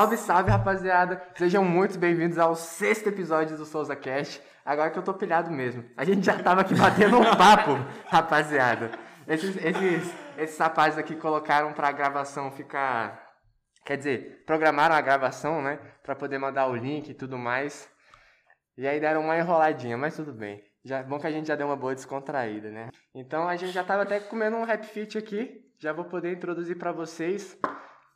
Salve, 0.00 0.16
salve, 0.16 0.50
rapaziada! 0.50 1.22
Sejam 1.34 1.62
muito 1.62 1.98
bem-vindos 1.98 2.38
ao 2.38 2.54
sexto 2.54 3.10
episódio 3.10 3.58
do 3.58 3.66
Souza 3.66 3.94
Cast. 3.94 4.42
Agora 4.64 4.90
que 4.90 4.98
eu 4.98 5.02
tô 5.02 5.12
pilhado 5.12 5.50
mesmo. 5.50 5.84
A 5.94 6.06
gente 6.06 6.24
já 6.24 6.42
tava 6.42 6.62
aqui 6.62 6.74
batendo 6.74 7.18
um 7.18 7.36
papo, 7.36 7.72
rapaziada. 8.08 8.92
Esses, 9.28 9.54
esses, 9.62 10.14
esses 10.38 10.58
rapazes 10.58 10.98
aqui 10.98 11.14
colocaram 11.14 11.74
pra 11.74 11.92
gravação 11.92 12.50
ficar. 12.50 13.30
Quer 13.84 13.98
dizer, 13.98 14.42
programaram 14.46 14.94
a 14.94 15.02
gravação, 15.02 15.60
né? 15.60 15.78
Pra 16.02 16.16
poder 16.16 16.38
mandar 16.38 16.66
o 16.68 16.74
link 16.74 17.10
e 17.10 17.14
tudo 17.14 17.36
mais. 17.36 17.86
E 18.78 18.88
aí 18.88 18.98
deram 18.98 19.20
uma 19.20 19.36
enroladinha, 19.36 19.98
mas 19.98 20.16
tudo 20.16 20.32
bem. 20.32 20.64
Já, 20.82 21.02
bom 21.02 21.18
que 21.18 21.26
a 21.26 21.30
gente 21.30 21.48
já 21.48 21.56
deu 21.56 21.66
uma 21.66 21.76
boa 21.76 21.94
descontraída, 21.94 22.70
né? 22.70 22.88
Então 23.14 23.46
a 23.46 23.54
gente 23.54 23.72
já 23.72 23.84
tava 23.84 24.04
até 24.04 24.18
comendo 24.18 24.56
um 24.56 24.64
rap 24.64 24.82
fit 24.82 25.18
aqui. 25.18 25.60
Já 25.78 25.92
vou 25.92 26.06
poder 26.06 26.32
introduzir 26.32 26.78
para 26.78 26.90
vocês. 26.90 27.54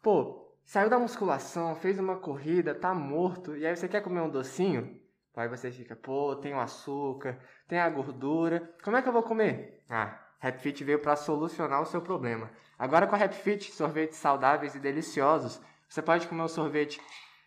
Pô, 0.02 0.43
saiu 0.64 0.88
da 0.88 0.98
musculação, 0.98 1.74
fez 1.76 1.98
uma 1.98 2.16
corrida, 2.16 2.74
tá 2.74 2.94
morto, 2.94 3.56
e 3.56 3.66
aí 3.66 3.76
você 3.76 3.88
quer 3.88 4.02
comer 4.02 4.20
um 4.20 4.30
docinho? 4.30 5.00
Aí 5.36 5.48
você 5.48 5.70
fica, 5.70 5.96
pô, 5.96 6.36
tem 6.36 6.54
o 6.54 6.60
açúcar, 6.60 7.38
tem 7.66 7.78
a 7.80 7.90
gordura. 7.90 8.72
Como 8.82 8.96
é 8.96 9.02
que 9.02 9.08
eu 9.08 9.12
vou 9.12 9.22
comer? 9.22 9.82
Ah, 9.90 10.18
Rap 10.38 10.58
Fit 10.60 10.84
veio 10.84 11.00
para 11.00 11.16
solucionar 11.16 11.82
o 11.82 11.86
seu 11.86 12.00
problema. 12.00 12.50
Agora 12.78 13.06
com 13.06 13.14
a 13.14 13.18
Rap 13.18 13.34
Fit, 13.34 13.72
sorvetes 13.72 14.18
saudáveis 14.18 14.74
e 14.74 14.78
deliciosos, 14.78 15.60
você 15.88 16.00
pode 16.00 16.28
comer 16.28 16.42
um 16.42 16.48
sorvete 16.48 17.00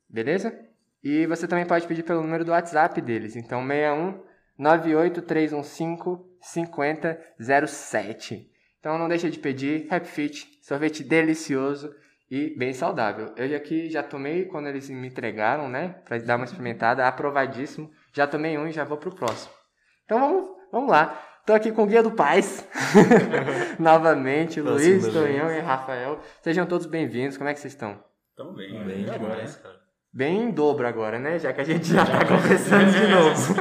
beleza? 0.08 0.58
E 1.02 1.26
você 1.26 1.46
também 1.46 1.66
pode 1.66 1.86
pedir 1.86 2.02
pelo 2.02 2.22
número 2.22 2.44
do 2.44 2.50
WhatsApp 2.50 3.00
deles, 3.00 3.36
então 3.36 3.66
61 3.66 4.22
98315 4.58 6.24
5007. 6.40 8.50
Então 8.80 8.98
não 8.98 9.08
deixa 9.08 9.30
de 9.30 9.38
pedir 9.38 9.86
Happy 9.90 10.08
Fit, 10.08 10.58
sorvete 10.62 11.02
delicioso 11.02 11.94
e 12.30 12.54
bem 12.56 12.72
saudável. 12.72 13.32
Eu 13.36 13.56
aqui 13.56 13.88
já 13.88 14.02
tomei 14.02 14.44
quando 14.44 14.68
eles 14.68 14.90
me 14.90 15.06
entregaram, 15.06 15.68
né, 15.68 15.96
para 16.04 16.18
dar 16.18 16.36
uma 16.36 16.44
experimentada, 16.44 17.06
aprovadíssimo. 17.06 17.90
Já 18.14 18.28
tomei 18.28 18.56
um 18.56 18.68
e 18.68 18.72
já 18.72 18.84
vou 18.84 18.96
pro 18.96 19.12
próximo. 19.12 19.52
Então 20.04 20.20
vamos, 20.20 20.50
vamos 20.70 20.88
lá. 20.88 21.20
Tô 21.44 21.52
aqui 21.52 21.72
com 21.72 21.82
o 21.82 21.86
Guia 21.86 22.00
do 22.00 22.12
Paz. 22.12 22.64
Novamente, 23.76 24.60
Luiz, 24.60 25.06
Tonhão 25.08 25.50
e 25.52 25.58
Rafael. 25.58 26.20
Sejam 26.40 26.64
todos 26.64 26.86
bem-vindos. 26.86 27.36
Como 27.36 27.50
é 27.50 27.54
que 27.54 27.58
vocês 27.58 27.72
estão? 27.72 27.98
Estão 28.30 28.54
bem, 28.54 28.70
bem, 28.84 29.04
bem 29.04 29.04
demais, 29.04 29.56
cara. 29.56 29.74
Bem 30.12 30.44
em 30.44 30.50
dobro 30.52 30.86
agora, 30.86 31.18
né? 31.18 31.40
Já 31.40 31.52
que 31.52 31.60
a 31.60 31.64
gente 31.64 31.88
já, 31.88 32.04
já 32.04 32.18
tá 32.18 32.24
conversando 32.28 32.92
de 32.92 33.06
novo. 33.08 33.54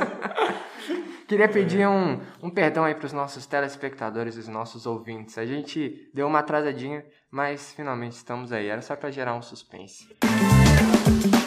Queria 1.27 1.49
pedir 1.49 1.87
um, 1.87 2.21
um 2.43 2.51
perdão 2.51 2.83
aí 2.83 2.93
para 2.93 3.07
os 3.07 3.13
nossos 3.13 3.47
telespectadores 3.47 4.37
os 4.37 4.47
nossos 4.47 4.85
ouvintes. 4.85 5.35
A 5.39 5.47
gente 5.47 6.11
deu 6.13 6.27
uma 6.27 6.39
atrasadinha, 6.39 7.03
mas 7.31 7.73
finalmente 7.73 8.13
estamos 8.13 8.51
aí. 8.51 8.67
Era 8.67 8.83
só 8.83 8.95
para 8.95 9.09
gerar 9.09 9.33
um 9.33 9.41
suspense. 9.41 10.15
Então 10.21 11.42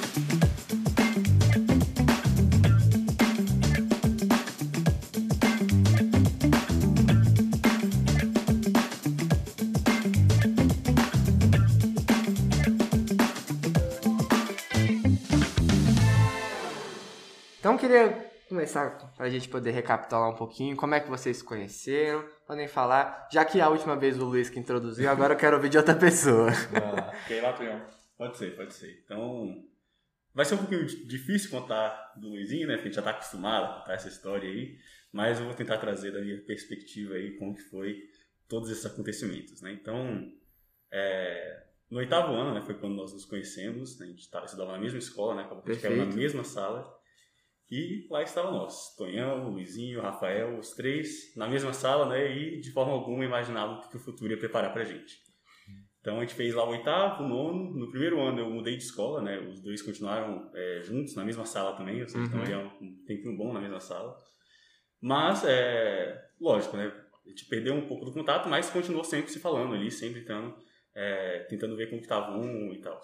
queria 17.87 18.31
começar 18.49 18.91
para 19.17 19.27
a 19.27 19.31
gente 19.31 19.49
poder 19.49 19.71
recapitular 19.71 20.29
um 20.29 20.35
pouquinho 20.35 20.77
como 20.77 20.95
é 20.95 21.01
que 21.01 21.09
vocês 21.09 21.39
se 21.39 21.45
conheceram, 21.45 22.25
podem 22.47 22.67
falar, 22.67 23.29
já 23.33 23.45
que 23.45 23.61
a 23.61 23.69
última 23.69 23.97
vez 23.97 24.19
o 24.19 24.25
Luiz 24.25 24.51
que 24.51 24.59
introduziu, 24.59 25.09
agora 25.09 25.35
eu 25.35 25.39
quero 25.39 25.57
ouvir 25.57 25.69
de 25.69 25.79
outra 25.79 25.95
pessoa. 25.95 26.51
Ah, 26.75 27.13
quer 27.27 27.39
ir 27.39 27.41
lá, 27.43 27.53
Tonhão? 27.53 27.81
Pode 28.19 28.37
ser, 28.37 28.57
pode 28.57 28.75
ser. 28.75 29.03
Então, 29.05 29.65
vai 30.35 30.45
ser 30.45 30.55
um 30.55 30.59
pouquinho 30.59 30.85
difícil 30.87 31.51
contar 31.51 32.15
do 32.17 32.29
Luizinho, 32.29 32.67
né? 32.67 32.75
Porque 32.75 32.89
a 32.89 32.91
gente 32.91 32.95
já 32.95 33.03
está 33.03 33.11
acostumado 33.11 33.65
a 33.65 33.79
contar 33.81 33.95
essa 33.95 34.09
história 34.09 34.49
aí, 34.49 34.79
mas 35.13 35.39
eu 35.39 35.47
vou 35.47 35.55
tentar 35.55 35.79
trazer 35.79 36.13
da 36.13 36.21
minha 36.21 36.41
perspectiva 36.43 37.15
aí 37.15 37.37
como 37.39 37.55
que 37.55 37.63
foi 37.63 38.03
todos 38.49 38.71
esses 38.71 38.87
acontecimentos, 38.87 39.61
né? 39.61 39.73
Então, 39.73 40.33
é, 40.91 41.63
no 41.91 41.99
oitavo 41.99 42.33
ano, 42.33 42.55
né, 42.55 42.63
foi 42.63 42.75
quando 42.75 42.95
nós 42.95 43.13
nos 43.13 43.25
conhecemos, 43.25 43.99
né, 43.99 44.07
a 44.07 44.09
gente 44.09 44.21
estudava 44.21 44.73
na 44.73 44.79
mesma 44.79 44.99
escola, 44.99 45.35
né, 45.35 45.43
acabou 45.43 45.63
que 45.63 45.71
a 45.71 45.75
gente 45.75 45.97
na 45.97 46.07
mesma 46.07 46.43
sala, 46.43 46.96
e 47.71 48.07
lá 48.11 48.23
estavam 48.23 48.53
nós, 48.53 48.95
Tonhão, 48.97 49.49
Luizinho, 49.49 50.01
Rafael, 50.01 50.57
os 50.59 50.71
três 50.71 51.35
na 51.37 51.49
mesma 51.49 51.73
sala, 51.73 52.09
né? 52.09 52.31
E 52.37 52.61
de 52.61 52.71
forma 52.71 52.93
alguma 52.93 53.25
imaginava 53.25 53.73
o 53.73 53.89
que 53.89 53.97
o 53.97 54.01
futuro 54.01 54.31
ia 54.31 54.39
preparar 54.39 54.73
pra 54.73 54.85
gente. 54.85 55.27
Então 56.01 56.19
a 56.19 56.21
gente 56.21 56.35
fez 56.35 56.55
lá 56.55 56.65
o 56.65 56.71
oitavo, 56.71 57.25
o 57.25 57.29
nono. 57.29 57.75
No 57.75 57.91
primeiro 57.91 58.21
ano 58.21 58.39
eu 58.39 58.49
mudei 58.49 58.77
de 58.77 58.85
escola, 58.85 59.21
né? 59.21 59.41
Os 59.41 59.61
dois 59.61 59.83
continuaram 59.83 60.49
é, 60.55 60.81
juntos 60.85 61.17
na 61.17 61.25
mesma 61.25 61.45
sala 61.45 61.77
também, 61.77 62.01
ou 62.01 62.09
seja, 62.09 62.21
uhum. 62.33 62.43
então 62.45 62.73
um, 62.81 62.87
um 62.87 63.05
tempinho 63.05 63.37
bom 63.37 63.53
na 63.53 63.61
mesma 63.61 63.81
sala. 63.81 64.17
Mas, 65.01 65.45
é, 65.45 66.17
lógico, 66.41 66.77
né? 66.77 66.93
A 67.27 67.29
gente 67.29 67.47
perdeu 67.47 67.75
um 67.75 67.89
pouco 67.89 68.05
do 68.05 68.13
contato, 68.13 68.49
mas 68.49 68.71
continuou 68.71 69.03
sempre 69.03 69.33
se 69.33 69.41
falando 69.41 69.75
ali, 69.75 69.91
sempre 69.91 70.21
tentando, 70.21 70.57
é, 70.95 71.41
tentando 71.49 71.77
ver 71.77 71.91
como 71.91 72.01
que 72.01 72.07
tava 72.07 72.39
um 72.39 72.73
e 72.73 72.81
tal. 72.81 73.01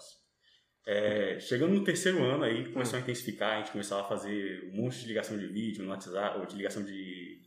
É, 0.85 1.39
chegando 1.39 1.73
no 1.73 1.83
terceiro 1.83 2.21
ano 2.23 2.43
aí, 2.43 2.69
começou 2.71 2.97
a 2.97 3.01
intensificar, 3.01 3.53
a 3.53 3.57
gente 3.59 3.71
começava 3.71 4.01
a 4.01 4.05
fazer 4.05 4.69
um 4.73 4.81
monte 4.81 4.99
de 4.99 5.07
ligação 5.07 5.37
de 5.37 5.47
vídeo 5.47 5.83
no 5.83 5.91
WhatsApp, 5.91 6.39
ou 6.39 6.45
de 6.45 6.57
ligação 6.57 6.83
de... 6.83 7.39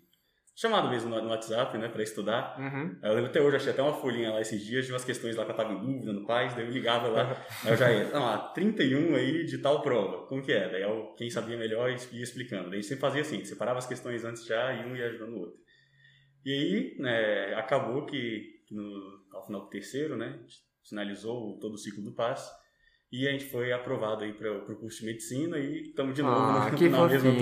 chamado 0.54 0.88
mesmo 0.88 1.10
no, 1.10 1.28
WhatsApp, 1.28 1.76
né, 1.76 1.86
para 1.86 2.02
estudar. 2.02 2.58
Uhum. 2.58 2.98
Eu 3.02 3.12
lembro 3.12 3.28
até 3.28 3.42
hoje, 3.42 3.56
achei 3.56 3.72
até 3.72 3.82
uma 3.82 3.92
folhinha 3.92 4.32
lá 4.32 4.40
esses 4.40 4.64
dias 4.64 4.86
de 4.86 4.92
umas 4.92 5.04
questões 5.04 5.36
lá 5.36 5.44
que 5.44 5.50
eu 5.50 5.56
tava 5.56 5.74
em 5.74 5.78
dúvida 5.78 6.14
no 6.14 6.26
Paz, 6.26 6.54
daí 6.54 6.64
eu 6.64 6.70
ligava 6.70 7.08
lá, 7.08 7.36
aí 7.62 7.72
eu 7.72 7.76
já 7.76 7.92
ia, 7.92 8.04
não, 8.08 8.26
ah, 8.26 8.38
31 8.38 9.14
aí 9.14 9.44
de 9.44 9.58
tal 9.58 9.82
prova, 9.82 10.26
como 10.28 10.42
que 10.42 10.52
é? 10.52 10.70
Daí 10.70 10.82
eu, 10.82 11.14
quem 11.18 11.28
sabia 11.28 11.58
melhor 11.58 11.90
ia 11.90 12.22
explicando. 12.22 12.70
Daí 12.70 12.78
a 12.78 12.80
gente 12.80 12.86
sempre 12.86 13.02
fazia 13.02 13.20
assim, 13.20 13.44
separava 13.44 13.78
as 13.78 13.86
questões 13.86 14.24
antes 14.24 14.46
já 14.46 14.72
e 14.72 14.86
um 14.86 14.96
ia 14.96 15.08
ajudando 15.08 15.34
o 15.34 15.40
outro. 15.40 15.60
E 16.42 16.52
aí, 16.52 16.96
né, 17.00 17.54
acabou 17.56 18.06
que, 18.06 18.62
no, 18.70 19.26
ao 19.32 19.44
final 19.44 19.60
do 19.60 19.68
terceiro, 19.68 20.16
né, 20.16 20.40
finalizou 20.88 21.58
todo 21.58 21.74
o 21.74 21.78
ciclo 21.78 22.02
do 22.02 22.14
Paz, 22.14 22.48
e 23.10 23.28
a 23.28 23.30
gente 23.30 23.46
foi 23.46 23.72
aprovado 23.72 24.24
aí 24.24 24.32
para 24.32 24.52
o 24.52 24.76
curso 24.76 25.00
de 25.00 25.06
medicina 25.06 25.58
e 25.58 25.84
estamos 25.84 26.14
de 26.14 26.22
novo 26.22 26.36
ah, 26.36 26.68
no, 26.70 26.76
que 26.76 26.88
na 26.88 27.06
mesma 27.06 27.30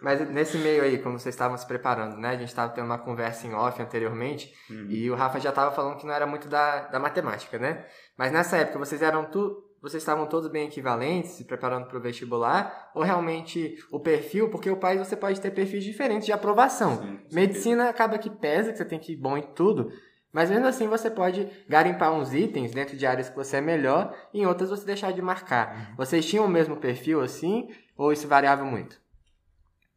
Mas 0.00 0.28
nesse 0.30 0.56
meio 0.58 0.82
aí, 0.82 0.98
como 0.98 1.18
vocês 1.18 1.34
estavam 1.34 1.58
se 1.58 1.66
preparando, 1.66 2.16
né? 2.16 2.30
A 2.30 2.36
gente 2.36 2.48
estava 2.48 2.72
tendo 2.72 2.84
uma 2.84 2.98
conversa 2.98 3.46
em 3.46 3.54
off 3.54 3.80
anteriormente 3.82 4.52
uhum. 4.70 4.86
e 4.88 5.10
o 5.10 5.14
Rafa 5.14 5.40
já 5.40 5.50
estava 5.50 5.74
falando 5.74 5.98
que 5.98 6.06
não 6.06 6.14
era 6.14 6.26
muito 6.26 6.48
da, 6.48 6.88
da 6.88 6.98
matemática, 6.98 7.58
né? 7.58 7.84
Mas 8.16 8.32
nessa 8.32 8.56
época 8.56 8.78
vocês 8.78 9.02
eram 9.02 9.24
tu, 9.24 9.64
vocês 9.80 10.00
estavam 10.00 10.26
todos 10.26 10.48
bem 10.48 10.68
equivalentes, 10.68 11.32
se 11.32 11.44
preparando 11.44 11.86
para 11.86 11.98
o 11.98 12.00
vestibular, 12.00 12.92
ou 12.94 13.02
realmente 13.02 13.76
o 13.90 13.98
perfil, 13.98 14.48
porque 14.48 14.70
o 14.70 14.76
país 14.76 15.00
você 15.00 15.16
pode 15.16 15.40
ter 15.40 15.50
perfis 15.50 15.82
diferentes 15.82 16.26
de 16.26 16.32
aprovação. 16.32 17.02
Sim, 17.02 17.18
Medicina 17.32 17.88
acaba 17.88 18.18
que 18.18 18.30
pesa, 18.30 18.70
que 18.70 18.78
você 18.78 18.84
tem 18.84 19.00
que 19.00 19.12
ir 19.12 19.16
bom 19.16 19.36
em 19.36 19.42
tudo, 19.42 19.90
mas 20.32 20.50
mesmo 20.50 20.66
assim 20.66 20.88
você 20.88 21.10
pode 21.10 21.46
garimpar 21.68 22.12
uns 22.12 22.32
itens 22.32 22.72
dentro 22.72 22.96
de 22.96 23.06
áreas 23.06 23.28
que 23.28 23.36
você 23.36 23.58
é 23.58 23.60
melhor 23.60 24.16
e 24.32 24.40
em 24.40 24.46
outras 24.46 24.70
você 24.70 24.86
deixar 24.86 25.12
de 25.12 25.20
marcar. 25.20 25.90
Uhum. 25.90 25.96
Vocês 25.96 26.24
tinham 26.24 26.46
o 26.46 26.48
mesmo 26.48 26.76
perfil 26.76 27.20
assim 27.20 27.68
ou 27.96 28.12
isso 28.12 28.26
variava 28.26 28.64
muito? 28.64 29.00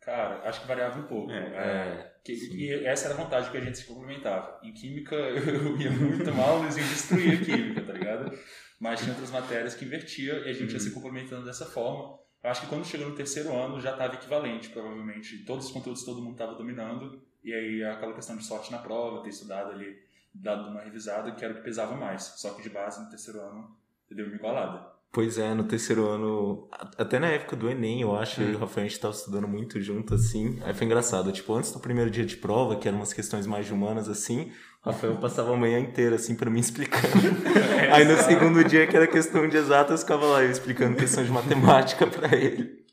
Cara, 0.01 0.41
acho 0.47 0.61
que 0.61 0.67
variava 0.67 0.99
um 0.99 1.03
pouco. 1.03 1.31
É, 1.31 1.37
é, 1.37 2.11
que, 2.23 2.33
e 2.33 2.85
essa 2.85 3.07
era 3.07 3.15
a 3.15 3.23
vantagem 3.23 3.49
que 3.49 3.57
a 3.57 3.61
gente 3.61 3.77
se 3.77 3.85
complementava. 3.85 4.59
Em 4.61 4.71
química 4.73 5.15
eu 5.15 5.77
ia 5.77 5.89
muito 5.89 6.31
mal, 6.33 6.59
mas 6.59 6.77
eu 6.77 6.83
destruía 6.83 7.37
química, 7.39 7.81
tá 7.81 7.93
ligado? 7.93 8.37
Mas 8.79 8.99
tinha 8.99 9.13
outras 9.13 9.31
matérias 9.31 9.73
que 9.73 9.85
invertia 9.85 10.33
e 10.45 10.49
a 10.49 10.53
gente 10.53 10.67
uhum. 10.67 10.73
ia 10.73 10.79
se 10.79 10.91
complementando 10.91 11.45
dessa 11.45 11.65
forma. 11.65 12.19
Eu 12.43 12.51
acho 12.51 12.61
que 12.61 12.67
quando 12.67 12.85
chegou 12.85 13.09
no 13.09 13.15
terceiro 13.15 13.51
ano 13.51 13.81
já 13.81 13.93
estava 13.93 14.13
equivalente, 14.13 14.69
provavelmente. 14.69 15.43
Todos 15.45 15.65
os 15.65 15.71
conteúdos 15.71 16.03
todo 16.03 16.21
mundo 16.21 16.33
estava 16.33 16.53
dominando. 16.53 17.23
E 17.43 17.51
aí 17.51 17.83
aquela 17.83 18.13
questão 18.13 18.37
de 18.37 18.45
sorte 18.45 18.71
na 18.71 18.77
prova, 18.77 19.23
ter 19.23 19.29
estudado 19.29 19.71
ali, 19.71 20.04
dado 20.41 20.69
uma 20.69 20.81
revisada, 20.81 21.31
que 21.31 21.43
era 21.43 21.53
o 21.53 21.57
que 21.57 21.63
pesava 21.63 21.95
mais. 21.95 22.23
Só 22.23 22.53
que 22.53 22.61
de 22.61 22.69
base 22.69 23.01
no 23.03 23.09
terceiro 23.09 23.41
ano 23.41 23.75
deu 24.09 24.27
uma 24.27 24.35
igualada. 24.35 24.95
Pois 25.11 25.37
é, 25.37 25.53
no 25.53 25.63
terceiro 25.63 26.05
ano, 26.09 26.67
até 26.97 27.19
na 27.19 27.27
época 27.27 27.55
do 27.55 27.69
Enem, 27.69 28.01
eu 28.01 28.13
acho, 28.13 28.41
eu 28.41 28.51
e 28.51 28.55
o 28.55 28.57
Rafael, 28.57 28.85
a 28.85 28.89
gente 28.89 28.99
tava 28.99 29.13
estudando 29.13 29.47
muito 29.47 29.81
junto, 29.81 30.13
assim. 30.13 30.59
Aí 30.61 30.73
foi 30.73 30.85
engraçado, 30.85 31.31
tipo, 31.31 31.53
antes 31.53 31.71
do 31.71 31.79
primeiro 31.79 32.11
dia 32.11 32.25
de 32.25 32.35
prova, 32.35 32.75
que 32.75 32.85
eram 32.85 32.97
umas 32.97 33.13
questões 33.13 33.47
mais 33.47 33.71
humanas, 33.71 34.09
assim, 34.09 34.51
o 34.83 34.89
Rafael 34.89 35.15
passava 35.15 35.53
a 35.53 35.57
manhã 35.57 35.79
inteira, 35.79 36.17
assim, 36.17 36.35
para 36.35 36.49
mim 36.49 36.59
explicando. 36.59 37.13
Aí 37.93 38.03
no 38.03 38.17
segundo 38.17 38.61
dia, 38.65 38.85
que 38.87 38.95
era 38.95 39.07
questão 39.07 39.47
de 39.47 39.55
exatas, 39.55 40.01
eu 40.01 40.05
ficava 40.05 40.25
lá 40.25 40.43
eu 40.43 40.51
explicando 40.51 40.97
questão 40.97 41.23
de 41.23 41.31
matemática 41.31 42.05
para 42.05 42.35
ele. 42.35 42.84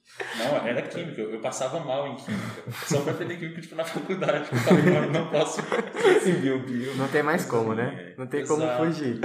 Era 0.73 0.83
química. 0.83 1.21
Eu 1.21 1.41
passava 1.41 1.81
mal 1.81 2.07
em 2.09 2.17
química. 2.17 2.63
Só 2.87 3.01
pra 3.01 3.13
aprender 3.13 3.37
química, 3.37 3.61
tipo, 3.61 3.75
na 3.75 3.85
faculdade. 3.85 4.49
Eu 4.51 4.59
falei, 4.59 4.85
mano, 4.85 5.11
não 5.13 5.31
posso. 5.31 5.61
Bio, 6.41 6.61
bio. 6.61 6.95
Não 6.97 7.09
tem 7.09 7.23
mais 7.23 7.45
como, 7.45 7.75
né? 7.75 8.15
Não 8.19 8.27
tem 8.27 8.47
como 8.47 8.63
Exato. 8.63 8.85
fugir. 8.85 9.21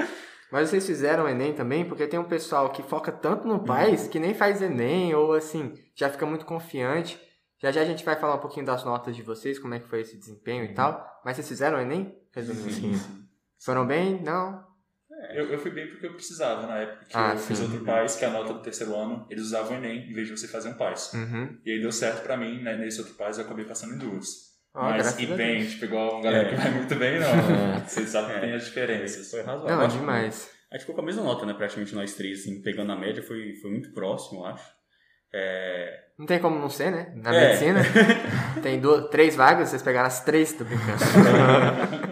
Mas 0.52 0.70
vocês 0.70 0.86
fizeram 0.86 1.26
o 1.26 1.28
Enem 1.30 1.54
também? 1.54 1.84
Porque 1.86 2.08
tem 2.08 2.20
um 2.20 2.24
pessoal 2.24 2.70
que 2.70 2.82
foca 2.84 3.12
tanto 3.12 3.48
no 3.48 3.64
país 3.64 4.08
que 4.08 4.20
nem 4.20 4.34
faz 4.34 4.62
Enem 4.62 5.14
ou 5.14 5.34
assim, 5.34 5.74
já 5.96 6.10
fica 6.10 6.26
muito 6.26 6.46
confiante. 6.46 7.20
Já 7.60 7.72
já 7.72 7.82
a 7.82 7.86
gente 7.86 8.06
vai 8.06 8.16
falar 8.16 8.36
um 8.36 8.40
pouquinho 8.40 8.66
das 8.66 8.84
notas 8.86 9.16
de 9.16 9.24
vocês, 9.24 9.58
como 9.60 9.74
é 9.74 9.80
que 9.80 9.88
foi 9.88 10.02
esse 10.02 10.16
desempenho 10.18 10.64
e 10.64 10.74
tal. 10.74 11.04
Mas 11.26 11.36
vocês 11.36 11.48
fizeram 11.48 11.78
o 11.78 11.82
Enem? 11.82 12.16
Resumindo. 12.34 12.72
Sim. 12.72 13.00
Foram 13.60 13.86
bem? 13.86 14.22
Não? 14.24 14.64
Eu, 15.34 15.52
eu 15.52 15.60
fui 15.60 15.72
bem 15.72 15.88
porque 15.88 16.06
eu 16.06 16.14
precisava 16.14 16.66
na 16.68 16.78
época 16.78 17.06
que 17.06 17.18
Ah, 17.18 17.32
eu 17.34 17.38
fiz 17.38 17.58
sim. 17.58 17.64
outro 17.66 17.84
PAIS, 17.86 18.16
que 18.16 18.26
é 18.26 18.28
a 18.28 18.32
nota 18.32 18.54
do 18.54 18.62
terceiro 18.62 18.96
ano, 18.96 19.26
eles 19.30 19.44
usavam 19.44 19.74
o 19.74 19.76
Enem 19.76 20.10
em 20.10 20.14
vez 20.14 20.28
de 20.28 20.38
você 20.38 20.48
fazer 20.48 20.70
um 20.70 20.74
PAIS. 20.74 21.14
Uhum. 21.14 21.58
E 21.66 21.72
aí 21.72 21.80
deu 21.82 21.92
certo 21.92 22.24
pra 22.24 22.38
mim, 22.38 22.62
né, 22.62 22.76
nesse 22.76 23.00
outro 23.00 23.16
PAIS 23.16 23.38
eu 23.38 23.46
acabei 23.46 23.66
passando 23.66 23.94
em 23.96 23.98
duas. 23.98 24.48
Ó, 24.74 24.82
Mas 24.92 25.18
e 25.20 25.26
bem, 25.26 25.66
tipo, 25.66 25.86
igual 25.86 26.20
a 26.20 26.22
galera 26.22 26.48
É. 26.50 26.52
que 26.52 26.62
vai 26.62 26.72
muito 26.72 26.96
bem, 26.96 27.20
não. 27.20 27.28
É. 27.78 27.80
Vocês 27.88 28.10
sabem 28.10 28.36
que 28.36 28.42
tem 28.42 28.54
as 28.54 28.66
diferenças. 28.66 29.32
Foi 29.32 29.42
razoável. 29.42 29.76
Não, 29.76 29.82
é 29.82 29.86
Acho 29.86 29.96
que 29.96 30.00
demais. 30.02 30.52
A 30.72 30.76
gente 30.76 30.82
ficou 30.82 30.96
com 30.96 31.02
a 31.02 31.06
mesma 31.06 31.24
nota, 31.24 31.46
né? 31.46 31.54
Praticamente 31.54 31.96
nós 31.96 32.14
três, 32.14 32.42
assim, 32.42 32.62
pegando 32.62 32.92
a 32.92 32.96
média, 32.96 33.24
foi, 33.24 33.56
foi 33.62 33.72
muito 33.72 33.92
próximo, 33.94 34.42
eu 34.42 34.46
acho. 34.48 34.70
É... 35.34 36.00
Não 36.18 36.26
tem 36.26 36.40
como 36.40 36.58
não 36.60 36.70
ser, 36.70 36.92
né? 36.92 37.12
Na 37.16 37.34
É. 37.36 37.48
medicina. 37.48 37.80
Tem 38.64 38.80
duas, 38.80 39.08
três 39.10 39.36
vagas, 39.36 39.70
vocês 39.70 39.82
pegaram 39.84 40.08
as 40.08 40.24
três, 40.24 40.52
tô 40.54 40.64
brincando. 40.64 40.98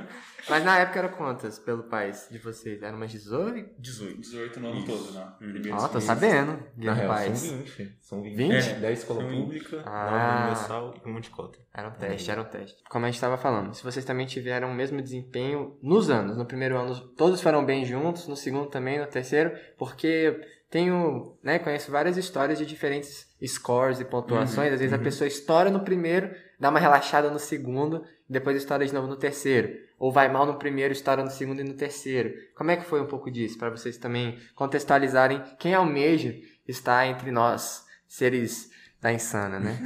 Mas 0.50 0.64
na 0.64 0.78
época 0.80 1.00
eram 1.00 1.10
quantas 1.10 1.58
pelo 1.60 1.84
país 1.84 2.28
de 2.30 2.38
vocês? 2.38 2.82
Era 2.84 2.96
umas 2.96 3.12
18? 3.12 3.70
18. 3.80 4.22
18 4.22 4.60
no 4.60 4.68
ano 4.70 4.78
Isso. 4.80 4.88
todo, 4.88 5.12
né? 5.14 5.28
Hum. 5.42 5.50
Primeiro 5.52 5.78
Ó, 5.78 5.88
tô 5.88 6.00
sabendo. 6.00 6.52
Na 6.52 6.60
Guilherme 6.78 7.02
real, 7.02 7.14
Paes. 7.14 7.40
são 7.40 7.58
20. 7.58 7.98
São 8.02 8.22
20. 8.22 8.36
20? 8.36 8.54
É, 8.70 8.74
10 8.76 9.00
escola 9.00 9.24
pública, 9.24 9.84
Ah. 9.86 10.12
9 10.12 10.36
universal 10.44 10.94
e 11.06 11.10
uma 11.10 11.22
de 11.22 11.30
cota. 11.30 11.60
Era 11.74 11.88
um 11.90 11.92
teste, 11.92 12.32
era 12.32 12.42
um 12.42 12.46
teste. 12.46 12.84
Como 12.90 13.06
a 13.06 13.08
gente 13.08 13.16
estava 13.16 13.38
falando, 13.38 13.74
se 13.74 13.84
vocês 13.84 14.06
também 14.06 14.26
tiveram 14.26 14.70
o 14.70 14.74
mesmo 14.74 15.02
desempenho 15.02 15.78
nos 15.82 16.10
anos, 16.10 16.38
no 16.38 16.46
primeiro 16.46 16.78
ano 16.78 16.96
todos 17.16 17.42
foram 17.42 17.66
bem 17.66 17.84
juntos, 17.86 18.28
no 18.28 18.36
segundo 18.36 18.68
também, 18.70 19.00
no 19.00 19.08
terceiro, 19.08 19.52
porque 19.78 20.40
tenho, 20.70 21.38
né, 21.44 21.58
conheço 21.60 21.92
várias 21.92 22.18
histórias 22.18 22.58
de 22.58 22.66
diferentes 22.66 23.28
scores 23.46 24.00
e 24.00 24.06
pontuações, 24.06 24.74
às 24.74 24.80
vezes 24.80 24.94
a 24.94 24.98
pessoa 25.00 25.28
estoura 25.28 25.70
no 25.70 25.82
primeiro, 25.82 26.34
dá 26.60 26.70
uma 26.70 26.80
relaxada 26.80 27.30
no 27.30 27.40
segundo, 27.40 28.04
e 28.04 28.15
depois 28.30 28.57
estoura 28.57 28.86
de 28.86 28.94
novo 28.94 29.07
no 29.07 29.16
terceiro, 29.16 29.69
ou 30.00 30.12
vai 30.12 30.31
mal 30.31 30.45
no 30.45 30.56
primeiro, 30.56 30.92
estoura 30.92 31.24
no 31.24 31.30
segundo 31.30 31.62
e 31.62 31.63
no 31.63 31.74
terceiro. 31.74 32.33
Como 32.56 32.72
é 32.72 32.77
que 32.77 32.86
foi 32.86 33.01
um 33.01 33.07
pouco 33.07 33.30
disso, 33.31 33.57
para 33.57 33.69
vocês 33.69 33.98
também 33.98 34.38
contextualizarem 34.56 35.42
quem 35.60 35.74
almeja 35.74 36.36
estar 36.68 37.06
entre 37.07 37.31
nós, 37.31 37.86
seres 38.07 38.72
da 39.01 39.13
insana, 39.13 39.60
né? 39.60 39.77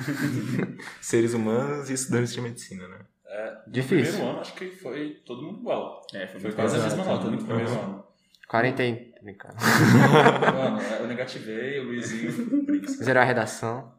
Seres 1.01 1.33
humanos 1.33 1.89
e 1.89 1.93
estudantes 1.93 2.31
de 2.33 2.39
medicina, 2.39 2.87
né? 2.87 2.99
É, 3.25 3.51
no 3.65 3.71
Difícil. 3.73 4.13
primeiro 4.13 4.29
ano, 4.31 4.39
acho 4.39 4.53
que 4.53 4.69
foi 4.71 5.21
todo 5.25 5.41
mundo 5.43 5.59
igual. 5.59 6.01
É, 6.13 6.25
foi, 6.27 6.39
Foi 6.39 6.51
quase 6.53 6.77
a 6.79 6.83
mesma 6.83 7.03
nota 7.03 7.25
no 7.25 7.31
Muito 7.31 7.45
primeiro 7.45 7.69
ano. 7.71 8.03
40 8.49 8.83
e... 8.83 9.09
Brincando. 9.21 9.55
Mano, 9.59 10.81
eu 11.01 11.07
negativei, 11.07 11.79
o 11.81 11.83
Luizinho 11.83 12.31
brinks. 12.65 12.95
Zerou 12.97 13.21
a 13.21 13.25
redação. 13.25 13.91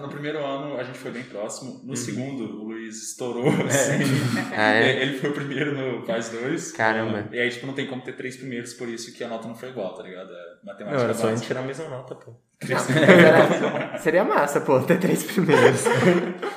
No 0.00 0.08
primeiro 0.08 0.38
ano 0.44 0.78
a 0.78 0.84
gente 0.84 0.96
foi 0.96 1.10
bem 1.10 1.24
próximo. 1.24 1.80
No 1.82 1.96
segundo, 1.96 2.44
o 2.62 2.64
Luiz 2.68 3.02
estourou. 3.02 3.48
Assim. 3.48 4.04
Ah, 4.56 4.74
é? 4.74 5.02
Ele 5.02 5.18
foi 5.18 5.30
o 5.30 5.32
primeiro 5.32 5.74
no 5.74 6.06
Paz 6.06 6.28
2. 6.30 6.70
Caramba. 6.72 7.28
E 7.32 7.38
aí, 7.38 7.50
tipo, 7.50 7.66
não 7.66 7.74
tem 7.74 7.86
como 7.88 8.00
ter 8.00 8.12
três 8.14 8.36
primeiros, 8.36 8.72
por 8.74 8.88
isso 8.88 9.12
que 9.12 9.24
a 9.24 9.28
nota 9.28 9.48
não 9.48 9.56
foi 9.56 9.70
igual, 9.70 9.92
tá 9.94 10.04
ligado? 10.04 10.30
É 10.30 10.34
Não, 10.62 10.72
matemática 10.72 11.02
era 11.02 11.14
só 11.14 11.28
a 11.28 11.34
gente 11.34 11.46
tirar 11.46 11.60
a 11.60 11.64
mesma 11.64 11.88
nota, 11.88 12.14
pô. 12.14 12.32
Era- 12.60 13.98
Seria 13.98 14.24
massa, 14.24 14.60
pô, 14.60 14.80
ter 14.80 14.98
três 15.00 15.24
primeiros. 15.24 15.82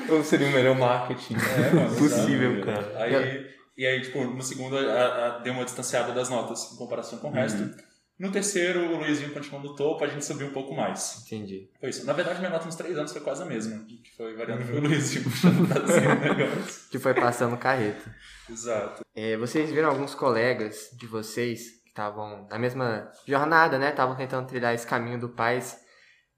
Ou 0.10 0.24
seria 0.24 0.48
o 0.48 0.52
melhor 0.52 0.78
marketing 0.78 1.36
É, 1.36 1.74
mano, 1.74 1.96
possível, 1.96 2.62
cara. 2.64 2.94
Aí, 3.04 3.48
e 3.78 3.86
aí, 3.86 4.02
tipo, 4.02 4.24
no 4.24 4.42
segundo 4.42 4.78
a, 4.78 4.82
a, 5.28 5.40
deu 5.40 5.54
uma 5.54 5.64
distanciada 5.64 6.12
das 6.12 6.30
notas 6.30 6.74
em 6.74 6.78
comparação 6.78 7.20
com 7.20 7.30
o 7.30 7.32
resto. 7.32 7.76
No 8.20 8.32
terceiro, 8.32 8.96
o 8.96 8.98
Luizinho 8.98 9.32
continuou 9.32 9.62
no 9.62 9.76
topo, 9.76 10.04
a 10.04 10.08
gente 10.08 10.26
subiu 10.26 10.48
um 10.48 10.52
pouco 10.52 10.74
mais. 10.74 11.22
Entendi. 11.28 11.70
Foi 11.80 11.90
isso. 11.90 12.04
Na 12.04 12.14
verdade, 12.14 12.40
minha 12.40 12.50
nota 12.50 12.66
nos 12.66 12.74
três 12.74 12.98
anos 12.98 13.12
foi 13.12 13.22
quase 13.22 13.44
a 13.44 13.46
mesma. 13.46 13.86
Que 13.86 14.12
foi 14.18 14.36
variando 14.36 14.66
foi 14.66 14.78
o 14.80 14.82
Luizinho 14.82 15.24
puxando 15.30 15.68
pra 15.68 15.86
cima 15.86 16.16
o 16.16 16.20
negócio. 16.36 16.90
Que 16.90 16.98
foi 16.98 17.14
passando 17.14 17.56
carreta. 17.58 18.16
Exato. 18.50 19.06
É, 19.16 19.38
vocês 19.38 19.70
viram 19.70 19.90
alguns 19.90 20.16
colegas 20.16 20.90
de 20.94 21.06
vocês 21.06 21.70
que 21.84 21.90
estavam 21.90 22.48
na 22.50 22.58
mesma 22.58 23.12
jornada, 23.28 23.78
né? 23.78 23.92
Estavam 23.92 24.16
tentando 24.16 24.48
trilhar 24.48 24.74
esse 24.74 24.88
caminho 24.88 25.20
do 25.20 25.30
Paz. 25.30 25.78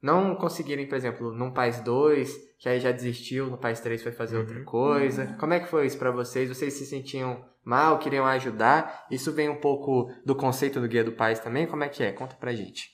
Não 0.02 0.36
conseguirem, 0.36 0.88
por 0.88 0.96
exemplo, 0.96 1.34
num 1.34 1.52
Paz 1.52 1.82
2, 1.82 2.56
que 2.58 2.70
aí 2.70 2.80
já 2.80 2.92
desistiu, 2.92 3.50
no 3.50 3.58
Paz 3.58 3.82
3 3.82 4.02
foi 4.02 4.12
fazer 4.12 4.38
outra 4.38 4.64
coisa. 4.64 5.36
Como 5.40 5.54
é 5.54 5.60
que 5.60 5.68
foi 5.68 5.86
isso 5.86 5.98
pra 5.98 6.12
vocês? 6.12 6.48
Vocês 6.48 6.74
se 6.74 6.86
sentiam 6.86 7.46
mal, 7.64 8.00
queriam 8.00 8.26
ajudar? 8.26 9.06
Isso 9.12 9.32
vem 9.34 9.50
um 9.50 9.60
pouco 9.60 10.12
do 10.26 10.36
conceito 10.36 10.80
do 10.80 10.88
Guia 10.88 11.04
do 11.04 11.12
Paz 11.12 11.40
também? 11.40 11.68
Como 11.68 11.84
é 11.84 11.90
que 11.90 12.02
é? 12.02 12.14
Conta 12.14 12.36
pra 12.36 12.54
gente. 12.54 12.90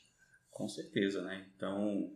Com 0.50 0.68
certeza, 0.68 1.22
né? 1.22 1.46
Então, 1.56 2.10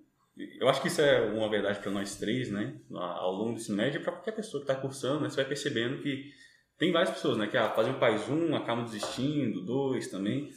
eu 0.60 0.68
acho 0.68 0.82
que 0.82 0.88
isso 0.88 1.02
é 1.02 1.22
uma 1.30 1.50
verdade 1.50 1.80
para 1.80 1.92
nós 1.92 2.16
três, 2.16 2.50
né? 2.50 2.80
Ao 2.92 3.32
longo 3.32 3.54
do 3.54 3.60
ensino 3.60 3.78
médio, 3.78 4.02
para 4.02 4.14
qualquer 4.14 4.32
pessoa 4.32 4.64
que 4.64 4.72
está 4.72 4.82
cursando, 4.82 5.22
né? 5.22 5.30
Você 5.30 5.36
vai 5.36 5.46
percebendo 5.46 6.02
que 6.02 6.32
tem 6.80 6.92
várias 6.92 7.12
pessoas, 7.12 7.38
né? 7.38 7.46
Que 7.46 7.58
ah, 7.58 7.70
fazem 7.70 7.94
o 7.94 8.00
Paz 8.00 8.28
1, 8.28 8.56
acabam 8.56 8.86
desistindo, 8.86 9.66
dois 9.66 10.08
também. 10.08 10.50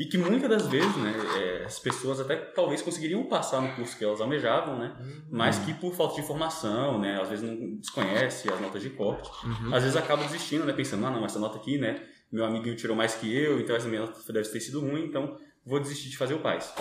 E 0.00 0.06
que 0.06 0.16
muitas 0.16 0.48
das 0.48 0.66
vezes, 0.66 0.96
né? 0.96 1.14
é, 1.36 1.64
as 1.66 1.78
pessoas 1.78 2.18
até 2.20 2.34
talvez 2.34 2.80
conseguiriam 2.80 3.22
passar 3.24 3.60
no 3.60 3.70
curso 3.76 3.98
que 3.98 4.02
elas 4.02 4.18
almejavam, 4.18 4.78
né? 4.78 4.96
Mas 5.30 5.58
que 5.58 5.74
por 5.74 5.94
falta 5.94 6.14
de 6.14 6.22
informação, 6.22 6.98
né? 6.98 7.20
Às 7.20 7.28
vezes 7.28 7.44
não 7.44 7.76
desconhece 7.76 8.50
as 8.50 8.58
notas 8.58 8.80
de 8.80 8.88
corte. 8.88 9.30
Às 9.70 9.82
vezes 9.82 9.96
acaba 9.98 10.24
desistindo, 10.24 10.64
né? 10.64 10.72
Pensando, 10.72 11.04
ah, 11.04 11.10
não, 11.10 11.22
essa 11.26 11.38
nota 11.38 11.58
aqui, 11.58 11.76
né? 11.76 12.00
Meu 12.32 12.46
amiguinho 12.46 12.74
tirou 12.76 12.96
mais 12.96 13.14
que 13.14 13.30
eu, 13.30 13.60
então 13.60 13.76
essa 13.76 13.88
minha 13.88 14.00
nota 14.00 14.32
deve 14.32 14.48
ter 14.48 14.60
sido 14.60 14.80
ruim, 14.80 15.04
então 15.04 15.36
vou 15.66 15.78
desistir 15.78 16.08
de 16.08 16.16
fazer 16.16 16.32
o 16.32 16.38
PAIS. 16.38 16.72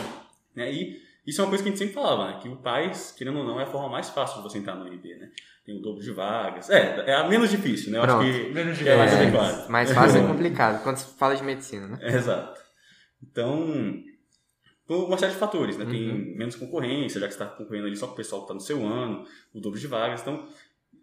Né? 0.56 0.72
E 0.72 1.02
isso 1.28 1.42
é 1.42 1.44
uma 1.44 1.50
coisa 1.50 1.62
que 1.62 1.68
a 1.68 1.72
gente 1.74 1.80
sempre 1.80 1.96
falava, 1.96 2.28
né? 2.28 2.40
Que 2.42 2.48
o 2.48 2.56
PAIS, 2.56 3.12
querendo 3.18 3.40
ou 3.40 3.44
não, 3.44 3.60
é 3.60 3.64
a 3.64 3.68
forma 3.68 3.90
mais 3.90 4.10
fácil 4.10 4.38
de 4.38 4.44
você 4.44 4.60
entrar 4.60 4.76
no 4.76 4.86
UNB, 4.86 5.16
né? 5.16 5.30
Tem 5.66 5.78
o 5.78 5.82
dobro 5.82 6.02
de 6.02 6.12
vagas. 6.12 6.70
É, 6.70 7.04
é 7.06 7.16
a 7.16 7.28
menos 7.28 7.50
difícil, 7.50 7.92
né? 7.92 7.98
Eu 7.98 8.04
Pronto. 8.04 8.22
acho 8.22 8.32
que 8.32 8.50
Menos 8.54 8.82
é 8.82 8.96
mais 8.96 9.14
adequado. 9.14 9.70
mais 9.70 9.92
fácil 9.92 10.24
é 10.24 10.24
complicado, 10.28 10.84
quando 10.84 10.96
se 10.96 11.18
fala 11.18 11.36
de 11.36 11.44
medicina, 11.44 11.86
né? 11.86 12.00
É, 12.02 12.16
exato. 12.16 12.59
Então, 13.22 14.04
por 14.86 15.08
uma 15.08 15.18
série 15.18 15.34
de 15.34 15.40
fatores, 15.40 15.78
né? 15.78 15.86
Tem 15.86 16.36
menos 16.36 16.56
concorrência, 16.56 17.20
já 17.20 17.28
que 17.28 17.34
você 17.34 17.44
está 17.44 17.56
concorrendo 17.56 17.88
ali 17.88 17.96
só 17.96 18.08
com 18.08 18.14
o 18.14 18.16
pessoal 18.16 18.42
que 18.42 18.46
está 18.46 18.54
no 18.54 18.60
seu 18.60 18.86
ano, 18.86 19.26
o 19.54 19.60
dobro 19.60 19.80
de 19.80 19.88
vagas. 19.88 20.22
Então, 20.22 20.48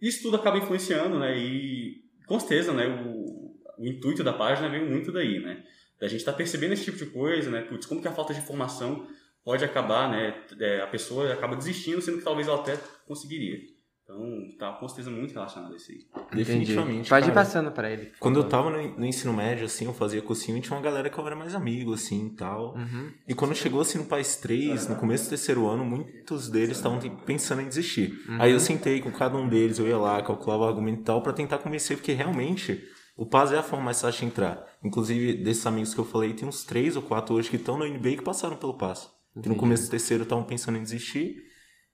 isso 0.00 0.22
tudo 0.22 0.36
acaba 0.36 0.58
influenciando, 0.58 1.18
né? 1.18 1.38
E, 1.38 2.02
com 2.26 2.38
certeza, 2.40 2.72
né? 2.72 2.86
O, 2.86 3.56
o 3.78 3.86
intuito 3.86 4.24
da 4.24 4.32
página 4.32 4.68
veio 4.68 4.90
muito 4.90 5.12
daí, 5.12 5.38
né? 5.38 5.64
Da 6.00 6.08
gente 6.08 6.20
estar 6.20 6.32
percebendo 6.32 6.72
esse 6.72 6.84
tipo 6.84 6.98
de 6.98 7.06
coisa, 7.06 7.50
né? 7.50 7.62
Putz, 7.62 7.86
como 7.86 8.02
que 8.02 8.08
a 8.08 8.12
falta 8.12 8.34
de 8.34 8.40
informação 8.40 9.06
pode 9.44 9.64
acabar, 9.64 10.10
né? 10.10 10.44
É, 10.58 10.80
a 10.80 10.86
pessoa 10.88 11.32
acaba 11.32 11.54
desistindo, 11.54 12.02
sendo 12.02 12.18
que 12.18 12.24
talvez 12.24 12.48
ela 12.48 12.58
até 12.58 12.76
conseguiria. 13.06 13.60
Então, 14.08 14.56
tá 14.56 14.72
com 14.74 14.86
certeza 14.86 15.10
muito 15.10 15.34
relacionado 15.34 15.72
a 15.72 15.76
isso 15.76 15.90
aí. 15.90 16.06
Definitivamente. 16.32 17.08
Pode 17.08 17.26
ir 17.26 17.34
cara. 17.34 17.44
passando 17.44 17.72
pra 17.72 17.90
ele. 17.90 18.12
Quando 18.20 18.38
eu 18.38 18.44
tava 18.44 18.70
no, 18.70 18.98
no 19.00 19.04
ensino 19.04 19.32
médio, 19.32 19.64
assim, 19.64 19.84
eu 19.84 19.92
fazia 19.92 20.22
cursinho 20.22 20.56
e 20.58 20.60
tinha 20.60 20.76
uma 20.76 20.82
galera 20.82 21.10
que 21.10 21.18
eu 21.18 21.26
era 21.26 21.34
mais 21.34 21.56
amigo, 21.56 21.92
assim, 21.92 22.28
e 22.28 22.30
tal. 22.30 22.76
Uhum. 22.76 23.10
E 23.26 23.34
quando 23.34 23.52
chegou, 23.56 23.80
assim, 23.80 23.98
no 23.98 24.04
País 24.04 24.36
3, 24.36 24.86
no 24.86 24.94
começo 24.94 25.24
do 25.24 25.30
terceiro 25.30 25.66
ano, 25.66 25.84
muitos 25.84 26.48
deles 26.48 26.76
estavam 26.76 27.00
pensando 27.26 27.62
em 27.62 27.68
desistir. 27.68 28.16
Aí 28.38 28.52
eu 28.52 28.60
sentei 28.60 29.00
com 29.00 29.10
cada 29.10 29.36
um 29.36 29.48
deles, 29.48 29.80
eu 29.80 29.88
ia 29.88 29.98
lá, 29.98 30.22
calculava 30.22 30.62
o 30.62 30.68
argumento 30.68 31.00
e 31.00 31.04
tal, 31.04 31.20
pra 31.20 31.32
tentar 31.32 31.58
convencer, 31.58 31.96
porque 31.96 32.12
realmente 32.12 32.84
o 33.16 33.26
PAS 33.26 33.50
é 33.50 33.58
a 33.58 33.62
forma 33.62 33.86
mais 33.86 34.00
fácil 34.00 34.20
de 34.20 34.26
entrar. 34.26 34.64
Inclusive, 34.84 35.42
desses 35.42 35.66
amigos 35.66 35.92
que 35.92 35.98
eu 35.98 36.04
falei, 36.04 36.32
tem 36.32 36.46
uns 36.46 36.62
três 36.62 36.94
ou 36.94 37.02
quatro 37.02 37.34
hoje 37.34 37.50
que 37.50 37.56
estão 37.56 37.76
no 37.76 37.84
NBA 37.84 38.10
e 38.10 38.16
que 38.18 38.22
passaram 38.22 38.56
pelo 38.56 38.74
PAS. 38.74 39.10
Que 39.42 39.48
no 39.48 39.56
começo 39.56 39.84
do 39.84 39.90
terceiro 39.90 40.22
estavam 40.22 40.44
pensando 40.44 40.78
em 40.78 40.82
desistir, 40.82 41.45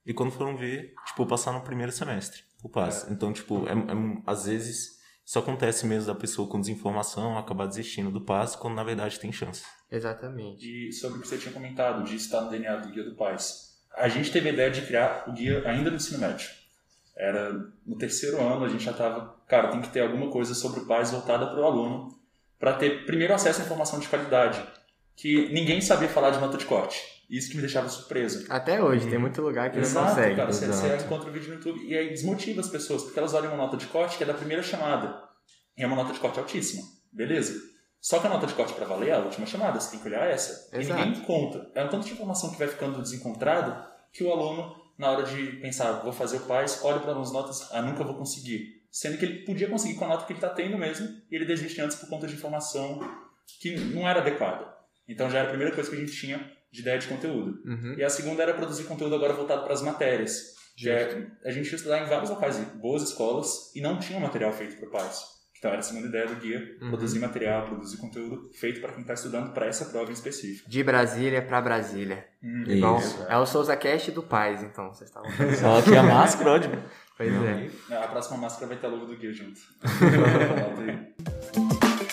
e 0.05 0.13
quando 0.13 0.31
foram 0.31 0.55
ver, 0.57 0.93
tipo, 1.07 1.25
passaram 1.25 1.59
no 1.59 1.63
primeiro 1.63 1.91
semestre, 1.91 2.41
o 2.63 2.69
PAS. 2.69 3.07
Então, 3.09 3.31
tipo, 3.33 3.67
é, 3.67 3.71
é- 3.71 4.21
às 4.25 4.45
vezes 4.45 5.01
isso 5.25 5.39
acontece 5.39 5.85
mesmo 5.85 6.07
da 6.07 6.19
pessoa 6.19 6.47
com 6.47 6.59
desinformação 6.59 7.37
acabar 7.37 7.65
desistindo 7.65 8.11
do 8.11 8.21
PAS, 8.21 8.55
quando 8.55 8.75
na 8.75 8.83
verdade 8.83 9.19
tem 9.19 9.31
chance. 9.31 9.63
Exatamente. 9.89 10.89
E 10.89 10.91
sobre 10.91 11.19
o 11.19 11.21
que 11.21 11.27
você 11.27 11.37
tinha 11.37 11.53
comentado, 11.53 12.03
de 12.03 12.15
estar 12.15 12.41
no 12.41 12.49
DNA 12.49 12.75
do 12.77 12.89
Guia 12.89 13.03
do 13.03 13.15
Paz. 13.15 13.71
a 13.95 14.09
gente 14.09 14.31
teve 14.31 14.49
a 14.49 14.53
ideia 14.53 14.71
de 14.71 14.81
criar 14.81 15.23
o 15.27 15.33
guia 15.33 15.61
ainda 15.69 15.89
no 15.91 15.97
ensino 15.97 16.17
médio. 16.19 16.49
Era 17.15 17.53
no 17.85 17.95
terceiro 17.95 18.41
ano, 18.41 18.65
a 18.65 18.67
gente 18.67 18.83
já 18.83 18.89
estava, 18.91 19.35
cara, 19.47 19.67
tem 19.69 19.81
que 19.81 19.89
ter 19.89 20.01
alguma 20.01 20.31
coisa 20.31 20.55
sobre 20.55 20.79
o 20.79 20.87
pais 20.87 21.11
voltada 21.11 21.45
para 21.45 21.59
o 21.61 21.63
aluno, 21.63 22.09
para 22.59 22.73
ter 22.73 23.05
primeiro 23.05 23.35
acesso 23.35 23.61
à 23.61 23.63
informação 23.65 23.99
de 23.99 24.07
qualidade, 24.07 24.65
que 25.15 25.47
ninguém 25.53 25.79
sabia 25.79 26.09
falar 26.09 26.31
de 26.31 26.39
nota 26.39 26.57
de 26.57 26.65
corte. 26.65 26.99
Isso 27.29 27.49
que 27.49 27.55
me 27.55 27.61
deixava 27.61 27.89
surpreso. 27.89 28.45
Até 28.49 28.81
hoje, 28.81 29.09
tem 29.09 29.17
muito 29.17 29.41
lugar 29.41 29.71
que 29.71 29.77
não 29.77 29.83
Exato, 29.83 30.09
consegue. 30.09 30.35
cara. 30.35 30.51
Você, 30.51 30.67
você 30.67 30.95
encontra 30.97 31.29
o 31.29 31.33
vídeo 31.33 31.49
no 31.49 31.55
YouTube 31.55 31.85
e 31.85 31.97
aí 31.97 32.09
desmotiva 32.09 32.61
as 32.61 32.69
pessoas, 32.69 33.03
porque 33.03 33.17
elas 33.17 33.33
olham 33.33 33.49
uma 33.53 33.57
nota 33.57 33.77
de 33.77 33.87
corte 33.87 34.17
que 34.17 34.23
é 34.23 34.27
da 34.27 34.33
primeira 34.33 34.61
chamada. 34.61 35.23
E 35.77 35.83
é 35.83 35.87
uma 35.87 35.95
nota 35.95 36.13
de 36.13 36.19
corte 36.19 36.39
altíssima. 36.39 36.83
Beleza. 37.11 37.59
Só 37.99 38.19
que 38.19 38.27
a 38.27 38.29
nota 38.29 38.45
de 38.45 38.53
corte 38.53 38.73
para 38.73 38.85
valer 38.85 39.09
é 39.09 39.13
a 39.13 39.19
última 39.19 39.45
chamada, 39.45 39.79
você 39.79 39.91
tem 39.91 39.99
que 40.01 40.07
olhar 40.07 40.27
essa. 40.29 40.69
Exato. 40.77 40.99
E 41.01 41.05
ninguém 41.05 41.23
conta. 41.23 41.71
É 41.73 41.83
um 41.83 41.87
tanto 41.87 42.05
de 42.05 42.11
informação 42.11 42.51
que 42.51 42.59
vai 42.59 42.67
ficando 42.67 43.01
desencontrado 43.01 43.81
que 44.11 44.23
o 44.23 44.31
aluno, 44.31 44.75
na 44.97 45.09
hora 45.09 45.23
de 45.23 45.53
pensar, 45.53 46.03
vou 46.03 46.11
fazer 46.11 46.37
o 46.37 46.41
PAIS, 46.41 46.83
olha 46.83 46.99
para 46.99 47.17
as 47.17 47.31
notas, 47.31 47.69
ah, 47.71 47.81
nunca 47.81 48.03
vou 48.03 48.15
conseguir. 48.15 48.83
Sendo 48.91 49.17
que 49.17 49.25
ele 49.25 49.45
podia 49.45 49.69
conseguir 49.69 49.95
com 49.95 50.05
a 50.05 50.09
nota 50.09 50.25
que 50.25 50.33
ele 50.33 50.37
está 50.37 50.49
tendo 50.49 50.77
mesmo, 50.77 51.07
e 51.31 51.35
ele 51.35 51.45
desiste 51.45 51.79
antes 51.81 51.95
por 51.95 52.09
conta 52.09 52.27
de 52.27 52.35
informação 52.35 52.99
que 53.59 53.75
não 53.75 54.07
era 54.07 54.19
adequada. 54.19 54.67
Então 55.07 55.29
já 55.29 55.39
era 55.39 55.47
a 55.47 55.49
primeira 55.49 55.73
coisa 55.73 55.89
que 55.89 55.95
a 55.95 55.99
gente 55.99 56.11
tinha 56.11 56.51
de 56.73 56.81
ideia 56.81 56.97
de 56.97 57.07
conteúdo. 57.07 57.61
Uhum. 57.63 57.93
E 57.97 58.03
a 58.03 58.09
segunda 58.09 58.41
era 58.43 58.53
produzir 58.55 58.83
conteúdo 58.85 59.13
agora 59.15 59.31
voltado 59.33 59.63
para 59.63 59.73
as 59.73 59.81
matérias. 59.83 60.51
Que 60.75 60.89
é, 60.89 61.27
a 61.45 61.51
gente 61.51 61.69
ia 61.69 61.75
estudar 61.75 61.99
em 62.03 62.09
vários 62.09 62.31
locais, 62.31 62.57
em 62.57 62.63
boas 62.79 63.03
escolas, 63.03 63.71
e 63.75 63.79
não 63.81 63.99
tinha 63.99 64.19
material 64.19 64.51
feito 64.51 64.75
para 64.77 64.89
pais. 64.89 65.21
Então 65.59 65.69
era 65.69 65.79
a 65.79 65.83
segunda 65.83 66.07
ideia 66.07 66.25
do 66.25 66.35
guia, 66.35 66.59
Uhum. 66.81 66.89
produzir 66.89 67.19
material, 67.19 67.67
produzir 67.67 67.97
conteúdo 67.97 68.49
feito 68.53 68.81
para 68.81 68.91
quem 68.91 69.01
está 69.01 69.13
estudando 69.13 69.53
para 69.53 69.67
essa 69.67 69.85
prova 69.85 70.09
em 70.09 70.13
específico. 70.13 70.67
De 70.69 70.83
Brasília 70.83 71.41
pra 71.43 71.61
Brasília. 71.61 72.25
Hum, 72.43 72.63
Isso. 72.67 73.23
é 73.29 73.37
o 73.37 73.45
Souza 73.45 73.77
Cast 73.77 74.11
do 74.11 74.23
Paz, 74.23 74.61
então, 74.63 74.91
vocês 74.91 75.09
estavam 75.09 75.29
falando. 75.31 75.55
Só 75.55 75.81
que 75.83 75.95
a 75.95 76.01
máscara, 76.03 76.51
ó, 76.53 76.57
de- 76.57 76.69
Pois 77.15 77.31
é. 77.31 77.69
A 77.95 78.07
próxima 78.07 78.37
máscara 78.37 78.65
vai 78.67 78.77
ter 78.77 78.87
a 78.87 78.89
logo 78.89 79.05
do 79.05 79.15
guia 79.15 79.31
junto. 79.31 79.61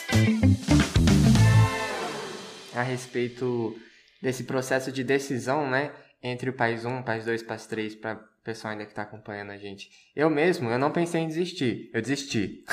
A 2.75 2.83
respeito 2.83 3.77
desse 4.23 4.45
processo 4.45 4.93
de 4.93 5.03
decisão, 5.03 5.69
né, 5.69 5.93
entre 6.23 6.51
o 6.51 6.53
País 6.53 6.85
1, 6.85 7.03
País 7.03 7.25
2, 7.25 7.43
País 7.43 7.67
3, 7.67 7.95
para 7.97 8.15
o 8.15 8.45
pessoal 8.45 8.73
ainda 8.73 8.85
que 8.85 8.93
está 8.93 9.03
acompanhando 9.03 9.51
a 9.51 9.57
gente. 9.57 9.89
Eu 10.15 10.29
mesmo, 10.29 10.69
eu 10.71 10.79
não 10.79 10.91
pensei 10.91 11.23
em 11.23 11.29
desistir, 11.29 11.91
eu 11.93 12.01
desisti. 12.01 12.65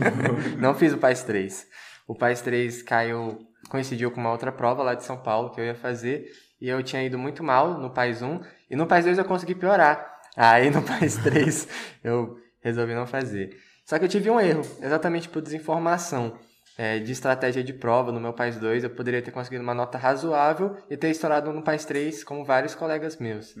não 0.58 0.74
fiz 0.74 0.92
o 0.92 0.98
País 0.98 1.22
3. 1.22 1.66
O 2.06 2.14
País 2.14 2.40
3 2.40 2.82
caiu, 2.82 3.46
coincidiu 3.68 4.10
com 4.10 4.20
uma 4.20 4.30
outra 4.30 4.52
prova 4.52 4.82
lá 4.82 4.94
de 4.94 5.04
São 5.04 5.16
Paulo 5.18 5.50
que 5.50 5.60
eu 5.60 5.64
ia 5.64 5.74
fazer, 5.74 6.30
e 6.60 6.68
eu 6.68 6.82
tinha 6.82 7.02
ido 7.02 7.18
muito 7.18 7.42
mal 7.42 7.78
no 7.78 7.90
País 7.90 8.22
1, 8.22 8.40
e 8.70 8.76
no 8.76 8.86
País 8.86 9.04
2 9.04 9.18
eu 9.18 9.24
consegui 9.24 9.54
piorar. 9.54 10.12
Aí 10.36 10.70
no 10.70 10.82
País 10.82 11.16
3 11.18 11.68
eu 12.02 12.38
resolvi 12.60 12.94
não 12.94 13.06
fazer. 13.06 13.56
Só 13.84 13.98
que 13.98 14.06
eu 14.06 14.08
tive 14.08 14.30
um 14.30 14.40
erro, 14.40 14.62
exatamente 14.80 15.28
por 15.28 15.42
desinformação 15.42 16.38
é, 16.76 16.98
de 16.98 17.12
estratégia 17.12 17.62
de 17.62 17.72
prova 17.72 18.10
no 18.10 18.20
meu 18.20 18.32
País 18.32 18.56
2, 18.56 18.84
eu 18.84 18.90
poderia 18.90 19.22
ter 19.22 19.30
conseguido 19.30 19.62
uma 19.62 19.74
nota 19.74 19.96
razoável 19.96 20.76
e 20.90 20.96
ter 20.96 21.10
estourado 21.10 21.52
no 21.52 21.62
País 21.62 21.84
3, 21.84 22.24
como 22.24 22.44
vários 22.44 22.74
colegas 22.74 23.16
meus. 23.18 23.54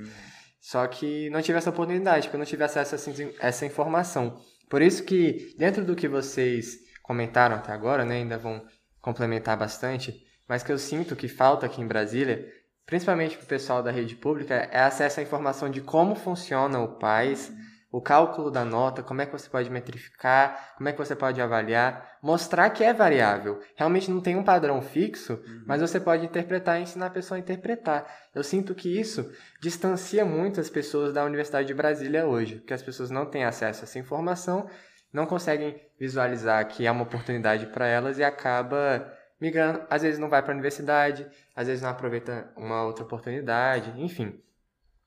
Só 0.60 0.86
que 0.86 1.28
não 1.30 1.42
tive 1.42 1.58
essa 1.58 1.70
oportunidade, 1.70 2.26
porque 2.26 2.36
eu 2.36 2.38
não 2.38 2.46
tive 2.46 2.64
acesso 2.64 2.94
a 2.94 3.46
essa, 3.46 3.66
informação. 3.66 4.40
Por 4.68 4.80
isso 4.80 5.04
que, 5.04 5.54
dentro 5.58 5.84
do 5.84 5.94
que 5.94 6.08
vocês 6.08 6.78
comentaram 7.02 7.56
até 7.56 7.70
agora, 7.70 8.04
né, 8.04 8.16
ainda 8.16 8.38
vão 8.38 8.64
complementar 9.00 9.58
bastante, 9.58 10.24
mas 10.48 10.62
que 10.62 10.72
eu 10.72 10.78
sinto 10.78 11.14
que 11.14 11.28
falta 11.28 11.66
aqui 11.66 11.82
em 11.82 11.86
Brasília, 11.86 12.50
principalmente 12.86 13.36
para 13.36 13.44
o 13.44 13.48
pessoal 13.48 13.82
da 13.82 13.90
rede 13.90 14.16
pública, 14.16 14.54
é 14.72 14.80
acesso 14.80 15.20
à 15.20 15.22
informação 15.22 15.70
de 15.70 15.82
como 15.82 16.14
funciona 16.14 16.80
o 16.80 16.98
PAIS, 16.98 17.52
o 17.94 18.00
cálculo 18.00 18.50
da 18.50 18.64
nota, 18.64 19.04
como 19.04 19.22
é 19.22 19.26
que 19.26 19.30
você 19.30 19.48
pode 19.48 19.70
metrificar, 19.70 20.74
como 20.76 20.88
é 20.88 20.92
que 20.92 20.98
você 20.98 21.14
pode 21.14 21.40
avaliar, 21.40 22.18
mostrar 22.20 22.68
que 22.70 22.82
é 22.82 22.92
variável. 22.92 23.60
Realmente 23.76 24.10
não 24.10 24.20
tem 24.20 24.34
um 24.34 24.42
padrão 24.42 24.82
fixo, 24.82 25.40
mas 25.64 25.80
você 25.80 26.00
pode 26.00 26.26
interpretar 26.26 26.80
e 26.80 26.82
ensinar 26.82 27.06
a 27.06 27.10
pessoa 27.10 27.36
a 27.36 27.38
interpretar. 27.38 28.04
Eu 28.34 28.42
sinto 28.42 28.74
que 28.74 28.88
isso 28.98 29.30
distancia 29.62 30.24
muito 30.24 30.58
as 30.60 30.68
pessoas 30.68 31.12
da 31.12 31.24
Universidade 31.24 31.68
de 31.68 31.74
Brasília 31.74 32.26
hoje, 32.26 32.56
porque 32.56 32.74
as 32.74 32.82
pessoas 32.82 33.12
não 33.12 33.26
têm 33.26 33.44
acesso 33.44 33.82
a 33.82 33.84
essa 33.84 33.98
informação, 34.00 34.68
não 35.12 35.24
conseguem 35.24 35.80
visualizar 35.96 36.66
que 36.66 36.88
é 36.88 36.90
uma 36.90 37.04
oportunidade 37.04 37.66
para 37.66 37.86
elas 37.86 38.18
e 38.18 38.24
acaba 38.24 39.08
migrando. 39.40 39.84
Às 39.88 40.02
vezes 40.02 40.18
não 40.18 40.28
vai 40.28 40.42
para 40.42 40.50
a 40.50 40.54
universidade, 40.54 41.28
às 41.54 41.68
vezes 41.68 41.80
não 41.80 41.90
aproveita 41.90 42.50
uma 42.56 42.82
outra 42.82 43.04
oportunidade, 43.04 43.94
enfim. 44.02 44.42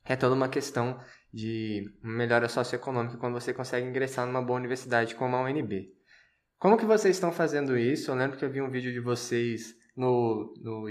É 0.05 0.15
toda 0.15 0.33
uma 0.33 0.47
questão 0.47 0.97
de 1.37 1.85
melhora 2.01 2.49
socioeconômica 2.49 3.15
quando 3.17 3.33
você 3.39 3.53
consegue 3.53 3.85
ingressar 3.85 4.25
numa 4.25 4.41
boa 4.41 4.57
universidade 4.59 5.13
como 5.13 5.35
a 5.35 5.43
UNB. 5.43 5.93
Como 6.57 6.77
que 6.77 6.85
vocês 6.85 7.15
estão 7.15 7.31
fazendo 7.31 7.77
isso? 7.77 8.09
Eu 8.09 8.15
lembro 8.15 8.37
que 8.37 8.43
eu 8.43 8.49
vi 8.49 8.59
um 8.59 8.71
vídeo 8.71 8.91
de 8.91 8.99
vocês 8.99 9.75
no, 9.95 10.51
no 10.63 10.87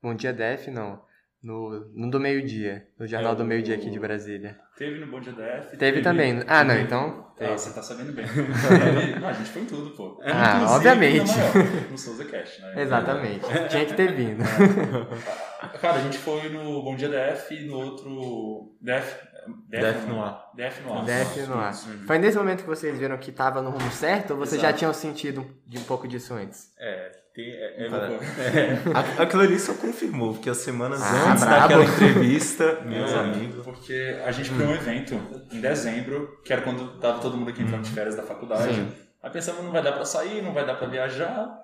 Bom 0.00 0.14
Dia 0.14 0.32
Def, 0.32 0.68
não, 0.68 1.02
no, 1.42 1.90
no 1.92 2.08
do 2.08 2.20
meio-dia, 2.20 2.86
no 2.96 3.04
Jornal 3.06 3.32
É, 3.32 3.36
do 3.36 3.44
Meio-Dia 3.44 3.74
aqui 3.74 3.90
de 3.90 3.98
Brasília. 3.98 4.56
Teve 4.76 5.00
no 5.00 5.08
Bom 5.08 5.18
Dia 5.18 5.32
DF. 5.32 5.76
Teve 5.76 6.02
também. 6.02 6.40
Ah, 6.46 6.62
não, 6.62 6.74
teve- 6.74 6.86
então... 6.86 7.26
Ah, 7.40 7.56
você 7.56 7.72
tá 7.72 7.82
sabendo 7.82 8.12
bem. 8.12 8.26
Teve- 8.26 9.14
não, 9.20 9.28
a 9.28 9.32
gente 9.32 9.50
foi 9.50 9.62
em 9.62 9.66
tudo, 9.66 9.90
pô. 9.96 10.20
Ah, 10.22 10.56
Inclusive, 10.56 10.74
obviamente. 10.76 11.26
maior, 11.28 11.90
no 11.90 11.98
Souza 11.98 12.24
Cast, 12.24 12.60
né? 12.62 12.82
Exatamente. 12.82 13.44
Tinha 13.70 13.86
que 13.86 13.94
ter 13.94 14.12
vindo. 14.12 14.42
Cara, 15.80 15.96
a 15.98 16.00
gente 16.02 16.18
foi 16.18 16.48
no 16.48 16.82
Bom 16.82 16.94
Dia 16.96 17.08
DF 17.08 17.54
e 17.54 17.66
no 17.66 17.76
outro. 17.76 18.76
DF. 18.80 19.27
Def 19.68 20.06
no 20.06 20.22
ar. 20.22 20.50
DF 20.54 20.82
no 20.82 20.92
ar. 20.98 21.04
Def 21.04 21.36
no 21.48 21.58
ar. 21.58 21.70
Isso. 21.72 21.88
Foi 22.06 22.18
nesse 22.18 22.36
momento 22.36 22.60
que 22.62 22.68
vocês 22.68 22.98
viram 22.98 23.16
que 23.18 23.30
tava 23.32 23.62
no 23.62 23.70
rumo 23.70 23.90
certo 23.92 24.32
ou 24.32 24.36
vocês 24.38 24.60
já 24.60 24.68
Exato. 24.68 24.78
tinham 24.78 24.92
sentido 24.94 25.46
de 25.66 25.78
um 25.78 25.84
pouco 25.84 26.06
disso 26.08 26.34
antes? 26.34 26.72
É, 26.78 27.10
tem, 27.34 27.44
é, 27.50 27.86
é, 27.86 29.18
Aquilo 29.22 29.42
ali 29.42 29.58
só 29.58 29.74
confirmou, 29.74 30.34
porque 30.34 30.50
as 30.50 30.58
semanas 30.58 31.00
Ah, 31.02 31.30
antes 31.32 31.44
brabo. 31.44 31.60
daquela 31.62 31.84
entrevista, 31.84 32.80
meus 32.84 33.10
É, 33.12 33.18
amigos. 33.18 33.64
Porque 33.64 34.18
a 34.24 34.30
gente 34.32 34.50
criou 34.50 34.70
um 34.70 34.74
evento 34.74 35.14
em 35.52 35.60
dezembro, 35.60 36.40
que 36.44 36.52
era 36.52 36.62
quando 36.62 36.98
tava 36.98 37.20
todo 37.20 37.36
mundo 37.36 37.50
aqui 37.50 37.62
entrando 37.62 37.82
de 37.84 37.90
férias 37.90 38.16
da 38.16 38.22
faculdade. 38.22 38.74
Sim. 38.74 38.92
Aí 39.22 39.30
pensamos, 39.30 39.62
não 39.64 39.70
vai 39.72 39.82
dar 39.82 39.92
pra 39.92 40.04
sair, 40.04 40.42
não 40.42 40.52
vai 40.52 40.64
dar 40.66 40.74
pra 40.74 40.86
viajar. 40.88 41.58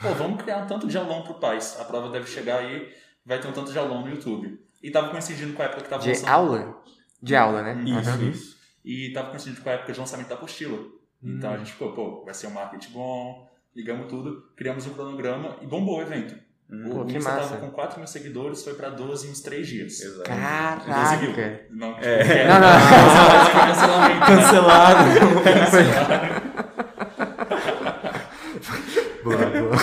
Pô, 0.00 0.08
vamos 0.10 0.42
criar 0.42 0.58
um 0.58 0.66
tanto 0.66 0.86
de 0.86 0.96
aulão 0.96 1.22
pro 1.22 1.34
pais. 1.34 1.76
A 1.80 1.84
prova 1.84 2.08
deve 2.10 2.26
chegar 2.26 2.58
aí, 2.58 2.88
vai 3.24 3.38
ter 3.40 3.48
um 3.48 3.52
tanto 3.52 3.72
de 3.72 3.78
aulão 3.78 4.02
no 4.02 4.10
YouTube. 4.10 4.58
E 4.82 4.90
tava 4.90 5.08
coincidindo 5.10 5.52
com 5.54 5.62
a 5.62 5.64
época 5.64 5.82
que 5.82 5.88
tava 5.88 6.02
De 6.02 6.08
lançando- 6.10 6.28
aula? 6.28 6.76
De 7.22 7.36
aula, 7.36 7.62
né? 7.62 7.82
Isso, 7.84 8.08
Aham. 8.10 8.28
isso. 8.30 8.56
E 8.84 9.12
tava 9.12 9.30
coincidindo 9.30 9.60
com 9.60 9.68
a 9.68 9.72
época 9.72 9.92
de 9.92 9.98
lançamento 9.98 10.28
da 10.28 10.36
apostila. 10.36 10.78
Então 11.22 11.52
a 11.52 11.58
gente 11.58 11.72
ficou, 11.72 11.92
pô, 11.92 12.24
vai 12.24 12.32
ser 12.32 12.46
um 12.46 12.52
marketing 12.52 12.92
bom, 12.92 13.50
ligamos 13.74 14.06
tudo, 14.08 14.44
criamos 14.56 14.86
um 14.86 14.94
cronograma 14.94 15.56
e 15.60 15.66
bombou 15.66 15.98
o 15.98 16.02
evento. 16.02 16.34
Hum, 16.70 16.90
Pô, 16.90 17.00
o 17.00 17.06
que 17.06 17.16
Insta 17.16 17.30
massa. 17.30 17.48
tava 17.54 17.60
com 17.66 17.70
4 17.72 17.98
mil 17.98 18.06
seguidores, 18.06 18.62
foi 18.62 18.74
pra 18.74 18.90
12 18.90 19.26
em 19.26 19.30
uns 19.30 19.40
3 19.40 19.66
dias. 19.66 20.00
Exato. 20.00 20.28
12 20.28 20.28
mil. 20.28 20.36
Caraca! 21.34 21.66
Não, 21.70 21.94
tipo, 21.94 22.04
É. 22.06 22.46
Não, 22.46 22.60
não. 22.60 22.68
Cancelamento, 23.66 24.20
né? 24.20 24.26
Cancelado. 24.26 25.08
Boa, 29.24 29.36
boa. 29.36 29.76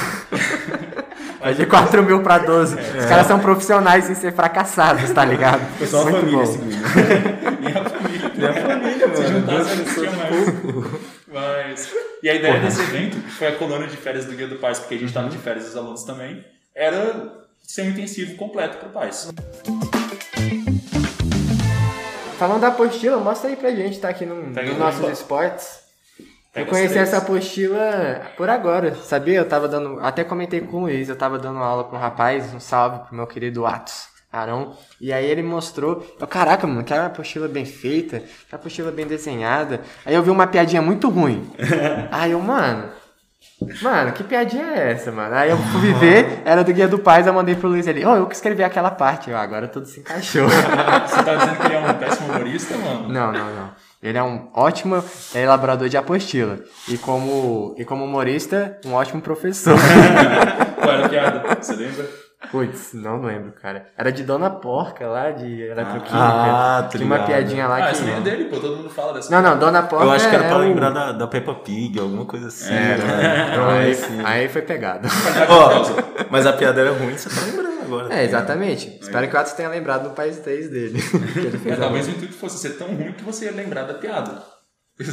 Vai 1.39 1.44
de 1.55 1.65
4 1.65 2.03
mil 2.03 2.21
pra 2.21 2.37
12. 2.37 2.75
Os 2.75 3.05
caras 3.05 3.27
são 3.27 3.39
profissionais 3.39 4.09
em 4.09 4.15
ser 4.15 4.33
fracassados, 4.33 5.09
tá 5.11 5.23
ligado? 5.25 5.61
Foi 5.77 5.87
só 5.87 6.01
a 6.01 6.11
família 6.11 6.37
bom. 6.39 6.45
seguindo. 6.45 6.77
Minha 7.59 7.83
família. 7.83 8.31
Minha 8.35 8.53
família, 8.53 9.15
Se 9.15 9.21
mano. 9.21 9.39
juntasse, 9.39 9.75
não 9.75 9.85
tinha 9.85 10.11
mais. 10.11 10.45
Mas... 11.31 11.93
E 12.23 12.29
a 12.29 12.33
ideia 12.33 12.59
desse 12.59 12.81
evento 12.81 13.17
foi 13.29 13.47
a 13.47 13.51
colônia 13.55 13.87
de 13.87 13.97
férias 13.97 14.25
do 14.25 14.33
Guia 14.35 14.47
do 14.47 14.55
Pais, 14.55 14.79
porque 14.79 14.95
a 14.95 14.97
gente 14.97 15.09
estava 15.09 15.29
de 15.29 15.37
férias 15.37 15.67
os 15.69 15.75
alunos 15.77 16.03
também, 16.03 16.43
era 16.73 17.33
ser 17.61 17.83
um 17.83 17.89
intensivo 17.89 18.35
completo 18.35 18.77
para 18.77 18.89
pais. 18.89 19.29
Falando 22.37 22.61
da 22.61 22.67
apostila, 22.67 23.17
mostra 23.17 23.49
aí 23.49 23.55
pra 23.55 23.71
gente, 23.71 23.99
tá 23.99 24.09
aqui 24.09 24.25
no, 24.25 24.53
Pega 24.53 24.71
nos 24.71 24.73
aí, 24.73 24.79
nossos 24.79 25.09
esportes. 25.19 25.84
Pega 26.55 26.67
eu 26.67 26.71
conheci 26.71 26.97
essa 26.97 27.17
apostila 27.17 28.21
por 28.37 28.49
agora, 28.49 28.95
sabia? 28.95 29.39
Eu 29.39 29.45
tava 29.45 29.67
dando, 29.67 29.99
até 30.01 30.23
comentei 30.23 30.61
com 30.61 30.77
o 30.77 30.79
Luiz, 30.83 31.09
eu 31.09 31.15
tava 31.17 31.37
dando 31.37 31.59
aula 31.59 31.83
com 31.83 31.97
um 31.97 31.99
rapaz, 31.99 32.53
um 32.53 32.61
salve 32.61 32.99
pro 32.99 33.13
meu 33.13 33.27
querido 33.27 33.65
Atos, 33.65 34.07
Arão, 34.31 34.71
e 35.01 35.11
aí 35.11 35.25
ele 35.25 35.43
mostrou, 35.43 36.07
eu, 36.17 36.25
caraca, 36.25 36.65
mano, 36.65 36.85
que 36.85 36.93
é 36.93 36.97
uma 36.97 37.07
apostila 37.07 37.49
bem 37.49 37.65
feita, 37.65 38.19
que 38.19 38.25
é 38.25 38.55
uma 38.55 38.59
apostila 38.59 38.89
bem 38.89 39.05
desenhada. 39.05 39.81
Aí 40.05 40.15
eu 40.15 40.23
vi 40.23 40.29
uma 40.29 40.47
piadinha 40.47 40.81
muito 40.81 41.09
ruim. 41.09 41.45
aí 42.09 42.31
eu, 42.31 42.39
mano, 42.39 42.89
mano, 43.81 44.13
que 44.13 44.23
piadinha 44.23 44.63
é 44.63 44.91
essa, 44.93 45.11
mano? 45.11 45.35
Aí 45.35 45.49
eu 45.49 45.57
fui 45.57 45.93
ver, 45.95 46.41
era 46.45 46.63
do 46.63 46.73
Guia 46.73 46.87
do 46.87 46.99
Paz, 46.99 47.27
eu 47.27 47.33
mandei 47.33 47.55
pro 47.55 47.67
Luiz 47.67 47.85
ali, 47.85 48.05
ó, 48.05 48.15
eu 48.15 48.27
que 48.27 48.35
escrevi 48.35 48.63
aquela 48.63 48.91
parte, 48.91 49.29
eu, 49.29 49.35
agora 49.35 49.67
tudo 49.67 49.87
se 49.87 49.99
encaixou. 49.99 50.47
Você 51.05 51.21
tá 51.21 51.35
dizendo 51.35 51.57
que 51.57 51.65
ele 51.65 51.75
é 51.75 51.79
um 51.79 51.93
péssimo 51.95 52.29
humorista, 52.29 52.77
mano? 52.77 53.09
Não, 53.09 53.33
não, 53.33 53.53
não. 53.53 53.84
Ele 54.03 54.17
é 54.17 54.23
um 54.23 54.49
ótimo 54.53 55.03
elaborador 55.33 55.89
de 55.89 55.97
apostila. 55.97 56.59
E 56.87 56.97
como, 56.97 57.73
e 57.77 57.83
como 57.85 58.03
humorista, 58.05 58.77
um 58.85 58.93
ótimo 58.93 59.21
professor. 59.21 59.75
Qual 60.79 60.91
era 60.93 61.05
a 61.05 61.09
piada? 61.09 61.43
Você 61.61 61.75
lembra? 61.75 62.05
Putz, 62.51 62.93
não 62.93 63.21
lembro, 63.21 63.53
cara. 63.59 63.87
Era 63.97 64.11
de 64.11 64.21
Dona 64.23 64.51
Porca 64.51 65.07
lá, 65.07 65.31
de 65.31 65.63
eletroquímica. 65.63 66.11
Ah, 66.13 66.87
tô 66.91 66.97
Tinha 66.99 67.07
uma 67.07 67.19
piadinha 67.25 67.67
lá 67.67 67.79
Ah, 67.89 67.91
que. 67.91 68.01
nem 68.03 68.15
é 68.17 68.19
dele, 68.21 68.45
pô. 68.45 68.57
Todo 68.59 68.77
mundo 68.77 68.89
fala 68.89 69.13
dessa. 69.13 69.31
Não, 69.31 69.41
não, 69.41 69.57
Dona 69.57 69.81
Porca. 69.81 70.05
Eu 70.05 70.11
acho 70.11 70.29
que 70.29 70.35
era 70.35 70.45
é 70.45 70.47
pra 70.49 70.57
o- 70.57 70.61
lembrar 70.61 70.91
da, 70.91 71.11
da 71.11 71.25
Peppa 71.27 71.55
Pig, 71.55 71.99
alguma 71.99 72.25
coisa 72.25 72.49
assim. 72.49 72.71
É, 72.71 72.97
né? 72.97 73.49
então 73.51 73.69
aí, 73.69 73.97
aí 74.23 74.49
foi 74.49 74.61
pegado. 74.61 75.07
Ó, 75.49 76.25
mas 76.29 76.45
a 76.45 76.53
piada 76.53 76.81
era 76.81 76.91
ruim, 76.91 77.17
você 77.17 77.29
tá 77.29 77.41
lembrando 77.47 77.74
agora. 77.85 78.13
É, 78.13 78.23
exatamente. 78.23 78.97
Espero 79.01 79.27
que 79.29 79.35
o 79.35 79.39
Atos 79.39 79.53
tenha 79.53 79.69
lembrado 79.69 80.09
do 80.09 80.15
país 80.15 80.37
3 80.39 80.69
dele. 80.69 80.99
É, 81.71 81.75
talvez 81.75 82.07
o 82.07 82.11
intuito 82.11 82.33
fosse 82.33 82.57
ser 82.57 82.77
tão 82.77 82.87
ruim 82.95 83.13
que 83.13 83.23
você 83.23 83.45
ia 83.45 83.51
lembrar 83.51 83.83
da 83.83 83.93
piada. 83.95 84.43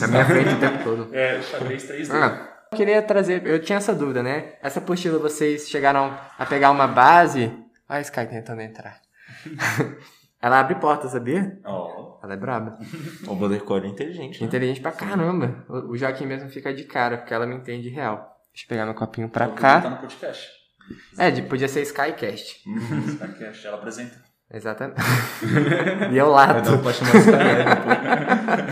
na 0.00 0.06
minha 0.08 0.24
frente 0.24 0.54
o 0.54 0.60
tempo 0.60 0.84
todo. 0.84 1.08
É, 1.14 1.40
xadrez 1.42 1.88
3D. 1.88 2.10
Ah, 2.12 2.48
eu 2.72 2.76
queria 2.76 3.02
trazer, 3.02 3.46
eu 3.46 3.60
tinha 3.60 3.78
essa 3.78 3.94
dúvida, 3.94 4.22
né? 4.22 4.54
Essa 4.62 4.78
apostila 4.80 5.18
vocês 5.18 5.68
chegaram 5.68 6.16
a 6.38 6.46
pegar 6.46 6.70
uma 6.70 6.86
base. 6.86 7.46
Olha 7.88 7.98
a 7.98 8.00
Sky 8.00 8.26
tentando 8.26 8.60
entrar. 8.62 9.00
Ela 10.40 10.58
abre 10.60 10.74
porta, 10.76 11.06
sabia? 11.08 11.58
Ó. 11.64 12.18
Ela 12.22 12.34
é 12.34 12.36
braba. 12.36 12.78
O 13.28 13.34
Bordercore 13.34 13.86
é 13.86 13.88
inteligente, 13.90 14.40
né? 14.40 14.46
Inteligente 14.46 14.80
pra 14.80 14.90
caramba. 14.92 15.64
O 15.68 15.96
Joaquim 15.96 16.26
mesmo 16.26 16.48
fica 16.50 16.72
de 16.74 16.84
cara, 16.84 17.18
porque 17.18 17.32
ela 17.34 17.46
me 17.46 17.54
entende 17.54 17.88
real. 17.88 18.16
Deixa 18.52 18.64
eu 18.64 18.68
pegar 18.68 18.84
meu 18.84 18.94
copinho 18.94 19.28
pra 19.28 19.48
Tá 19.48 19.54
cá. 19.54 19.90
no 19.90 19.96
podcast. 19.98 20.48
É, 21.18 21.30
de- 21.30 21.42
podia 21.42 21.68
ser 21.68 21.82
Skycast. 21.82 22.62
Hum, 22.68 23.16
podcast, 23.16 23.66
ela 23.66 23.76
apresenta. 23.76 24.20
Exatamente. 24.52 25.00
e 26.12 26.16
eu 26.18 26.28
lato. 26.28 26.68
esse 26.90 27.30
cara. 27.30 27.64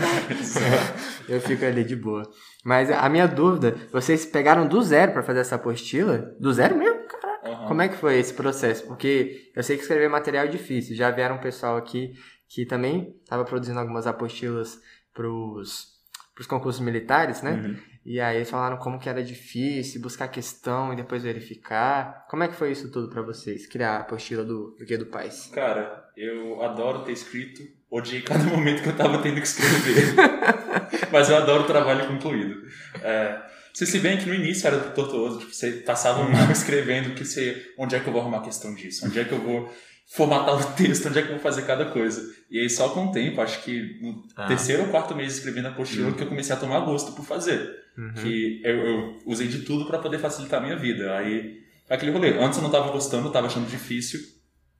Eu 1.27 1.39
fico 1.39 1.63
ali 1.65 1.83
de 1.83 1.95
boa. 1.95 2.23
Mas 2.63 2.91
a 2.91 3.07
minha 3.09 3.27
dúvida, 3.27 3.75
vocês 3.91 4.25
pegaram 4.25 4.67
do 4.67 4.81
zero 4.81 5.13
pra 5.13 5.23
fazer 5.23 5.39
essa 5.39 5.55
apostila? 5.55 6.35
Do 6.39 6.51
zero 6.53 6.75
mesmo? 6.77 6.99
Caraca. 7.07 7.49
Aham. 7.49 7.67
Como 7.67 7.81
é 7.81 7.87
que 7.87 7.95
foi 7.95 8.19
esse 8.19 8.33
processo? 8.33 8.85
Porque 8.85 9.49
eu 9.55 9.63
sei 9.63 9.75
que 9.77 9.81
escrever 9.83 10.09
material 10.09 10.45
é 10.45 10.49
difícil. 10.49 10.95
Já 10.95 11.09
vieram 11.09 11.35
um 11.35 11.41
pessoal 11.41 11.77
aqui 11.77 12.11
que 12.49 12.65
também 12.65 13.15
estava 13.23 13.45
produzindo 13.45 13.79
algumas 13.79 14.05
apostilas 14.05 14.77
pros, 15.13 15.87
pros 16.35 16.47
concursos 16.47 16.81
militares, 16.81 17.41
né? 17.41 17.51
Uhum. 17.53 17.77
E 18.03 18.19
aí 18.19 18.37
eles 18.37 18.49
falaram 18.49 18.77
como 18.77 18.97
que 18.99 19.07
era 19.07 19.23
difícil 19.23 20.01
buscar 20.01 20.27
questão 20.27 20.91
e 20.91 20.95
depois 20.95 21.21
verificar. 21.23 22.25
Como 22.29 22.43
é 22.43 22.47
que 22.47 22.55
foi 22.55 22.71
isso 22.71 22.89
tudo 22.91 23.09
pra 23.09 23.21
vocês? 23.21 23.67
Criar 23.67 23.91
a 23.97 23.99
apostila 23.99 24.43
do, 24.43 24.75
do 24.77 24.85
Guia 24.85 24.97
do 24.97 25.05
Paz? 25.05 25.51
Cara, 25.53 26.05
eu 26.17 26.61
adoro 26.63 27.03
ter 27.03 27.11
escrito. 27.11 27.61
Odiei 27.91 28.21
cada 28.21 28.43
momento 28.49 28.81
que 28.81 28.89
eu 28.89 28.95
tava 28.95 29.21
tendo 29.21 29.35
que 29.39 29.47
escrever. 29.47 30.15
Mas 31.11 31.29
eu 31.29 31.35
adoro 31.37 31.63
o 31.63 31.67
trabalho 31.67 32.07
concluído. 32.07 32.61
É, 33.03 33.39
você 33.73 33.85
se 33.85 33.99
bem 33.99 34.17
que 34.17 34.25
no 34.25 34.33
início 34.33 34.65
era 34.65 34.79
tortuoso, 34.79 35.39
tipo, 35.39 35.53
você 35.53 35.71
passava 35.73 36.21
um 36.21 36.35
ano 36.35 36.51
escrevendo 36.51 37.13
que 37.13 37.23
você, 37.25 37.71
onde 37.77 37.95
é 37.95 37.99
que 37.99 38.07
eu 38.07 38.13
vou 38.13 38.21
arrumar 38.21 38.37
a 38.39 38.43
questão 38.43 38.73
disso? 38.73 39.05
Onde 39.05 39.19
é 39.19 39.23
que 39.25 39.31
eu 39.33 39.39
vou 39.41 39.71
formatar 40.13 40.55
o 40.55 40.73
texto? 40.75 41.07
Onde 41.07 41.19
é 41.19 41.21
que 41.21 41.27
eu 41.27 41.33
vou 41.35 41.39
fazer 41.43 41.63
cada 41.63 41.85
coisa? 41.85 42.21
E 42.49 42.59
aí 42.59 42.69
só 42.69 42.89
com 42.89 43.07
o 43.07 43.11
tempo, 43.11 43.41
acho 43.41 43.61
que 43.63 43.99
no 44.01 44.23
Ah. 44.35 44.47
terceiro 44.47 44.83
ou 44.83 44.89
quarto 44.89 45.13
mês 45.15 45.33
escrevendo 45.35 45.67
a 45.67 45.71
apostila 45.71 46.11
que 46.13 46.23
eu 46.23 46.27
comecei 46.27 46.55
a 46.55 46.59
tomar 46.59 46.79
gosto 46.81 47.11
por 47.13 47.23
fazer. 47.25 47.80
Uhum. 47.97 48.13
Que 48.13 48.61
eu, 48.63 48.77
eu 48.77 49.19
usei 49.25 49.47
de 49.47 49.59
tudo 49.59 49.85
para 49.85 49.99
poder 49.99 50.19
facilitar 50.19 50.59
a 50.59 50.63
minha 50.63 50.75
vida. 50.75 51.15
Aí, 51.17 51.61
aquele 51.89 52.11
rolê. 52.11 52.37
Antes 52.37 52.57
eu 52.57 52.63
não 52.63 52.71
tava 52.71 52.91
gostando, 52.91 53.27
eu 53.27 53.31
tava 53.31 53.47
achando 53.47 53.67
difícil. 53.67 54.19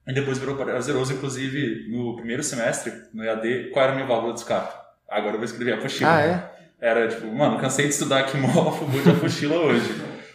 E 0.06 0.12
depois 0.12 0.38
virou 0.38 0.56
prazeroso, 0.56 1.12
inclusive, 1.12 1.88
no 1.88 2.16
primeiro 2.16 2.42
semestre, 2.42 2.92
no 3.14 3.22
EAD, 3.22 3.70
qual 3.70 3.84
era 3.84 3.92
a 3.92 3.94
minha 3.94 4.06
válvula 4.06 4.32
de 4.32 4.40
escape? 4.40 4.74
Agora 5.08 5.34
eu 5.34 5.38
vou 5.38 5.44
escrever 5.44 5.74
a 5.74 5.76
apostila. 5.76 6.16
Ah, 6.16 6.22
é? 6.22 6.52
Era 6.80 7.06
tipo, 7.06 7.26
mano, 7.28 7.60
cansei 7.60 7.86
de 7.86 7.92
estudar 7.92 8.20
aqui 8.20 8.36
mofo, 8.38 8.84
vou 8.84 9.00
de 9.00 9.10
apostila 9.10 9.56
hoje. 9.56 9.88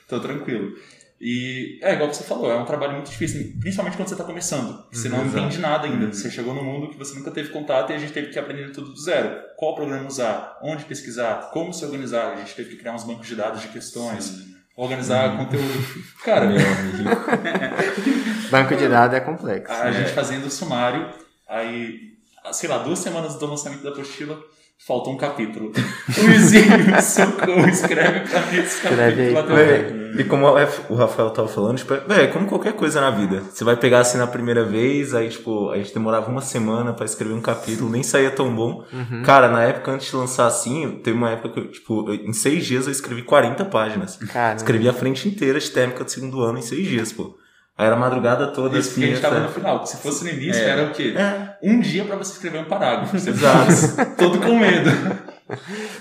Tô 0.08 0.22
tranquilo. 0.22 0.74
E 1.20 1.80
é 1.82 1.94
igual 1.94 2.14
você 2.14 2.24
falou, 2.24 2.52
é 2.52 2.56
um 2.56 2.66
trabalho 2.66 2.94
muito 2.94 3.10
difícil, 3.10 3.54
principalmente 3.60 3.98
quando 3.98 4.08
você 4.08 4.16
tá 4.16 4.24
começando. 4.24 4.86
Você 4.92 5.10
não 5.10 5.22
Exato. 5.26 5.38
entende 5.40 5.58
nada 5.58 5.88
ainda. 5.88 6.14
Você 6.14 6.30
chegou 6.30 6.54
num 6.54 6.64
mundo 6.64 6.90
que 6.90 6.98
você 6.98 7.18
nunca 7.18 7.32
teve 7.32 7.50
contato 7.50 7.90
e 7.92 7.96
a 7.96 7.98
gente 7.98 8.14
teve 8.14 8.28
que 8.28 8.38
aprender 8.38 8.72
tudo 8.72 8.92
do 8.92 9.00
zero. 9.02 9.36
Qual 9.58 9.74
programa 9.74 10.08
usar, 10.08 10.60
onde 10.62 10.86
pesquisar, 10.86 11.50
como 11.52 11.74
se 11.74 11.84
organizar. 11.84 12.34
A 12.34 12.36
gente 12.36 12.54
teve 12.54 12.70
que 12.70 12.76
criar 12.76 12.94
uns 12.94 13.04
bancos 13.04 13.26
de 13.26 13.36
dados 13.36 13.62
de 13.62 13.70
questões, 13.70 14.46
organizar 14.76 15.36
conteúdo. 15.38 16.04
Cara, 16.24 16.46
Meu 16.46 16.58
amigo. 16.60 17.10
Banco 18.52 18.76
de 18.76 18.88
dados 18.88 19.18
é 19.18 19.20
complexo. 19.20 19.74
a 19.74 19.92
gente 19.92 20.12
fazendo 20.12 20.46
o 20.46 20.52
sumário, 20.52 21.10
aí, 21.48 22.14
sei 22.52 22.70
lá, 22.70 22.78
duas 22.78 23.00
semanas 23.00 23.36
do 23.40 23.46
lançamento 23.48 23.82
da 23.84 23.90
apostila, 23.90 24.40
faltou 24.86 25.14
um 25.14 25.18
capítulo. 25.18 25.72
Luizinho, 26.18 27.02
socorro, 27.02 27.68
escreve 27.68 28.22
pra 28.30 28.42
mim 28.48 28.58
esse 28.60 28.76
Escreve 28.78 29.22
aí. 29.22 29.34
capítulo. 29.34 29.56
Véi, 29.56 30.22
E 30.22 30.24
como 30.24 30.48
o 30.90 30.96
Rafael 30.96 31.30
tava 31.32 31.48
falando, 31.48 31.78
tipo, 31.78 31.94
é 31.94 32.24
é 32.24 32.28
como 32.28 32.48
qualquer 32.48 32.74
coisa 32.74 33.02
na 33.02 33.12
vida. 33.12 33.42
Você 33.42 33.64
vai 33.64 33.76
pegar 33.76 34.00
assim 34.00 34.18
na 34.18 34.28
primeira 34.28 34.64
vez, 34.64 35.14
aí, 35.14 35.30
tipo, 35.30 35.70
a 35.72 35.78
gente 35.78 35.94
demorava 35.94 36.30
uma 36.32 36.42
semana 36.42 36.94
pra 36.94 37.06
escrever 37.06 37.34
um 37.34 37.42
capítulo, 37.42 37.90
nem 37.90 38.02
saía 38.04 38.32
tão 38.32 38.54
bom. 38.56 38.84
Uhum. 38.94 39.24
Cara, 39.24 39.50
na 39.50 39.64
época, 39.64 39.92
antes 39.92 40.10
de 40.10 40.16
lançar 40.16 40.48
assim, 40.48 41.00
teve 41.04 41.18
uma 41.18 41.32
época 41.32 41.50
que, 41.50 41.60
eu, 41.60 41.72
tipo, 41.72 42.12
em 42.12 42.34
seis 42.34 42.66
dias 42.66 42.86
eu 42.86 42.92
escrevi 42.92 43.22
40 43.24 43.66
páginas. 43.66 44.18
Cara, 44.32 44.56
Escrevi 44.56 44.88
a 44.88 44.94
frente 44.94 45.28
inteira 45.28 45.60
de 45.60 45.70
térmica 45.70 46.04
do 46.04 46.10
segundo 46.12 46.42
ano 46.42 46.60
em 46.60 46.62
seis 46.64 46.88
dias, 46.88 47.12
pô. 47.12 47.36
Aí 47.78 47.86
era 47.86 47.96
a 47.96 48.00
madrugada 48.00 48.48
toda, 48.48 48.78
Isso 48.80 48.90
porque 48.90 49.04
assim, 49.04 49.12
a 49.12 49.16
gente 49.16 49.22
tava 49.22 49.40
no 49.40 49.50
final. 49.50 49.86
Se 49.86 49.98
fosse 49.98 50.24
no 50.24 50.32
início, 50.32 50.64
É. 50.64 50.70
era 50.70 50.84
o 50.86 50.92
quê? 50.92 51.14
É, 51.16 51.58
Um 51.62 51.80
dia 51.80 52.04
pra 52.06 52.16
você 52.16 52.34
escrever 52.34 52.60
um 52.60 52.66
parágrafo. 52.66 53.18
Você 53.20 53.30
Exato. 53.30 53.72
todo 54.18 54.40
com 54.40 54.58
medo. 54.58 54.90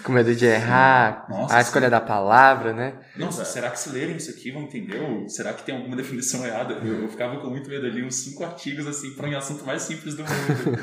com 0.03 0.11
medo 0.13 0.35
de 0.35 0.45
errar, 0.47 1.25
Nossa, 1.29 1.57
a 1.57 1.61
escolha 1.61 1.89
da 1.91 2.01
palavra, 2.01 2.73
né? 2.73 2.95
Nossa, 3.17 3.45
será 3.45 3.71
que 3.71 3.79
se 3.79 3.91
lerem 3.91 4.17
isso 4.17 4.31
aqui 4.31 4.51
vão 4.51 4.63
entender? 4.63 4.99
Ou 5.01 5.29
será 5.29 5.53
que 5.53 5.63
tem 5.63 5.77
alguma 5.77 5.95
definição 5.95 6.45
errada? 6.45 6.75
Eu, 6.83 7.03
eu 7.03 7.09
ficava 7.09 7.37
com 7.37 7.49
muito 7.49 7.69
medo 7.71 7.87
ali, 7.87 8.03
uns 8.03 8.17
cinco 8.17 8.43
artigos 8.43 8.87
assim, 8.89 9.11
para 9.15 9.29
um 9.29 9.37
assunto 9.37 9.65
mais 9.65 9.83
simples 9.83 10.15
do 10.17 10.23
mundo. 10.25 10.79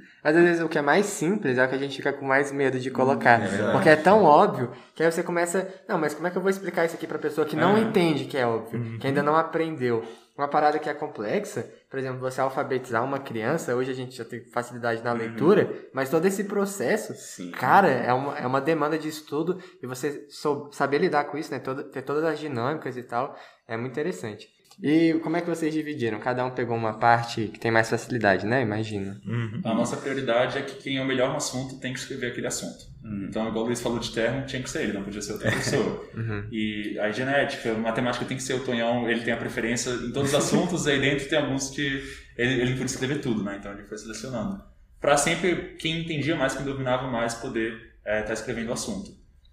Mas 0.24 0.36
às 0.36 0.42
vezes 0.42 0.62
o 0.62 0.68
que 0.68 0.78
é 0.78 0.82
mais 0.82 1.06
simples 1.06 1.56
é 1.56 1.64
o 1.64 1.68
que 1.68 1.74
a 1.74 1.78
gente 1.78 1.96
fica 1.96 2.12
com 2.12 2.24
mais 2.26 2.50
medo 2.50 2.78
de 2.80 2.90
colocar. 2.90 3.40
é 3.42 3.72
porque 3.72 3.88
é 3.88 3.96
tão 3.96 4.24
óbvio 4.24 4.70
que 4.94 5.02
aí 5.02 5.10
você 5.12 5.22
começa. 5.22 5.68
Não, 5.88 5.96
mas 5.98 6.12
como 6.12 6.26
é 6.26 6.30
que 6.30 6.36
eu 6.36 6.42
vou 6.42 6.50
explicar 6.50 6.84
isso 6.84 6.94
aqui 6.94 7.06
pra 7.06 7.18
pessoa 7.18 7.46
que 7.46 7.56
não 7.56 7.76
É. 7.76 7.80
entende 7.80 8.24
que 8.24 8.36
é 8.36 8.46
óbvio, 8.46 8.78
Uhum. 8.80 8.98
que 8.98 9.06
ainda 9.06 9.22
não 9.22 9.34
aprendeu? 9.36 10.04
Uma 10.40 10.48
parada 10.48 10.78
que 10.78 10.88
é 10.88 10.94
complexa, 10.94 11.70
por 11.90 11.98
exemplo, 11.98 12.18
você 12.18 12.40
alfabetizar 12.40 13.04
uma 13.04 13.18
criança, 13.18 13.76
hoje 13.76 13.90
a 13.90 13.94
gente 13.94 14.16
já 14.16 14.24
tem 14.24 14.42
facilidade 14.42 15.02
na 15.04 15.12
leitura, 15.12 15.70
mas 15.92 16.08
todo 16.08 16.24
esse 16.24 16.44
processo, 16.44 17.12
Sim. 17.12 17.50
cara, 17.50 17.88
é 17.90 18.10
uma, 18.10 18.38
é 18.38 18.46
uma 18.46 18.58
demanda 18.58 18.98
de 18.98 19.06
estudo 19.06 19.58
e 19.82 19.86
você 19.86 20.24
sou- 20.30 20.72
saber 20.72 20.96
lidar 20.96 21.24
com 21.24 21.36
isso, 21.36 21.50
né? 21.52 21.58
Todo, 21.58 21.84
ter 21.84 22.00
todas 22.00 22.24
as 22.24 22.38
dinâmicas 22.38 22.96
e 22.96 23.02
tal, 23.02 23.36
é 23.68 23.76
muito 23.76 23.92
interessante. 23.92 24.48
E 24.82 25.20
como 25.22 25.36
é 25.36 25.42
que 25.42 25.50
vocês 25.50 25.74
dividiram? 25.74 26.18
Cada 26.18 26.42
um 26.42 26.52
pegou 26.52 26.74
uma 26.74 26.94
parte 26.98 27.48
que 27.48 27.60
tem 27.60 27.70
mais 27.70 27.90
facilidade, 27.90 28.46
né? 28.46 28.62
Imagina. 28.62 29.20
Uhum. 29.26 29.60
A 29.62 29.74
nossa 29.74 29.98
prioridade 29.98 30.56
é 30.56 30.62
que 30.62 30.76
quem 30.76 30.96
é 30.96 31.02
o 31.02 31.06
melhor 31.06 31.28
no 31.28 31.36
assunto 31.36 31.78
tem 31.80 31.92
que 31.92 31.98
escrever 31.98 32.28
aquele 32.28 32.46
assunto. 32.46 32.89
Hum. 33.02 33.26
Então, 33.28 33.48
igual 33.48 33.64
o 33.64 33.66
Luiz 33.68 33.80
falou 33.80 33.98
de 33.98 34.10
termo, 34.12 34.44
tinha 34.46 34.62
que 34.62 34.68
ser 34.68 34.82
ele, 34.82 34.92
não 34.92 35.02
podia 35.02 35.22
ser 35.22 35.32
outra 35.32 35.50
pessoa. 35.50 36.04
Uhum. 36.14 36.44
E 36.52 36.98
a 36.98 37.10
genética, 37.10 37.72
matemática 37.74 38.24
tem 38.26 38.36
que 38.36 38.42
ser 38.42 38.54
o 38.54 38.60
Tonhão, 38.64 39.08
ele 39.08 39.22
tem 39.22 39.32
a 39.32 39.36
preferência 39.36 39.90
em 39.90 40.10
todos 40.12 40.30
os 40.30 40.34
assuntos, 40.36 40.86
aí 40.86 41.00
dentro 41.00 41.28
tem 41.28 41.38
alguns 41.38 41.70
que 41.70 42.02
ele, 42.36 42.60
ele 42.60 42.70
podia 42.72 42.86
escrever 42.86 43.20
tudo, 43.20 43.42
né? 43.42 43.56
Então 43.58 43.72
ele 43.72 43.84
foi 43.84 43.96
selecionando. 43.96 44.62
Pra 45.00 45.16
sempre, 45.16 45.76
quem 45.78 46.00
entendia 46.02 46.36
mais, 46.36 46.54
quem 46.54 46.64
dominava 46.64 47.08
mais, 47.10 47.34
poder 47.34 47.72
estar 48.04 48.34
escrevendo 48.34 48.68
o 48.68 48.72
assunto. 48.74 49.12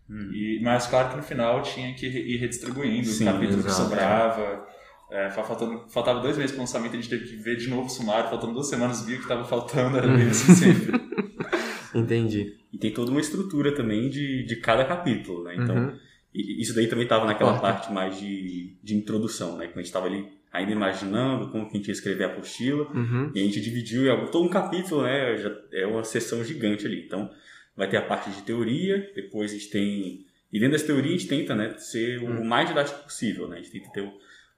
Hum. 0.10 0.30
E, 0.34 0.60
mas 0.62 0.88
claro 0.88 1.10
que 1.10 1.16
no 1.18 1.24
final 1.24 1.62
tinha 1.64 1.94
que 1.94 2.06
ir 2.06 2.38
redistribuindo 2.38 3.08
Sim, 3.08 3.28
o 3.30 3.32
capítulo 3.34 3.62
que 3.64 3.70
exato. 3.70 3.84
sobrava. 3.90 4.68
É, 5.10 5.30
fa- 5.30 5.44
faltando, 5.44 5.86
faltava 5.88 6.20
dois 6.20 6.36
meses 6.38 6.52
para 6.52 6.58
o 6.58 6.62
lançamento, 6.64 6.92
a 6.92 6.96
gente 6.98 7.08
teve 7.08 7.24
que 7.30 7.36
ver 7.38 7.56
de 7.56 7.70
novo 7.70 7.86
o 7.86 7.90
sumário, 7.90 8.30
faltando 8.30 8.52
duas 8.54 8.68
semanas, 8.68 9.06
viu 9.06 9.16
que 9.16 9.22
estava 9.24 9.46
faltando, 9.46 9.98
era 9.98 10.08
bem 10.08 10.28
assim 10.28 10.54
sempre. 10.54 11.00
Entendi. 12.00 12.56
E 12.72 12.78
tem 12.78 12.92
toda 12.92 13.12
uma 13.12 13.20
estrutura 13.22 13.74
também 13.74 14.10
de, 14.10 14.44
de 14.44 14.56
cada 14.58 14.84
capítulo, 14.86 15.44
né? 15.44 15.56
Então, 15.56 15.76
Uhum. 15.76 15.98
e- 16.34 16.62
isso 16.62 16.74
daí 16.76 16.88
também 16.88 17.04
estava 17.04 17.26
naquela 17.26 17.52
Corta. 17.52 17.68
parte 17.68 17.92
mais 17.94 18.20
de, 18.20 18.76
de 18.84 18.96
introdução, 18.96 19.58
né? 19.58 19.66
Quando 19.68 19.78
a 19.78 19.82
gente 19.82 19.86
estava 19.88 20.06
ali 20.08 20.26
ainda 20.52 20.72
imaginando 20.72 21.50
como 21.52 21.66
que 21.70 21.74
a 21.76 21.78
gente 21.78 21.88
ia 21.88 21.94
escrever 21.94 22.24
a 22.24 22.28
apostila. 22.28 22.88
Uhum. 22.94 23.32
E 23.36 23.40
a 23.40 23.44
gente 23.44 23.62
dividiu 23.62 24.06
em 24.06 24.10
algum- 24.10 24.28
todo 24.32 24.46
um 24.46 24.50
capítulo, 24.50 25.04
né? 25.04 25.38
Já 25.38 25.52
é 25.74 25.86
uma 25.86 26.04
seção 26.04 26.44
gigante 26.44 26.86
ali. 26.86 27.04
Então, 27.06 27.30
vai 27.76 27.88
ter 27.90 27.98
a 27.98 28.02
parte 28.02 28.30
de 28.32 28.42
teoria, 28.44 29.12
depois 29.16 29.52
a 29.52 29.54
gente 29.56 29.70
tem. 29.70 30.26
E 30.52 30.60
dentro 30.60 30.72
dessa 30.72 30.86
teoria 30.88 31.14
a 31.14 31.18
gente 31.18 31.28
tenta, 31.28 31.54
né, 31.54 31.76
ser 31.78 32.24
o 32.24 32.44
mais 32.44 32.68
didático 32.70 33.04
possível, 33.04 33.48
né? 33.48 33.58
A 33.58 33.62
gente 33.62 33.72
tenta 33.72 33.90
ter 33.92 34.10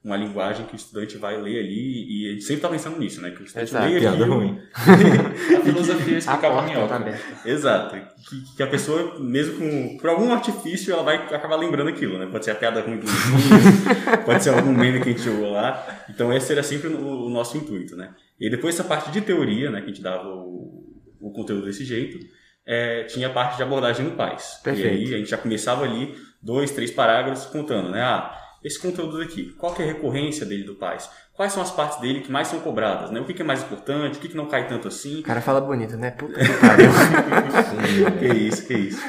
uma 0.04 0.16
linguagem 0.16 0.66
que 0.66 0.74
o 0.74 0.78
estudante 0.78 1.18
vai 1.18 1.36
ler 1.42 1.60
ali, 1.60 2.06
e 2.08 2.30
a 2.30 2.32
gente 2.32 2.44
sempre 2.46 2.62
tá 2.62 2.70
pensando 2.70 2.98
nisso, 2.98 3.22
né? 3.22 3.32
Que 3.32 3.42
o 3.42 3.46
estudante 3.46 3.70
Exato. 3.70 3.86
lê 3.86 4.00
Piada 4.00 4.16
aquilo, 4.16 4.36
ruim. 4.38 4.62
A 5.58 5.62
filosofia 5.62 6.18
explicava 6.18 6.60
a 6.60 6.62
minhoca. 6.62 7.00
tá. 7.00 7.20
Exato. 7.46 7.96
Que, 8.30 8.56
que 8.56 8.64
a 8.64 8.68
pessoa, 8.68 9.20
mesmo 9.20 9.58
com. 9.58 9.98
Por 9.98 10.10
algum 10.10 10.32
artifício, 10.32 10.94
ela 10.94 11.04
vai 11.04 11.18
acabar 11.18 11.58
lembrando 11.58 11.90
aquilo, 11.90 12.18
né? 12.18 12.28
Pode 12.32 12.46
ser 12.46 12.52
a 12.52 12.56
piada 12.56 12.80
ruim 12.82 12.98
do 12.98 13.06
Luiz, 13.06 14.24
pode 14.26 14.42
ser 14.42 14.52
algum 14.52 14.72
meme 14.72 15.02
que 15.02 15.10
a 15.10 15.12
gente 15.12 15.24
jogou 15.24 15.52
lá. 15.52 15.86
Então, 16.10 16.32
esse 16.32 16.50
era 16.52 16.64
sempre 16.64 16.88
o, 16.88 17.26
o 17.26 17.30
nosso 17.30 17.58
intuito, 17.58 17.98
né? 17.98 18.12
E 18.40 18.50
depois, 18.50 18.76
essa 18.76 18.86
parte 18.86 19.12
de 19.12 19.20
teoria, 19.20 19.70
né? 19.70 19.80
Que 19.82 19.86
a 19.86 19.90
gente 19.90 20.02
dava 20.02 20.30
o, 20.30 20.94
o 21.20 21.32
conteúdo 21.32 21.66
desse 21.66 21.84
jeito, 21.84 22.26
é, 22.66 23.04
tinha 23.04 23.28
a 23.28 23.32
parte 23.32 23.58
de 23.58 23.64
abordagem 23.64 24.06
no 24.06 24.12
pais. 24.12 24.62
Perfeito. 24.64 24.88
E 24.88 25.08
aí, 25.08 25.16
a 25.16 25.18
gente 25.18 25.30
já 25.30 25.38
começava 25.38 25.84
ali, 25.84 26.16
dois, 26.42 26.72
três 26.72 26.90
parágrafos 26.90 27.46
contando, 27.48 27.90
né? 27.90 28.02
Ah, 28.02 28.34
esse 28.64 28.80
conteúdo 28.80 29.20
daqui, 29.20 29.54
qual 29.58 29.74
que 29.74 29.82
é 29.82 29.86
a 29.86 29.88
recorrência 29.88 30.46
dele 30.46 30.64
do 30.64 30.76
pais? 30.76 31.10
quais 31.40 31.54
são 31.54 31.64
as 31.64 31.72
partes 31.72 32.02
dele 32.02 32.20
que 32.20 32.30
mais 32.30 32.50
são 32.50 32.60
cobradas, 32.60 33.12
né? 33.12 33.22
O 33.22 33.24
que, 33.24 33.34
que 33.34 33.42
é 33.42 33.46
mais 33.46 33.64
importante, 33.64 34.18
o 34.18 34.20
que, 34.20 34.28
que 34.28 34.36
não 34.36 34.48
cai 34.48 34.68
tanto 34.68 34.90
assim. 34.90 35.22
O 35.22 35.24
cara 35.24 35.40
fala 35.40 35.62
bonito, 35.62 35.96
né? 35.96 36.12
Puta 36.12 36.38
que 36.38 36.52
pariu. 36.60 36.92
que 38.20 38.38
isso, 38.38 38.68
que 38.68 38.74
isso. 38.74 39.02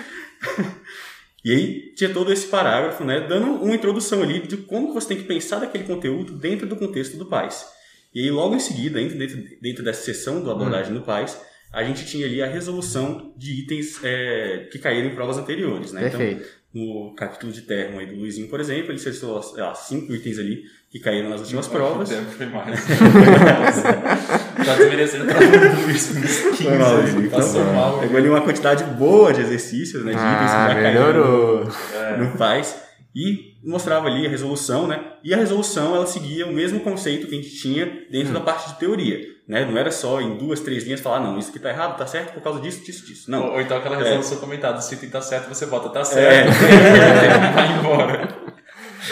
E 1.44 1.52
aí 1.52 1.92
tinha 1.96 2.10
todo 2.10 2.32
esse 2.32 2.46
parágrafo, 2.46 3.02
né, 3.02 3.26
dando 3.28 3.54
uma 3.54 3.74
introdução 3.74 4.22
ali 4.22 4.46
de 4.46 4.58
como 4.58 4.94
você 4.94 5.08
tem 5.08 5.16
que 5.16 5.24
pensar 5.24 5.58
daquele 5.58 5.82
conteúdo 5.82 6.34
dentro 6.34 6.68
do 6.68 6.76
contexto 6.76 7.16
do 7.16 7.26
PAIS. 7.26 7.66
E 8.14 8.20
aí 8.20 8.30
logo 8.30 8.54
em 8.54 8.60
seguida, 8.60 9.00
dentro, 9.00 9.18
dentro, 9.60 9.82
dessa 9.82 10.02
sessão 10.02 10.40
do 10.40 10.52
abordagem 10.52 10.94
do 10.94 11.00
PAIS, 11.00 11.36
a 11.72 11.82
gente 11.82 12.06
tinha 12.06 12.26
ali 12.26 12.40
a 12.40 12.46
resolução 12.46 13.34
de 13.36 13.62
itens 13.62 13.98
é, 14.04 14.68
que 14.70 14.78
caíram 14.78 15.08
em 15.08 15.14
provas 15.16 15.36
anteriores, 15.36 15.92
né? 15.92 16.02
Perfeito. 16.02 16.42
Então, 16.42 16.50
no 16.72 17.12
capítulo 17.16 17.50
de 17.52 17.62
termo 17.62 17.98
aí 17.98 18.06
do 18.06 18.14
Luizinho, 18.16 18.48
por 18.48 18.60
exemplo, 18.60 18.92
ele 18.92 18.98
selecionou 18.98 19.40
lá, 19.56 19.74
cinco 19.74 20.12
itens 20.14 20.38
ali 20.38 20.62
que 20.90 20.98
caíram 21.00 21.28
nas 21.30 21.40
últimas 21.40 21.66
provas. 21.68 22.10
Foi 22.12 22.46
mais. 22.46 22.80
tá 24.64 24.74
desmerecendo 24.76 25.24
o 25.24 25.26
trabalho 25.28 25.76
do 25.76 25.82
Luiz 25.82 26.10
uns 26.10 26.40
15 26.56 26.62
Foi 26.64 26.78
mal, 26.78 26.96
ali, 26.96 27.02
Luizinho. 27.10 27.30
Passou 27.30 27.60
Então, 27.62 27.74
mal. 27.74 27.98
Pegou 28.00 28.16
ali 28.16 28.28
uma 28.28 28.40
quantidade 28.42 28.84
boa 28.84 29.32
de 29.32 29.40
exercícios, 29.40 30.04
né? 30.04 30.12
De 30.12 30.18
itens 30.18 30.50
que 30.50 30.56
Ah, 30.56 30.68
já 30.68 30.74
melhorou. 30.74 31.66
caíram 31.92 32.18
no, 32.18 32.24
no 32.30 32.36
PAIS. 32.38 32.76
E 33.14 33.49
mostrava 33.62 34.06
ali 34.06 34.26
a 34.26 34.30
resolução, 34.30 34.86
né? 34.86 35.00
E 35.22 35.32
a 35.34 35.36
resolução, 35.36 35.94
ela 35.94 36.06
seguia 36.06 36.46
o 36.46 36.52
mesmo 36.52 36.80
conceito 36.80 37.26
que 37.26 37.34
a 37.34 37.42
gente 37.42 37.54
tinha 37.56 37.86
dentro 38.10 38.32
da 38.32 38.40
parte 38.40 38.68
de 38.70 38.78
teoria, 38.78 39.18
né? 39.46 39.64
Não 39.64 39.76
era 39.76 39.90
só 39.90 40.20
em 40.20 40.36
duas, 40.38 40.60
três 40.60 40.84
linhas 40.84 41.00
falar, 41.00 41.20
não, 41.20 41.38
isso 41.38 41.50
aqui 41.50 41.58
tá 41.58 41.68
errado, 41.70 41.96
tá 41.98 42.06
certo 42.06 42.32
por 42.34 42.42
causa 42.42 42.60
disso, 42.60 42.84
disso, 42.84 43.04
disso. 43.06 43.30
Não. 43.30 43.46
Ou, 43.46 43.52
ou 43.54 43.60
então 43.60 43.76
aquela 43.76 43.96
É. 43.96 44.02
resolução 44.02 44.38
comentada, 44.38 44.80
se 44.80 44.94
item 44.94 45.10
tá 45.10 45.20
certo, 45.20 45.48
você 45.48 45.66
bota 45.66 45.88
tá 45.90 46.00
É. 46.00 46.04
certo. 46.04 46.50
Vai 47.54 47.78
embora. 47.78 48.28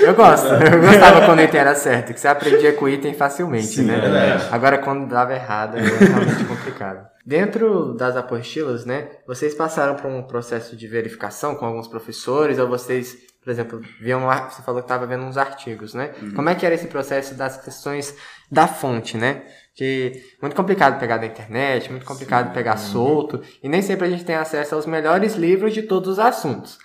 Eu 0.00 0.14
gosto. 0.14 0.46
Eu 0.48 0.80
gostava 0.80 1.24
quando 1.26 1.38
o 1.38 1.42
item 1.42 1.60
era 1.60 1.74
certo, 1.74 2.12
que 2.12 2.20
você 2.20 2.28
aprendia 2.28 2.72
com 2.74 2.84
o 2.84 2.88
item 2.88 3.14
facilmente, 3.14 3.66
Sim, 3.66 3.84
né? 3.84 3.96
é 3.96 4.00
verdade. 4.00 4.44
Agora, 4.50 4.78
quando 4.78 5.08
dava 5.08 5.32
errado, 5.34 5.76
é 5.78 5.80
realmente 5.80 6.44
complicado. 6.44 7.06
Dentro 7.24 7.94
das 7.94 8.16
apostilas, 8.16 8.84
né, 8.86 9.08
vocês 9.26 9.54
passaram 9.54 9.94
por 9.96 10.10
um 10.10 10.22
processo 10.22 10.76
de 10.76 10.86
verificação 10.86 11.54
com 11.54 11.64
alguns 11.66 11.86
professores, 11.88 12.58
ou 12.58 12.68
vocês, 12.68 13.16
por 13.48 13.52
exemplo, 13.52 13.80
viam 13.98 14.26
lá, 14.26 14.50
você 14.50 14.60
falou 14.60 14.82
que 14.82 14.84
estava 14.84 15.06
vendo 15.06 15.24
uns 15.24 15.38
artigos, 15.38 15.94
né? 15.94 16.12
Como 16.36 16.50
é 16.50 16.54
que 16.54 16.66
era 16.66 16.74
esse 16.74 16.86
processo 16.86 17.34
das 17.34 17.56
questões 17.56 18.14
da 18.52 18.68
fonte, 18.68 19.16
né? 19.16 19.42
Que 19.74 20.22
muito 20.42 20.54
complicado 20.54 21.00
pegar 21.00 21.16
da 21.16 21.24
internet, 21.24 21.90
muito 21.90 22.04
complicado 22.04 22.52
pegar 22.52 22.76
solto, 22.76 23.42
e 23.62 23.66
nem 23.66 23.80
sempre 23.80 24.06
a 24.06 24.10
gente 24.10 24.22
tem 24.22 24.36
acesso 24.36 24.74
aos 24.74 24.84
melhores 24.84 25.34
livros 25.34 25.72
de 25.72 25.80
todos 25.80 26.10
os 26.10 26.18
assuntos. 26.18 26.78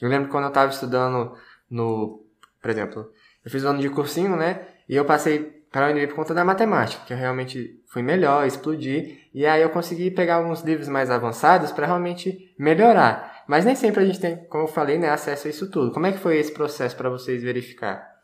Eu 0.00 0.08
lembro 0.08 0.28
quando 0.28 0.44
eu 0.44 0.50
estava 0.50 0.70
estudando 0.70 1.34
no, 1.68 2.24
por 2.62 2.70
exemplo, 2.70 3.10
eu 3.44 3.50
fiz 3.50 3.64
um 3.64 3.70
ano 3.70 3.80
de 3.80 3.90
cursinho, 3.90 4.36
né? 4.36 4.60
E 4.88 4.94
eu 4.94 5.04
passei 5.04 5.40
para 5.72 5.88
a 5.88 5.90
UNB 5.90 6.06
por 6.06 6.14
conta 6.14 6.32
da 6.32 6.44
matemática, 6.44 7.04
que 7.04 7.12
eu 7.12 7.16
realmente 7.16 7.82
fui 7.88 8.00
melhor, 8.00 8.46
explodi, 8.46 9.18
e 9.34 9.44
aí 9.44 9.60
eu 9.60 9.70
consegui 9.70 10.08
pegar 10.12 10.36
alguns 10.36 10.62
livros 10.62 10.86
mais 10.86 11.10
avançados 11.10 11.72
para 11.72 11.84
realmente 11.84 12.54
melhorar. 12.56 13.35
Mas 13.46 13.64
nem 13.64 13.74
sempre 13.74 14.02
a 14.02 14.06
gente 14.06 14.20
tem, 14.20 14.36
como 14.46 14.64
eu 14.64 14.68
falei, 14.68 14.98
né, 14.98 15.10
acesso 15.10 15.46
a 15.46 15.50
isso 15.50 15.70
tudo. 15.70 15.92
Como 15.92 16.06
é 16.06 16.12
que 16.12 16.18
foi 16.18 16.38
esse 16.38 16.52
processo 16.52 16.96
para 16.96 17.08
vocês 17.08 17.42
verificar? 17.42 18.16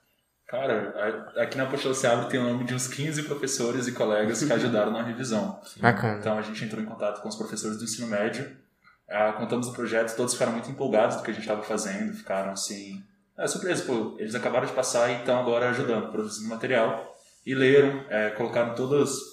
Cara, 0.46 1.32
aqui 1.36 1.56
na 1.56 1.64
Apostila 1.64 1.94
Se 1.94 2.06
Abre 2.06 2.28
tem 2.28 2.38
o 2.38 2.44
nome 2.44 2.64
de 2.64 2.74
uns 2.74 2.86
15 2.86 3.22
professores 3.22 3.86
e 3.86 3.92
colegas 3.92 4.44
que 4.44 4.52
ajudaram 4.52 4.92
na 4.92 5.02
revisão. 5.02 5.58
Bacana. 5.78 6.18
Então 6.18 6.36
a 6.36 6.42
gente 6.42 6.62
entrou 6.62 6.82
em 6.82 6.84
contato 6.84 7.22
com 7.22 7.28
os 7.28 7.36
professores 7.36 7.78
do 7.78 7.84
ensino 7.84 8.06
médio, 8.06 8.54
ah, 9.08 9.32
contamos 9.32 9.68
o 9.68 9.72
projeto, 9.72 10.14
todos 10.16 10.32
ficaram 10.32 10.52
muito 10.52 10.70
empolgados 10.70 11.16
do 11.16 11.22
que 11.22 11.30
a 11.30 11.34
gente 11.34 11.42
estava 11.42 11.62
fazendo, 11.62 12.12
ficaram 12.14 12.52
assim. 12.52 13.02
É 13.38 13.46
surpresa, 13.46 13.84
pô, 13.84 14.14
eles 14.18 14.34
acabaram 14.34 14.66
de 14.66 14.72
passar 14.72 15.10
e 15.10 15.18
estão 15.20 15.38
agora 15.38 15.70
ajudando, 15.70 16.10
produzindo 16.10 16.48
material. 16.48 17.14
E 17.44 17.54
leram, 17.54 18.04
é, 18.08 18.30
colocaram 18.30 18.74
todas, 18.74 19.31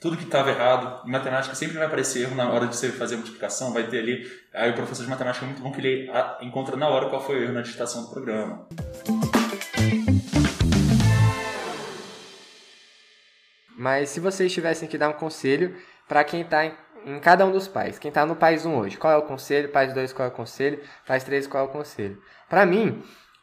tudo 0.00 0.16
que 0.16 0.24
estava 0.24 0.50
errado. 0.50 1.06
Em 1.06 1.10
matemática 1.10 1.54
sempre 1.54 1.76
vai 1.76 1.86
aparecer 1.86 2.22
erro 2.22 2.34
na 2.34 2.50
hora 2.50 2.66
de 2.66 2.76
você 2.76 2.90
fazer 2.90 3.14
a 3.14 3.18
multiplicação, 3.18 3.72
vai 3.72 3.86
ter 3.86 3.98
ali. 3.98 4.30
Aí 4.52 4.70
o 4.70 4.74
professor 4.74 5.04
de 5.04 5.10
matemática 5.10 5.44
é 5.44 5.48
muito 5.48 5.62
bom 5.62 5.72
que 5.72 5.80
ele 5.80 6.10
ah, 6.10 6.38
encontra 6.42 6.76
na 6.76 6.88
hora 6.88 7.08
qual 7.08 7.22
foi 7.22 7.38
o 7.38 7.42
erro 7.42 7.52
na 7.52 7.62
digitação 7.62 8.02
do 8.02 8.10
programa. 8.10 8.66
Mas 13.78 14.08
se 14.10 14.20
vocês 14.20 14.52
tivessem 14.52 14.88
que 14.88 14.98
dar 14.98 15.08
um 15.08 15.14
conselho 15.14 15.76
para 16.08 16.24
quem 16.24 16.40
está 16.40 16.64
em, 16.64 16.72
em 17.04 17.20
cada 17.20 17.44
um 17.46 17.52
dos 17.52 17.68
pais, 17.68 17.98
quem 17.98 18.08
está 18.08 18.24
no 18.24 18.34
país 18.34 18.64
1 18.64 18.74
hoje, 18.74 18.96
qual 18.96 19.12
é 19.12 19.16
o 19.16 19.22
conselho? 19.22 19.68
Pais 19.68 19.92
2, 19.92 20.12
qual 20.12 20.28
é 20.28 20.30
o 20.30 20.34
conselho? 20.34 20.80
Pais 21.06 21.24
3, 21.24 21.46
qual 21.46 21.64
é 21.64 21.66
o 21.66 21.70
conselho? 21.70 22.20
Para 22.48 22.64
mim, 22.64 23.02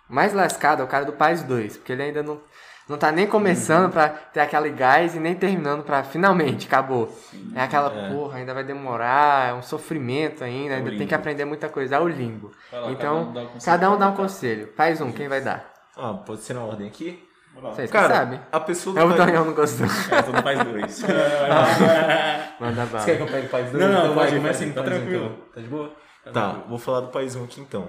mais 0.09 0.33
lascado 0.33 0.81
é 0.81 0.85
o 0.85 0.87
cara 0.87 1.05
do 1.05 1.13
pais 1.13 1.43
2, 1.43 1.77
porque 1.77 1.91
ele 1.91 2.03
ainda 2.03 2.21
não 2.21 2.41
não 2.87 2.97
tá 2.97 3.11
nem 3.11 3.25
começando 3.25 3.91
pra 3.91 4.09
ter 4.09 4.39
aquele 4.41 4.69
gás 4.69 5.15
e 5.15 5.19
nem 5.19 5.33
terminando 5.35 5.83
pra 5.83 6.03
finalmente, 6.03 6.67
acabou. 6.67 7.13
É 7.55 7.61
aquela 7.61 7.89
porra, 7.89 8.37
ainda 8.37 8.53
vai 8.53 8.63
demorar, 8.63 9.49
é 9.49 9.53
um 9.53 9.61
sofrimento 9.61 10.43
ainda, 10.43 10.75
ainda 10.75 10.89
tem 10.89 10.99
limbo. 10.99 11.09
que 11.09 11.15
aprender 11.15 11.45
muita 11.45 11.69
coisa, 11.69 11.95
é 11.95 11.99
o 11.99 12.07
limbo. 12.07 12.51
Lá, 12.71 12.91
então, 12.91 13.33
cada 13.33 13.33
um 13.33 13.33
dá 13.33 13.41
um 13.41 13.47
conselho 13.47 13.65
cada 13.65 13.91
um 13.91 13.97
dá 13.97 14.09
um 14.09 14.15
conselho. 14.15 14.67
Pais 14.67 15.01
1, 15.01 15.11
quem 15.13 15.27
vai 15.27 15.41
dar? 15.41 15.71
Ah, 15.95 16.13
pode 16.13 16.41
ser 16.41 16.53
na 16.53 16.61
ordem 16.61 16.87
aqui? 16.87 17.23
Vocês 17.61 17.91
Cara, 17.91 18.15
sabem. 18.15 18.41
a 18.51 18.59
pessoa 18.59 18.95
do 18.95 18.99
É 18.99 19.03
o 19.03 19.13
Daniel 19.15 19.45
não 19.45 19.53
gostou. 19.53 19.85
É, 20.11 20.21
todo 20.23 20.41
faz 20.41 20.63
dois. 20.63 21.03
Manda 22.59 22.85
bala. 22.85 22.99
Você 22.99 23.11
quer 23.11 23.17
que 23.17 23.21
eu 23.23 23.27
pegue 23.27 23.45
o 23.45 23.49
país 23.49 23.71
dois? 23.71 23.83
Não, 23.83 23.91
não, 23.91 23.99
então 24.01 24.15
vai, 24.15 24.25
pode 24.25 24.37
começa 24.37 24.65
em 24.65 24.71
tá 24.71 24.81
um, 24.81 24.85
tranquilo. 24.85 25.25
então. 25.25 25.45
Tá 25.53 25.61
de 25.61 25.67
boa? 25.67 25.91
Tá, 26.33 26.49
vou 26.67 26.79
falar 26.79 27.01
do 27.01 27.07
País 27.09 27.35
1 27.35 27.43
aqui 27.43 27.61
então. 27.61 27.87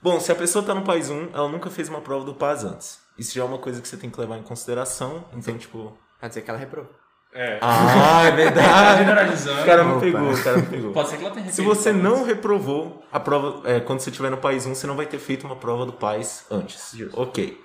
Bom, 0.00 0.20
se 0.20 0.30
a 0.30 0.34
pessoa 0.34 0.64
tá 0.64 0.74
no 0.74 0.82
País 0.82 1.10
1, 1.10 1.30
ela 1.32 1.48
nunca 1.48 1.70
fez 1.70 1.88
uma 1.88 2.00
prova 2.00 2.24
do 2.24 2.34
PAS 2.34 2.64
antes. 2.64 3.00
Isso 3.18 3.34
já 3.34 3.42
é 3.42 3.44
uma 3.44 3.58
coisa 3.58 3.80
que 3.80 3.88
você 3.88 3.96
tem 3.96 4.10
que 4.10 4.20
levar 4.20 4.36
em 4.38 4.42
consideração. 4.42 5.24
Então, 5.34 5.56
tipo. 5.56 5.96
Pode 6.20 6.30
dizer 6.30 6.42
que 6.42 6.50
ela 6.50 6.58
reprovou. 6.58 6.90
É. 7.32 7.58
Ah, 7.60 8.24
é 8.24 8.30
verdade! 8.30 9.00
Generalizando. 9.04 9.60
O 9.60 9.64
cara 9.66 9.84
me 9.84 9.90
Opa. 9.92 10.00
pegou, 10.00 10.32
o 10.32 10.42
cara 10.42 10.56
me 10.56 10.66
pegou. 10.66 10.92
Pode 10.92 11.08
ser 11.10 11.16
que 11.18 11.24
ela 11.24 11.34
tenha 11.34 11.52
Se 11.52 11.60
você 11.60 11.92
não 11.92 12.24
reprovou 12.24 13.04
a 13.12 13.20
prova, 13.20 13.68
é, 13.68 13.78
quando 13.80 14.00
você 14.00 14.08
estiver 14.08 14.30
no 14.30 14.38
país 14.38 14.64
1, 14.64 14.74
você 14.74 14.86
não 14.86 14.96
vai 14.96 15.04
ter 15.04 15.18
feito 15.18 15.46
uma 15.46 15.56
prova 15.56 15.84
do 15.84 15.92
país 15.92 16.46
antes. 16.50 16.92
Justo. 16.94 17.20
Ok. 17.20 17.60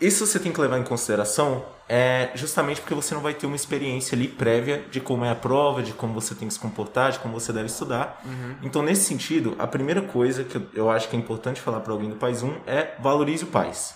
Isso 0.00 0.26
você 0.26 0.38
tem 0.38 0.52
que 0.52 0.60
levar 0.60 0.78
em 0.78 0.82
consideração 0.84 1.64
é 1.88 2.30
justamente 2.34 2.80
porque 2.80 2.94
você 2.94 3.14
não 3.14 3.22
vai 3.22 3.32
ter 3.32 3.46
uma 3.46 3.56
experiência 3.56 4.14
ali 4.16 4.26
prévia 4.28 4.84
de 4.90 5.00
como 5.00 5.24
é 5.24 5.30
a 5.30 5.34
prova, 5.34 5.82
de 5.82 5.92
como 5.92 6.12
você 6.12 6.34
tem 6.34 6.48
que 6.48 6.54
se 6.54 6.60
comportar, 6.60 7.12
de 7.12 7.18
como 7.18 7.32
você 7.38 7.52
deve 7.52 7.66
estudar. 7.66 8.22
Então, 8.62 8.82
nesse 8.82 9.04
sentido, 9.04 9.54
a 9.58 9.66
primeira 9.66 10.02
coisa 10.02 10.44
que 10.44 10.60
eu- 10.74 10.90
acho 10.90 11.08
que 11.08 11.16
é 11.16 11.18
importante 11.18 11.60
falar 11.60 11.80
para 11.80 11.92
alguém 11.92 12.10
do 12.10 12.16
país 12.16 12.42
1 12.42 12.52
é 12.66 12.94
valorize 13.00 13.44
o 13.44 13.48
país. 13.48 13.94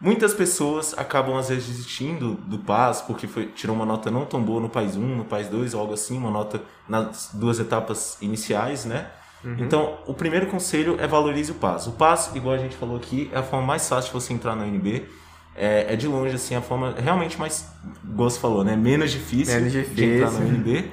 Muitas 0.00 0.32
pessoas 0.32 0.94
acabam 0.96 1.36
às 1.36 1.48
vezes 1.48 1.66
desistindo 1.66 2.34
do 2.34 2.58
PAS 2.58 3.02
porque 3.02 3.26
foi, 3.26 3.46
tirou 3.46 3.74
uma 3.74 3.84
nota 3.84 4.10
não 4.10 4.24
tão 4.24 4.40
boa 4.42 4.60
no 4.60 4.68
PAS 4.68 4.96
1, 4.96 5.00
no 5.16 5.24
PAS 5.24 5.48
2 5.48 5.74
ou 5.74 5.80
algo 5.80 5.92
assim, 5.94 6.16
uma 6.16 6.30
nota 6.30 6.60
nas 6.88 7.30
duas 7.32 7.58
etapas 7.58 8.16
iniciais, 8.20 8.84
né? 8.84 9.10
Então, 9.44 9.98
o 10.06 10.14
primeiro 10.14 10.46
conselho 10.46 10.96
é 11.00 11.06
valorize 11.06 11.50
o 11.52 11.54
PAS. 11.54 11.86
O 11.86 11.92
PAS, 11.92 12.34
igual 12.34 12.54
a 12.54 12.58
gente 12.58 12.76
falou 12.76 12.96
aqui, 12.96 13.30
é 13.32 13.38
a 13.38 13.42
forma 13.42 13.66
mais 13.66 13.88
fácil 13.88 14.12
de 14.12 14.20
você 14.20 14.32
entrar 14.32 14.56
na 14.56 14.64
UNB. 14.64 15.04
É, 15.54 15.92
é 15.92 15.96
de 15.96 16.06
longe, 16.08 16.34
assim, 16.34 16.54
a 16.54 16.60
forma 16.60 16.94
realmente 16.98 17.38
mais, 17.38 17.66
igual 18.04 18.28
você 18.30 18.38
falou, 18.38 18.62
né? 18.64 18.76
Menos 18.76 19.10
difícil, 19.10 19.54
Menos 19.56 19.72
de 19.72 19.78
entrar 20.04 20.30
na 20.32 20.38
difícil. 20.40 20.56
UNB. 20.58 20.90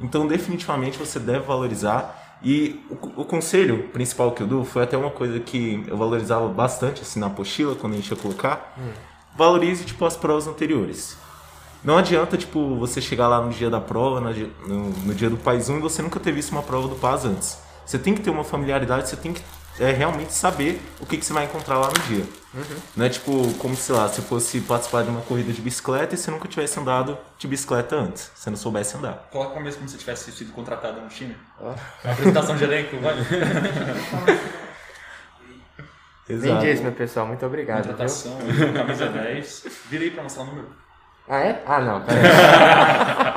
Então, 0.00 0.26
definitivamente, 0.26 0.98
você 0.98 1.18
deve 1.20 1.40
valorizar. 1.46 2.38
E 2.42 2.84
o, 2.90 3.22
o 3.22 3.24
conselho 3.24 3.84
principal 3.92 4.32
que 4.32 4.42
eu 4.42 4.46
dou 4.46 4.64
foi 4.64 4.82
até 4.82 4.96
uma 4.96 5.10
coisa 5.10 5.38
que 5.40 5.82
eu 5.86 5.96
valorizava 5.96 6.46
bastante, 6.48 7.02
assim, 7.02 7.18
na 7.20 7.26
apostila, 7.28 7.74
quando 7.74 7.94
a 7.94 7.96
gente 7.96 8.10
ia 8.10 8.16
colocar. 8.16 8.76
Valorize, 9.36 9.84
tipo, 9.84 10.04
as 10.04 10.16
provas 10.16 10.46
anteriores. 10.46 11.16
Não 11.82 11.96
adianta, 11.98 12.36
tipo, 12.36 12.76
você 12.76 13.00
chegar 13.00 13.28
lá 13.28 13.40
no 13.40 13.50
dia 13.50 13.68
da 13.68 13.80
prova, 13.80 14.20
no, 14.20 14.32
dia- 14.32 14.50
no- 14.66 14.90
no 14.90 15.14
dia 15.14 15.28
do 15.28 15.36
PAS 15.36 15.68
1 15.68 15.78
e 15.78 15.80
você 15.80 16.02
nunca 16.02 16.18
ter 16.20 16.32
visto 16.32 16.52
uma 16.52 16.62
prova 16.62 16.88
do 16.88 16.94
PAS 16.96 17.24
antes. 17.24 17.58
Você 17.84 17.98
tem 17.98 18.14
que 18.14 18.22
ter 18.22 18.30
uma 18.30 18.44
familiaridade, 18.44 19.08
você 19.08 19.16
tem 19.16 19.32
que 19.32 19.42
é, 19.78 19.90
realmente 19.92 20.32
saber 20.32 20.80
o 21.00 21.06
que, 21.06 21.16
que 21.16 21.24
você 21.24 21.32
vai 21.32 21.44
encontrar 21.44 21.78
lá 21.78 21.88
no 21.88 21.98
dia. 22.06 22.24
Não 22.96 23.04
é 23.04 23.08
tipo, 23.08 23.52
como 23.54 23.74
se 23.74 23.90
lá, 23.90 24.06
você 24.06 24.22
fosse 24.22 24.60
participar 24.60 25.02
de 25.02 25.10
uma 25.10 25.20
corrida 25.22 25.52
de 25.52 25.60
bicicleta 25.60 26.14
e 26.14 26.18
você 26.18 26.30
nunca 26.30 26.46
tivesse 26.46 26.78
andado 26.78 27.18
de 27.36 27.48
bicicleta 27.48 27.96
antes. 27.96 28.30
Você 28.34 28.48
não 28.48 28.56
soubesse 28.56 28.96
andar. 28.96 29.28
Coloca 29.32 29.58
mesa 29.58 29.76
como 29.76 29.88
se 29.88 29.98
tivesse 29.98 30.30
sido 30.30 30.52
contratado 30.52 31.00
no 31.00 31.08
time. 31.08 31.36
Apresentação 32.04 32.56
de 32.56 32.62
elenco, 32.64 32.96
vai. 32.98 33.14
Entendi 36.28 36.70
isso, 36.70 36.82
meu 36.82 36.92
pessoal. 36.92 37.26
Muito 37.26 37.44
obrigado. 37.44 37.88
Contratação, 37.88 38.38
camisa 38.74 39.08
10. 39.08 39.66
Vira 39.90 40.04
aí 40.04 40.10
pra 40.10 40.22
mostrar 40.22 40.44
o 40.44 40.46
número. 40.46 40.68
Ah, 41.28 41.38
é? 41.38 41.62
Ah, 41.66 41.80
não. 41.80 42.00
Pera 42.02 42.20
aí. 42.20 43.32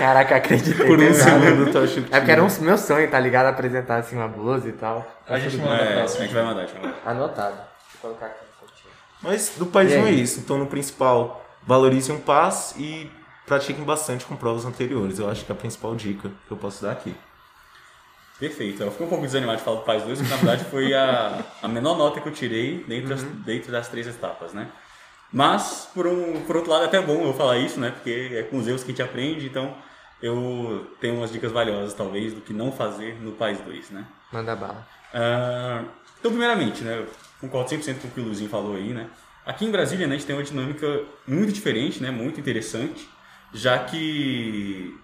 Caraca, 0.00 0.36
acreditei. 0.36 0.86
Por 0.86 0.98
um 0.98 1.12
segundo, 1.12 1.70
eu 1.76 1.84
acho 1.84 1.94
que 2.00 2.14
É 2.14 2.18
porque 2.18 2.32
era 2.32 2.42
um 2.42 2.48
meu 2.62 2.78
sonho, 2.78 3.10
tá 3.10 3.20
ligado? 3.20 3.46
Apresentar 3.48 3.96
assim 3.98 4.16
uma 4.16 4.28
blusa 4.28 4.66
e 4.66 4.72
tal. 4.72 5.06
A 5.28 5.38
gente 5.38 5.58
manda 5.58 5.74
É, 5.74 5.92
a 5.92 5.96
próxima. 5.98 6.22
gente 6.24 6.34
vai 6.34 6.42
mandar, 6.42 6.60
a 6.62 6.66
gente 6.66 6.80
vai 6.80 6.90
mandar. 6.90 7.10
Anotado. 7.10 7.56
Vou 7.56 8.00
colocar 8.00 8.26
aqui 8.26 8.38
no 8.62 8.66
cantinho. 8.66 8.92
Mas 9.22 9.52
do 9.58 9.66
país 9.66 9.94
não 9.94 10.06
é 10.06 10.10
isso. 10.10 10.40
Então, 10.40 10.56
no 10.56 10.66
principal, 10.66 11.44
valorize 11.66 12.10
um 12.10 12.18
PAS 12.18 12.74
e 12.78 13.10
pratiquem 13.46 13.84
bastante 13.84 14.24
com 14.24 14.34
provas 14.36 14.64
anteriores. 14.64 15.18
Eu 15.18 15.28
acho 15.30 15.44
que 15.44 15.52
é 15.52 15.54
a 15.54 15.58
principal 15.58 15.94
dica 15.94 16.30
que 16.48 16.50
eu 16.50 16.56
posso 16.56 16.82
dar 16.82 16.92
aqui. 16.92 17.14
Perfeito. 18.38 18.82
Eu 18.82 18.90
fiquei 18.90 19.04
um 19.04 19.08
pouco 19.10 19.26
desanimado 19.26 19.58
de 19.58 19.64
falar 19.64 19.76
do 19.80 19.82
Paz 19.84 20.02
2, 20.02 20.18
porque 20.18 20.30
na 20.32 20.36
verdade 20.40 20.64
foi 20.70 20.94
a, 20.94 21.40
a 21.62 21.68
menor 21.68 21.98
nota 21.98 22.20
que 22.22 22.26
eu 22.28 22.32
tirei 22.32 22.82
dentro, 22.88 23.10
das, 23.10 23.22
dentro 23.22 23.70
das 23.70 23.86
três 23.88 24.06
etapas, 24.06 24.54
né? 24.54 24.68
Mas, 25.30 25.88
por, 25.94 26.06
um, 26.06 26.40
por 26.46 26.56
outro 26.56 26.70
lado, 26.72 26.84
é 26.84 26.86
até 26.86 27.00
bom 27.02 27.22
eu 27.22 27.34
falar 27.34 27.58
isso, 27.58 27.78
né? 27.78 27.90
Porque 27.90 28.30
é 28.34 28.42
com 28.44 28.56
os 28.56 28.66
erros 28.66 28.82
que 28.82 28.90
a 28.90 28.92
gente 28.94 29.02
aprende, 29.02 29.44
então 29.46 29.74
eu 30.22 30.86
tenho 31.00 31.16
umas 31.16 31.32
dicas 31.32 31.50
valiosas, 31.52 31.94
talvez, 31.94 32.32
do 32.32 32.40
que 32.40 32.52
não 32.52 32.70
fazer 32.70 33.20
no 33.20 33.32
Paz 33.32 33.58
2, 33.60 33.90
né? 33.90 34.06
Manda 34.32 34.54
bala. 34.54 34.86
Ah, 35.12 35.84
então, 36.18 36.30
primeiramente, 36.30 36.82
né? 36.82 36.98
Eu 36.98 37.08
concordo 37.40 37.70
100% 37.70 38.00
com 38.00 38.08
o 38.08 38.10
que 38.10 38.20
o 38.20 38.24
Luizinho 38.24 38.50
falou 38.50 38.76
aí, 38.76 38.92
né? 38.92 39.08
Aqui 39.46 39.64
em 39.64 39.70
Brasília, 39.70 40.06
né, 40.06 40.14
a 40.14 40.18
gente 40.18 40.26
tem 40.26 40.36
uma 40.36 40.44
dinâmica 40.44 41.04
muito 41.26 41.52
diferente, 41.52 42.02
né? 42.02 42.10
Muito 42.10 42.38
interessante, 42.38 43.08
já 43.52 43.78
que 43.78 44.94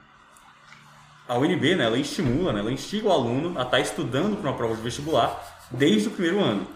a 1.28 1.36
UNB, 1.36 1.74
né, 1.74 1.84
ela 1.84 1.98
estimula, 1.98 2.52
né, 2.52 2.60
ela 2.60 2.70
instiga 2.70 3.08
o 3.08 3.12
aluno 3.12 3.58
a 3.58 3.62
estar 3.62 3.80
estudando 3.80 4.36
para 4.36 4.50
uma 4.50 4.56
prova 4.56 4.76
de 4.76 4.82
vestibular 4.82 5.66
desde 5.70 6.08
o 6.08 6.10
primeiro 6.12 6.40
ano. 6.40 6.66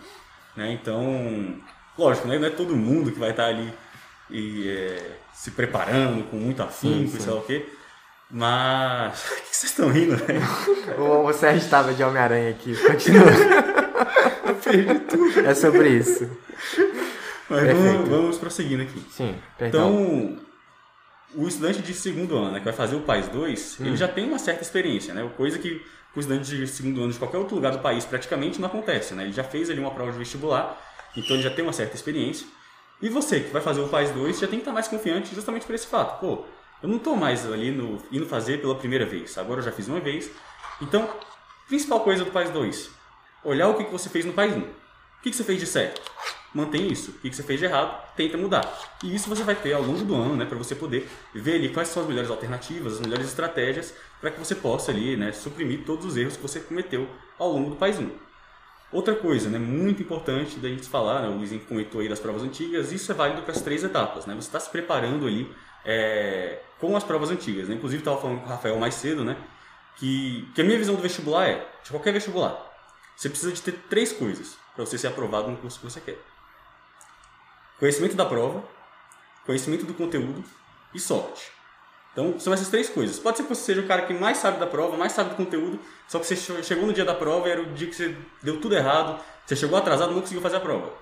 Né? 0.56 0.72
Então, 0.72 1.56
lógico, 1.96 2.26
né, 2.26 2.38
não 2.38 2.46
é 2.46 2.50
todo 2.50 2.76
mundo 2.76 3.12
que 3.12 3.18
vai 3.18 3.30
estar 3.30 3.46
ali 3.46 3.72
e, 4.28 4.68
é, 4.68 5.18
se 5.32 5.52
preparando 5.52 6.28
com 6.28 6.36
muito 6.36 6.62
afinco, 6.62 7.16
sei 7.20 7.32
lá 7.32 7.38
o 7.38 7.42
quê. 7.42 7.66
Mas. 8.30 9.24
O 9.30 9.50
que 9.50 9.56
vocês 9.56 9.72
estão 9.72 9.88
rindo, 9.90 10.12
né? 10.16 10.40
O, 10.98 11.26
o 11.26 11.32
Sérgio 11.32 11.62
estava 11.62 11.92
de 11.92 12.02
Homem-Aranha 12.02 12.50
aqui. 12.50 12.74
Continua. 12.76 13.26
Eu 14.46 14.54
perdi 14.54 14.98
tudo. 15.00 15.40
É 15.46 15.54
sobre 15.54 15.88
isso. 15.90 16.30
Mas 17.48 17.62
Perfeito. 17.64 17.76
vamos, 17.96 18.08
vamos 18.08 18.38
prosseguindo 18.38 18.82
aqui. 18.82 19.04
Sim, 19.10 19.34
perdão. 19.58 19.90
Então, 19.90 20.38
o 21.34 21.48
estudante 21.48 21.82
de 21.82 21.92
segundo 21.92 22.36
ano, 22.36 22.52
né, 22.52 22.58
que 22.60 22.64
vai 22.64 22.72
fazer 22.74 22.96
o 22.96 23.00
PAIS 23.00 23.28
2, 23.28 23.78
Hum. 23.80 23.86
ele 23.86 23.96
já 23.96 24.08
tem 24.08 24.24
uma 24.26 24.38
certa 24.38 24.62
experiência, 24.62 25.12
né? 25.12 25.28
Coisa 25.36 25.58
que 25.58 25.84
o 26.14 26.20
estudante 26.20 26.56
de 26.56 26.66
segundo 26.66 27.02
ano 27.02 27.12
de 27.12 27.18
qualquer 27.18 27.38
outro 27.38 27.54
lugar 27.56 27.72
do 27.72 27.80
país 27.80 28.04
praticamente 28.04 28.60
não 28.60 28.68
acontece, 28.68 29.14
né? 29.14 29.24
Ele 29.24 29.32
já 29.32 29.44
fez 29.44 29.68
ali 29.68 29.80
uma 29.80 29.90
prova 29.90 30.12
de 30.12 30.18
vestibular, 30.18 30.80
então 31.16 31.34
ele 31.36 31.42
já 31.42 31.50
tem 31.50 31.64
uma 31.64 31.72
certa 31.72 31.94
experiência. 31.96 32.46
E 33.02 33.08
você 33.08 33.40
que 33.40 33.52
vai 33.52 33.62
fazer 33.62 33.80
o 33.80 33.88
PAIS 33.88 34.10
2 34.10 34.38
já 34.38 34.46
tem 34.46 34.58
que 34.58 34.62
estar 34.62 34.72
mais 34.72 34.86
confiante 34.88 35.34
justamente 35.34 35.66
por 35.66 35.74
esse 35.74 35.86
fato. 35.86 36.20
Pô, 36.20 36.44
eu 36.82 36.88
não 36.88 36.96
estou 36.96 37.16
mais 37.16 37.50
ali 37.50 37.70
no, 37.70 38.02
indo 38.10 38.26
fazer 38.26 38.60
pela 38.60 38.74
primeira 38.74 39.04
vez, 39.04 39.36
agora 39.38 39.60
eu 39.60 39.64
já 39.64 39.72
fiz 39.72 39.88
uma 39.88 40.00
vez. 40.00 40.30
Então, 40.80 41.08
principal 41.68 42.00
coisa 42.00 42.24
do 42.24 42.30
PAIS 42.30 42.50
2, 42.50 42.90
olhar 43.44 43.68
o 43.68 43.74
que 43.74 43.84
que 43.84 43.92
você 43.92 44.08
fez 44.08 44.24
no 44.24 44.32
PAIS 44.32 44.54
1. 44.54 44.60
O 44.60 45.22
que 45.22 45.30
que 45.30 45.36
você 45.36 45.44
fez 45.44 45.60
de 45.60 45.66
certo? 45.66 46.00
Mantém 46.52 46.88
isso. 46.88 47.12
O 47.12 47.14
que 47.14 47.30
que 47.30 47.36
você 47.36 47.42
fez 47.42 47.60
de 47.60 47.66
errado? 47.66 48.14
Tenta 48.16 48.36
mudar. 48.36 48.66
E 49.04 49.14
isso 49.14 49.28
você 49.28 49.44
vai 49.44 49.54
ter 49.54 49.72
ao 49.72 49.82
longo 49.82 50.02
do 50.04 50.14
ano, 50.14 50.36
né, 50.36 50.44
para 50.44 50.58
você 50.58 50.74
poder 50.74 51.08
ver 51.34 51.56
ali 51.56 51.68
quais 51.68 51.88
são 51.88 52.02
as 52.02 52.08
melhores 52.08 52.30
alternativas, 52.30 52.94
as 52.94 53.00
melhores 53.00 53.26
estratégias 53.26 53.94
para 54.20 54.30
que 54.30 54.38
você 54.38 54.54
possa 54.54 54.90
ali, 54.90 55.16
né, 55.16 55.32
suprimir 55.32 55.84
todos 55.84 56.04
os 56.04 56.16
erros 56.16 56.36
que 56.36 56.42
você 56.42 56.58
cometeu 56.60 57.08
ao 57.38 57.52
longo 57.52 57.70
do 57.70 57.76
PAIS 57.76 57.98
1. 57.98 58.10
Outra 58.92 59.14
coisa, 59.14 59.48
né, 59.48 59.58
muito 59.58 60.02
importante 60.02 60.58
da 60.58 60.68
gente 60.68 60.88
falar, 60.88 61.22
né, 61.22 61.28
o 61.28 61.36
Luizinho 61.36 61.60
comentou 61.60 62.00
aí 62.00 62.08
das 62.08 62.18
provas 62.18 62.42
antigas, 62.42 62.90
isso 62.90 63.12
é 63.12 63.14
válido 63.14 63.42
para 63.42 63.52
as 63.52 63.62
três 63.62 63.84
etapas, 63.84 64.26
né? 64.26 64.34
Você 64.34 64.48
está 64.48 64.58
se 64.58 64.68
preparando 64.68 65.28
ali 65.28 65.48
é, 65.84 66.58
com 66.80 66.96
as 66.96 67.04
provas 67.04 67.30
antigas, 67.30 67.68
né? 67.68 67.74
Inclusive 67.74 68.00
estava 68.00 68.20
falando 68.20 68.40
com 68.40 68.46
o 68.46 68.48
Rafael 68.48 68.78
mais 68.78 68.94
cedo, 68.94 69.24
né, 69.24 69.36
que, 69.96 70.48
que 70.54 70.60
a 70.60 70.64
minha 70.64 70.78
visão 70.78 70.94
do 70.94 71.02
vestibular 71.02 71.46
é, 71.46 71.66
de 71.84 71.90
qualquer 71.90 72.12
vestibular, 72.12 72.56
você 73.16 73.28
precisa 73.28 73.52
de 73.52 73.60
ter 73.60 73.72
três 73.88 74.12
coisas 74.12 74.56
para 74.74 74.84
você 74.86 74.96
ser 74.96 75.08
aprovado 75.08 75.50
no 75.50 75.58
curso 75.58 75.78
que 75.78 75.84
você 75.84 76.00
quer. 76.00 76.18
Conhecimento 77.78 78.16
da 78.16 78.24
prova, 78.24 78.64
conhecimento 79.44 79.84
do 79.84 79.94
conteúdo 79.94 80.44
e 80.94 81.00
sorte. 81.00 81.50
Então, 82.12 82.40
são 82.40 82.52
essas 82.52 82.68
três 82.68 82.88
coisas. 82.88 83.18
Pode 83.18 83.36
ser 83.36 83.44
que 83.44 83.48
você 83.50 83.62
seja 83.62 83.80
o 83.80 83.86
cara 83.86 84.02
que 84.02 84.12
mais 84.12 84.38
sabe 84.38 84.58
da 84.58 84.66
prova, 84.66 84.96
mais 84.96 85.12
sabe 85.12 85.30
do 85.30 85.36
conteúdo, 85.36 85.78
só 86.08 86.18
que 86.18 86.26
você 86.26 86.34
che- 86.36 86.62
chegou 86.62 86.86
no 86.86 86.92
dia 86.92 87.04
da 87.04 87.14
prova 87.14 87.48
e 87.48 87.52
era 87.52 87.62
o 87.62 87.66
dia 87.72 87.86
que 87.88 87.94
você 87.94 88.16
deu 88.42 88.60
tudo 88.60 88.74
errado, 88.74 89.22
você 89.46 89.54
chegou 89.54 89.78
atrasado 89.78 90.12
não 90.12 90.20
conseguiu 90.20 90.42
fazer 90.42 90.56
a 90.56 90.60
prova. 90.60 90.92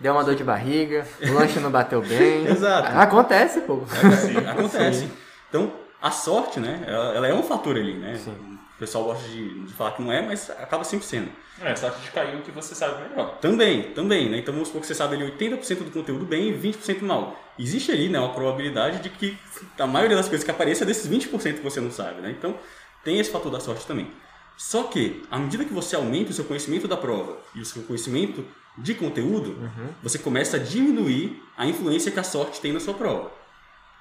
Deu 0.00 0.12
uma 0.12 0.24
dor 0.24 0.34
de 0.34 0.42
barriga, 0.42 1.06
o 1.20 1.32
lanche 1.32 1.60
não 1.60 1.70
bateu 1.70 2.02
bem. 2.02 2.46
Exato. 2.50 2.88
Acontece, 2.98 3.60
pô. 3.60 3.82
Sim, 4.20 4.36
acontece. 4.48 5.08
Então, 5.48 5.72
a 6.00 6.10
sorte, 6.10 6.58
né, 6.58 6.82
ela, 6.86 7.14
ela 7.14 7.28
é 7.28 7.34
um 7.34 7.42
fator 7.42 7.76
ali, 7.76 7.94
né? 7.94 8.16
Sim. 8.16 8.32
O 8.74 8.78
pessoal 8.78 9.04
gosta 9.04 9.28
de, 9.28 9.64
de 9.64 9.72
falar 9.74 9.92
que 9.92 10.02
não 10.02 10.10
é, 10.10 10.20
mas 10.22 10.50
acaba 10.50 10.82
sempre 10.82 11.06
sendo. 11.06 11.30
É, 11.60 11.76
sorte 11.76 12.00
de 12.00 12.10
cair 12.10 12.36
o 12.36 12.42
que 12.42 12.50
você 12.50 12.74
sabe 12.74 13.08
melhor. 13.08 13.38
Também, 13.38 13.92
também, 13.92 14.28
né? 14.28 14.38
Então 14.38 14.52
vamos 14.52 14.68
supor 14.68 14.80
que 14.80 14.88
você 14.88 14.94
sabe 14.94 15.14
ali 15.14 15.30
80% 15.30 15.84
do 15.84 15.90
conteúdo 15.92 16.24
bem 16.24 16.48
e 16.48 16.52
20% 16.52 17.02
mal. 17.02 17.38
Existe 17.56 17.92
ali, 17.92 18.08
né, 18.08 18.18
uma 18.18 18.32
probabilidade 18.32 19.00
de 19.00 19.10
que 19.10 19.38
a 19.78 19.86
maioria 19.86 20.16
das 20.16 20.28
coisas 20.28 20.44
que 20.44 20.50
apareça 20.50 20.82
é 20.82 20.86
desses 20.86 21.08
20% 21.08 21.58
que 21.58 21.62
você 21.62 21.80
não 21.80 21.92
sabe, 21.92 22.20
né? 22.22 22.34
Então 22.36 22.56
tem 23.04 23.20
esse 23.20 23.30
fator 23.30 23.52
da 23.52 23.60
sorte 23.60 23.86
também. 23.86 24.10
Só 24.56 24.84
que, 24.84 25.22
à 25.30 25.38
medida 25.38 25.64
que 25.64 25.72
você 25.72 25.96
aumenta 25.96 26.30
o 26.30 26.34
seu 26.34 26.44
conhecimento 26.44 26.86
da 26.86 26.96
prova 26.96 27.38
e 27.54 27.60
o 27.60 27.64
seu 27.64 27.82
conhecimento 27.82 28.44
de 28.78 28.94
conteúdo, 28.94 29.56
você 30.02 30.18
começa 30.18 30.56
a 30.56 30.60
diminuir 30.60 31.42
a 31.56 31.66
influência 31.66 32.10
que 32.10 32.20
a 32.20 32.22
sorte 32.22 32.60
tem 32.60 32.72
na 32.72 32.80
sua 32.80 32.94
prova. 32.94 33.30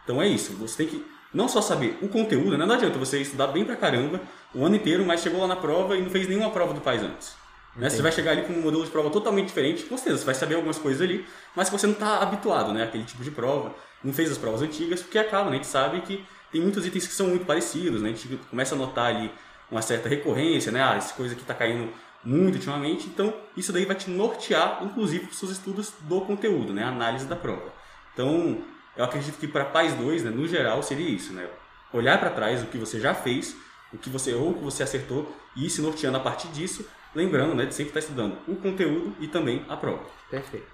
Então 0.04 0.22
é 0.22 0.28
isso, 0.28 0.54
você 0.54 0.78
tem 0.78 0.88
que 0.88 1.06
não 1.34 1.48
só 1.48 1.62
saber 1.62 1.98
o 2.02 2.08
conteúdo, 2.08 2.58
né? 2.58 2.66
não 2.66 2.76
adianta 2.76 2.98
você 2.98 3.22
estudar 3.22 3.48
bem 3.48 3.64
pra 3.64 3.76
caramba 3.76 4.22
o 4.54 4.66
ano 4.66 4.76
inteiro, 4.76 5.06
mas 5.06 5.22
chegou 5.22 5.40
lá 5.40 5.48
na 5.48 5.56
prova 5.56 5.96
e 5.96 6.02
não 6.02 6.10
fez 6.10 6.28
nenhuma 6.28 6.50
prova 6.50 6.74
do 6.74 6.82
país 6.82 7.02
antes. 7.02 7.36
Né? 7.76 7.90
Você 7.90 8.02
vai 8.02 8.12
chegar 8.12 8.32
ali 8.32 8.44
com 8.44 8.54
um 8.54 8.62
modelo 8.62 8.84
de 8.84 8.92
prova 8.92 9.10
totalmente 9.10 9.48
diferente, 9.48 9.84
com 9.84 9.96
certeza 9.96 10.20
você 10.20 10.26
vai 10.26 10.36
saber 10.36 10.56
algumas 10.56 10.78
coisas 10.78 11.02
ali, 11.02 11.26
mas 11.56 11.70
que 11.70 11.78
você 11.78 11.88
não 11.88 11.94
está 11.94 12.22
habituado 12.22 12.74
né? 12.74 12.84
àquele 12.84 13.06
tipo 13.06 13.24
de 13.24 13.32
prova, 13.32 13.74
não 14.04 14.12
fez 14.12 14.30
as 14.30 14.38
provas 14.38 14.62
antigas, 14.62 15.02
porque 15.02 15.18
acaba, 15.18 15.50
né? 15.50 15.52
a 15.52 15.56
gente 15.56 15.68
sabe 15.68 16.02
que 16.02 16.26
tem 16.52 16.60
muitos 16.60 16.86
itens 16.86 17.08
que 17.08 17.14
são 17.14 17.28
muito 17.28 17.46
parecidos, 17.46 18.02
né? 18.02 18.10
a 18.10 18.12
gente 18.12 18.28
começa 18.50 18.76
a 18.76 18.78
notar 18.78 19.16
ali 19.16 19.32
uma 19.72 19.82
certa 19.82 20.10
recorrência, 20.10 20.72
né? 20.72 20.84
ah, 20.84 20.96
essa 20.96 21.14
coisa 21.14 21.34
aqui 21.34 21.44
está 21.44 21.54
caindo 21.54 21.92
muito 22.24 22.56
ultimamente, 22.56 23.08
então 23.08 23.34
isso 23.58 23.74
daí 23.74 23.86
vai 23.86 23.96
te 23.96 24.10
nortear, 24.10 24.84
inclusive, 24.84 25.26
para 25.26 25.32
os 25.32 25.40
seus 25.40 25.52
estudos 25.52 25.94
do 26.02 26.22
conteúdo, 26.22 26.74
né? 26.74 26.84
a 26.84 26.90
análise 26.90 27.26
da 27.26 27.36
prova. 27.36 27.74
Então, 28.14 28.62
eu 28.96 29.06
acredito 29.06 29.38
que 29.40 29.48
para 29.48 29.66
PAIS 29.66 29.94
2, 29.94 30.26
né, 30.26 30.30
no 30.30 30.48
geral, 30.48 30.84
seria 30.84 31.10
isso, 31.10 31.34
né? 31.34 31.50
Olhar 31.94 32.20
para 32.20 32.30
trás 32.30 32.62
o 32.62 32.68
que 32.68 32.78
você 32.78 33.00
já 33.00 33.14
fez, 33.14 33.56
o 33.94 33.98
que 33.98 34.10
você 34.10 34.32
errou, 34.32 34.52
o 34.52 34.54
que 34.56 34.64
você 34.64 34.84
acertou 34.84 35.34
e 35.56 35.66
ir 35.66 35.70
se 35.70 35.82
norteando 35.82 36.18
a 36.18 36.20
partir 36.20 36.50
disso, 36.50 36.86
lembrando, 37.16 37.56
né, 37.56 37.66
de 37.66 37.74
sempre 37.74 37.90
estar 37.90 38.00
estudando 38.00 38.38
o 38.48 38.56
conteúdo 38.56 39.16
e 39.20 39.28
também 39.28 39.66
a 39.70 39.78
prova. 39.78 40.04
Perfeito. 40.30 40.68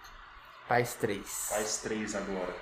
Paz 0.68 0.96
3. 0.96 1.50
Faz 1.50 1.78
três 1.78 2.16
agora. 2.16 2.56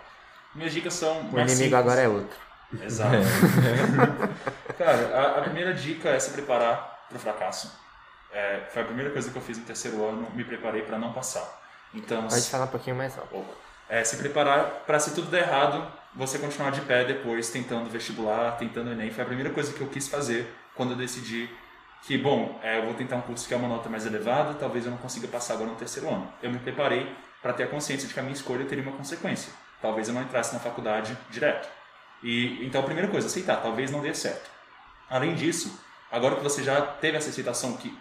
Minhas 0.54 0.74
dicas 0.74 0.94
são. 0.94 1.22
O 1.22 1.30
inimigo 1.32 1.50
simples. 1.50 1.74
agora 1.74 2.02
é 2.02 2.08
outro. 2.08 2.38
Exato. 2.82 3.16
Cara, 4.78 5.18
a, 5.18 5.40
a 5.40 5.42
primeira 5.42 5.74
dica 5.74 6.10
é 6.10 6.20
se 6.20 6.32
preparar 6.32 7.06
para 7.08 7.18
o 7.18 7.20
fracasso. 7.20 7.72
É, 8.32 8.62
foi 8.70 8.82
a 8.82 8.86
primeira 8.86 9.12
coisa 9.12 9.32
que 9.32 9.36
eu 9.38 9.42
fiz 9.42 9.58
no 9.58 9.64
terceiro 9.64 10.04
ano, 10.06 10.28
me 10.34 10.44
preparei 10.44 10.82
para 10.82 10.98
não 10.98 11.14
passar. 11.14 11.64
Então, 11.94 12.28
Pode 12.28 12.50
falar 12.50 12.66
um 12.66 12.70
pouquinho 12.70 12.96
mais 12.96 13.18
alto. 13.18 13.46
É, 13.88 14.04
se 14.04 14.18
preparar 14.18 14.84
para 14.86 15.00
se 15.00 15.14
tudo 15.14 15.30
der 15.30 15.44
errado, 15.44 15.90
você 16.14 16.38
continuar 16.38 16.72
de 16.72 16.82
pé 16.82 17.06
depois, 17.06 17.50
tentando 17.50 17.90
vestibular, 17.90 18.58
tentando 18.58 18.92
Enem. 18.92 19.12
Foi 19.12 19.24
a 19.24 19.28
primeira 19.28 19.52
coisa 19.52 19.72
que 19.72 19.80
eu 19.80 19.88
quis 19.88 20.08
fazer 20.08 20.54
quando 20.76 20.92
eu 20.92 20.98
decidi 20.98 21.50
que, 22.02 22.18
bom, 22.18 22.60
é, 22.62 22.80
eu 22.80 22.86
vou 22.86 22.94
tentar 22.94 23.16
um 23.16 23.22
curso 23.22 23.48
que 23.48 23.54
é 23.54 23.58
uma 23.58 23.68
nota 23.68 23.90
mais 23.90 24.06
elevada, 24.06 24.54
talvez 24.56 24.86
eu 24.86 24.92
não 24.92 24.98
consiga 24.98 25.28
passar 25.28 25.54
agora 25.54 25.70
no 25.70 25.76
terceiro 25.76 26.10
ano. 26.10 26.32
Eu 26.42 26.52
me 26.52 26.60
preparei 26.60 27.16
para 27.42 27.54
ter 27.54 27.64
a 27.64 27.68
consciência 27.68 28.08
de 28.08 28.14
que 28.14 28.20
a 28.20 28.24
minha 28.24 28.36
escolha 28.36 28.66
teria 28.66 28.84
uma 28.84 28.96
consequência. 28.96 29.52
Talvez 29.82 30.08
eu 30.08 30.14
não 30.14 30.22
entrasse 30.22 30.54
na 30.54 30.60
faculdade 30.60 31.18
direto. 31.30 31.70
E 32.26 32.66
então 32.66 32.82
a 32.82 32.84
primeira 32.84 33.08
coisa, 33.08 33.28
aceitar, 33.28 33.58
talvez 33.58 33.92
não 33.92 34.02
dê 34.02 34.14
certo. 34.16 34.50
Além 35.08 35.36
disso, 35.36 35.80
agora 36.12 36.36
que 36.36 36.44
você 36.44 36.64
já 36.64 36.82
teve 36.82 37.16
essa 37.16 37.30
aceitação 37.30 37.78
que 37.78 37.96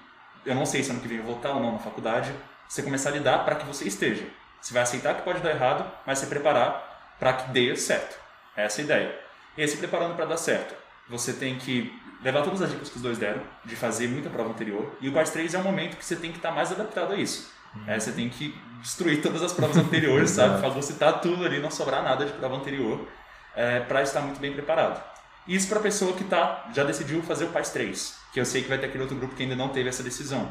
eu 0.46 0.54
não 0.54 0.64
sei 0.64 0.82
se 0.82 0.90
ano 0.90 1.00
que 1.00 1.08
vem 1.08 1.18
eu 1.18 1.24
vou 1.24 1.36
estar 1.36 1.50
ou 1.50 1.60
não 1.60 1.72
na 1.72 1.78
faculdade, 1.78 2.34
você 2.66 2.82
começar 2.82 3.10
a 3.10 3.12
lidar 3.12 3.44
para 3.44 3.56
que 3.56 3.66
você 3.66 3.86
esteja. 3.86 4.26
Você 4.60 4.72
vai 4.72 4.82
aceitar 4.82 5.14
que 5.14 5.22
pode 5.22 5.40
dar 5.40 5.50
errado, 5.50 5.90
mas 6.06 6.18
se 6.18 6.26
preparar 6.26 7.16
para 7.18 7.34
que 7.34 7.50
dê 7.50 7.76
certo. 7.76 8.18
Essa 8.56 8.80
é 8.80 8.82
a 8.82 8.84
ideia. 8.84 9.20
E 9.58 9.62
aí, 9.62 9.68
se 9.68 9.76
preparando 9.76 10.16
para 10.16 10.24
dar 10.24 10.38
certo, 10.38 10.74
você 11.06 11.34
tem 11.34 11.58
que 11.58 11.92
levar 12.22 12.42
todas 12.42 12.62
as 12.62 12.70
dicas 12.70 12.88
que 12.88 12.96
os 12.96 13.02
dois 13.02 13.18
deram, 13.18 13.42
de 13.62 13.76
fazer 13.76 14.08
muita 14.08 14.30
prova 14.30 14.48
anterior, 14.48 14.96
e 15.02 15.08
o 15.10 15.12
PAS 15.12 15.30
3 15.30 15.52
é 15.52 15.58
o 15.58 15.62
momento 15.62 15.98
que 15.98 16.04
você 16.04 16.16
tem 16.16 16.30
que 16.30 16.38
estar 16.38 16.50
mais 16.50 16.72
adaptado 16.72 17.12
a 17.12 17.16
isso. 17.16 17.52
É, 17.86 18.00
você 18.00 18.12
tem 18.12 18.30
que 18.30 18.58
destruir 18.80 19.20
todas 19.20 19.42
as 19.42 19.52
provas 19.52 19.76
anteriores, 19.76 20.30
sabe? 20.30 20.60
Fagocitar 20.62 21.20
tudo 21.20 21.44
ali, 21.44 21.60
não 21.60 21.70
sobrar 21.70 22.02
nada 22.02 22.24
de 22.24 22.32
prova 22.32 22.56
anterior, 22.56 23.06
é, 23.56 23.80
para 23.80 24.02
estar 24.02 24.20
muito 24.20 24.40
bem 24.40 24.52
preparado. 24.52 25.02
Isso 25.46 25.68
para 25.68 25.78
a 25.78 25.82
pessoa 25.82 26.14
que 26.14 26.24
tá, 26.24 26.70
já 26.74 26.84
decidiu 26.84 27.22
fazer 27.22 27.44
o 27.44 27.48
PAS 27.48 27.70
3, 27.70 28.18
que 28.32 28.40
eu 28.40 28.44
sei 28.46 28.62
que 28.62 28.68
vai 28.68 28.78
ter 28.78 28.86
aquele 28.86 29.02
outro 29.02 29.16
grupo 29.16 29.34
que 29.34 29.42
ainda 29.42 29.54
não 29.54 29.68
teve 29.68 29.88
essa 29.88 30.02
decisão. 30.02 30.50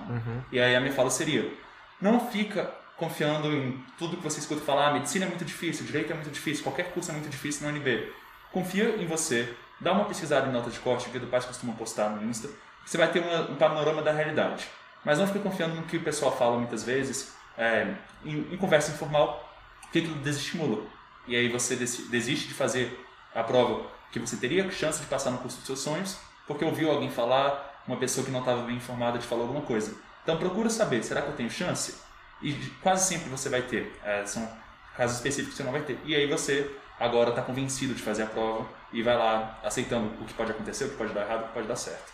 E 0.51 0.59
aí 0.59 0.75
a 0.75 0.79
minha 0.79 0.93
fala 0.93 1.09
seria: 1.09 1.51
não 1.99 2.19
fica 2.29 2.69
confiando 2.95 3.51
em 3.51 3.83
tudo 3.97 4.17
que 4.17 4.23
você 4.23 4.39
escuta 4.39 4.61
falar, 4.61 4.89
ah, 4.89 4.93
medicina 4.93 5.25
é 5.25 5.27
muito 5.27 5.43
difícil, 5.43 5.83
direito 5.85 6.11
é 6.11 6.15
muito 6.15 6.29
difícil, 6.29 6.63
qualquer 6.63 6.91
curso 6.93 7.09
é 7.09 7.13
muito 7.13 7.27
difícil 7.29 7.65
na 7.67 7.73
UNB. 7.73 8.13
Confia 8.51 8.95
em 9.01 9.07
você, 9.07 9.51
dá 9.81 9.91
uma 9.93 10.05
pesquisada 10.05 10.47
em 10.47 10.51
nota 10.51 10.69
de 10.69 10.79
corte, 10.79 11.09
que 11.09 11.17
o 11.17 11.27
Paz 11.27 11.43
costuma 11.43 11.73
postar 11.73 12.09
no 12.09 12.23
Insta, 12.29 12.47
que 12.83 12.89
você 12.89 12.97
vai 12.97 13.07
ter 13.11 13.19
uma- 13.19 13.49
um 13.49 13.55
panorama 13.55 14.01
da 14.03 14.11
realidade. 14.11 14.67
Mas 15.03 15.17
não 15.17 15.25
fique 15.25 15.39
confiando 15.39 15.73
no 15.75 15.81
que 15.83 15.97
o 15.97 16.01
pessoal 16.03 16.37
fala 16.37 16.55
muitas 16.57 16.83
vezes, 16.83 17.33
é, 17.57 17.95
em, 18.23 18.47
em 18.53 18.57
conversa 18.57 18.91
informal, 18.91 19.51
que 19.91 19.99
aquilo 19.99 20.15
desestimula. 20.19 20.83
E 21.27 21.35
aí 21.35 21.49
você 21.49 21.75
desi- 21.75 22.03
desiste 22.09 22.47
de 22.47 22.53
fazer 22.53 23.05
a 23.33 23.43
prova 23.43 23.85
que 24.11 24.19
você 24.19 24.37
teria 24.37 24.69
chance 24.71 25.01
de 25.01 25.07
passar 25.07 25.31
no 25.31 25.39
curso 25.39 25.57
dos 25.57 25.65
seus 25.65 25.79
sonhos, 25.79 26.17
porque 26.45 26.63
ouviu 26.63 26.91
alguém 26.91 27.09
falar, 27.09 27.81
uma 27.87 27.97
pessoa 27.97 28.25
que 28.25 28.31
não 28.31 28.39
estava 28.41 28.61
bem 28.63 28.75
informada 28.75 29.17
te 29.17 29.25
falou 29.25 29.45
alguma 29.45 29.65
coisa. 29.65 29.95
Então 30.23 30.37
procura 30.37 30.69
saber, 30.69 31.03
será 31.03 31.21
que 31.21 31.29
eu 31.29 31.35
tenho 31.35 31.49
chance? 31.49 31.95
E 32.41 32.53
quase 32.81 33.07
sempre 33.07 33.29
você 33.29 33.49
vai 33.49 33.61
ter. 33.63 33.97
É, 34.03 34.25
são 34.25 34.47
casos 34.95 35.17
específicos 35.17 35.55
você 35.55 35.63
não 35.63 35.71
vai 35.71 35.81
ter. 35.81 35.99
E 36.05 36.15
aí 36.15 36.27
você 36.27 36.69
agora 36.99 37.31
está 37.31 37.41
convencido 37.41 37.93
de 37.93 38.01
fazer 38.01 38.23
a 38.23 38.27
prova 38.27 38.67
e 38.91 39.01
vai 39.01 39.17
lá 39.17 39.59
aceitando 39.63 40.07
o 40.21 40.25
que 40.25 40.33
pode 40.33 40.51
acontecer, 40.51 40.85
o 40.85 40.89
que 40.89 40.97
pode 40.97 41.13
dar 41.13 41.21
errado, 41.21 41.43
o 41.45 41.47
que 41.47 41.53
pode 41.53 41.67
dar 41.67 41.75
certo. 41.75 42.13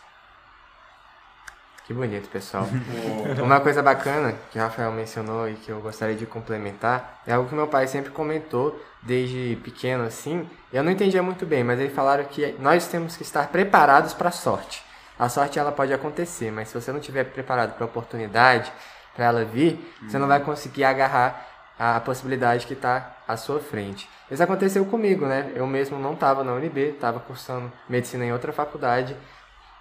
Que 1.90 1.94
bonito, 1.96 2.30
pessoal. 2.30 2.68
Uma 3.44 3.60
coisa 3.62 3.82
bacana 3.82 4.36
que 4.52 4.60
o 4.60 4.62
Rafael 4.62 4.92
mencionou 4.92 5.50
e 5.50 5.56
que 5.56 5.72
eu 5.72 5.82
gostaria 5.82 6.16
de 6.16 6.24
complementar 6.24 7.20
é 7.26 7.34
algo 7.34 7.50
que 7.50 7.56
meu 7.56 7.66
pai 7.66 7.88
sempre 7.88 8.12
comentou 8.12 8.80
desde 9.02 9.58
pequeno 9.64 10.04
assim. 10.04 10.48
Eu 10.72 10.84
não 10.84 10.92
entendia 10.92 11.24
muito 11.24 11.48
bem, 11.48 11.64
mas 11.64 11.80
eles 11.80 11.92
falaram 11.92 12.24
que 12.26 12.56
nós 12.60 12.86
temos 12.86 13.18
que 13.18 13.24
estar 13.24 13.48
preparados 13.48 14.14
para 14.14 14.30
a 14.30 14.32
sorte. 14.32 14.84
A 15.18 15.28
sorte 15.30 15.58
ela 15.58 15.72
pode 15.72 15.92
acontecer, 15.92 16.52
mas 16.52 16.68
se 16.68 16.80
você 16.80 16.92
não 16.92 17.00
estiver 17.00 17.24
preparado 17.24 17.74
para 17.74 17.84
a 17.84 17.88
oportunidade, 17.88 18.72
para 19.16 19.26
ela 19.26 19.44
vir, 19.44 19.80
você 20.08 20.20
não 20.20 20.28
vai 20.28 20.42
conseguir 20.42 20.84
agarrar 20.84 21.44
a 21.80 22.00
possibilidade 22.02 22.68
que 22.68 22.74
está 22.74 23.18
à 23.28 23.36
sua 23.36 23.60
frente. 23.60 24.08
Isso 24.30 24.44
aconteceu 24.44 24.86
comigo, 24.86 25.26
né? 25.26 25.52
Eu 25.56 25.66
mesmo 25.66 25.98
não 25.98 26.14
estava 26.14 26.44
na 26.44 26.54
UNB, 26.54 26.82
estava 26.82 27.20
cursando 27.20 27.72
medicina 27.90 28.24
em 28.24 28.32
outra 28.32 28.54
faculdade. 28.54 29.18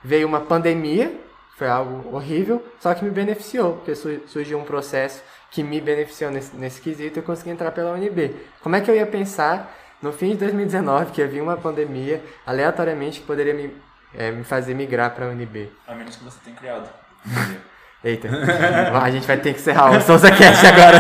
Veio 0.03 0.27
uma 0.27 0.40
pandemia, 0.40 1.27
foi 1.59 1.68
algo 1.68 2.14
horrível, 2.14 2.64
só 2.79 2.94
que 2.94 3.05
me 3.05 3.11
beneficiou, 3.11 3.75
porque 3.75 3.92
surgiu 3.94 4.59
um 4.59 4.64
processo 4.64 5.21
que 5.51 5.61
me 5.62 5.81
beneficiou 5.81 6.31
nesse, 6.31 6.55
nesse 6.57 6.81
quesito 6.81 7.18
e 7.18 7.21
eu 7.21 7.25
consegui 7.25 7.51
entrar 7.51 7.73
pela 7.73 7.92
UNB. 7.92 8.37
Como 8.62 8.77
é 8.77 8.81
que 8.81 8.88
eu 8.88 8.94
ia 8.94 9.07
pensar 9.07 9.75
no 10.01 10.12
fim 10.12 10.31
de 10.31 10.37
2019 10.37 11.11
que 11.11 11.21
havia 11.21 11.42
uma 11.42 11.57
pandemia 11.57 12.23
aleatoriamente 12.47 13.21
que 13.21 13.27
poderia 13.27 13.55
me, 13.55 13.77
é, 14.14 14.31
me 14.31 14.44
fazer 14.44 14.73
migrar 14.73 15.11
para 15.16 15.27
a 15.27 15.29
UNB? 15.31 15.68
A 15.88 15.97
menos 15.97 16.14
que 16.14 16.23
você 16.23 16.38
tenha 16.44 16.55
criado. 16.55 16.88
Eita, 18.05 18.29
a 19.03 19.11
gente 19.11 19.27
vai 19.27 19.37
ter 19.38 19.53
que 19.53 19.59
encerrar 19.59 19.90
o 19.90 20.01
Souza 20.01 20.31
Cast 20.31 20.64
agora. 20.64 20.99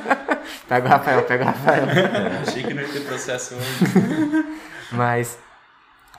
pega 0.66 0.86
o 0.86 0.88
Rafael, 0.88 1.22
pega 1.24 1.44
o 1.44 1.46
Rafael. 1.46 1.84
Achei 2.40 2.62
que 2.62 2.72
não 2.72 2.80
ia 2.80 2.88
ter 2.88 3.00
processo 3.00 3.54
hoje. 3.54 4.58
Mas, 4.90 5.38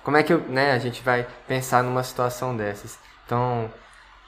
como 0.04 0.18
é 0.18 0.22
que 0.22 0.36
né, 0.36 0.74
a 0.74 0.78
gente 0.78 1.02
vai 1.02 1.26
pensar 1.48 1.82
numa 1.82 2.04
situação 2.04 2.56
dessas? 2.56 3.01
Então, 3.32 3.72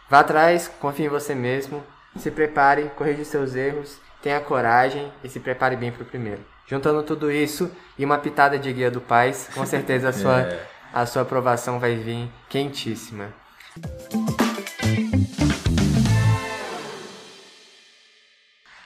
vá 0.09 0.21
atrás, 0.21 0.71
confie 0.79 1.07
em 1.07 1.09
você 1.09 1.35
mesmo, 1.35 1.83
se 2.15 2.31
prepare, 2.31 2.89
corrija 2.95 3.25
seus 3.25 3.53
erros, 3.53 3.99
tenha 4.21 4.39
coragem 4.39 5.11
e 5.21 5.27
se 5.27 5.41
prepare 5.41 5.75
bem 5.75 5.91
para 5.91 6.03
o 6.03 6.05
primeiro. 6.05 6.39
Juntando 6.65 7.03
tudo 7.03 7.29
isso 7.29 7.69
e 7.99 8.05
uma 8.05 8.17
pitada 8.17 8.57
de 8.57 8.71
guia 8.71 8.89
do 8.89 9.01
Paz, 9.01 9.49
com 9.53 9.65
certeza 9.65 10.07
a 10.07 10.13
sua, 10.15 10.39
é. 10.43 10.67
a 10.93 11.05
sua 11.05 11.23
aprovação 11.23 11.81
vai 11.81 11.97
vir 11.97 12.31
quentíssima. 12.47 13.33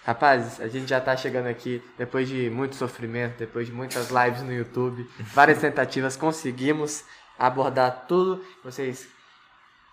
Rapazes, 0.04 0.60
a 0.60 0.68
gente 0.68 0.90
já 0.90 0.98
está 0.98 1.16
chegando 1.16 1.46
aqui 1.46 1.80
depois 1.96 2.28
de 2.28 2.50
muito 2.50 2.76
sofrimento, 2.76 3.38
depois 3.38 3.68
de 3.68 3.72
muitas 3.72 4.10
lives 4.10 4.42
no 4.42 4.52
YouTube, 4.52 5.08
várias 5.20 5.60
tentativas, 5.60 6.18
conseguimos 6.18 7.06
abordar 7.38 8.06
tudo 8.08 8.44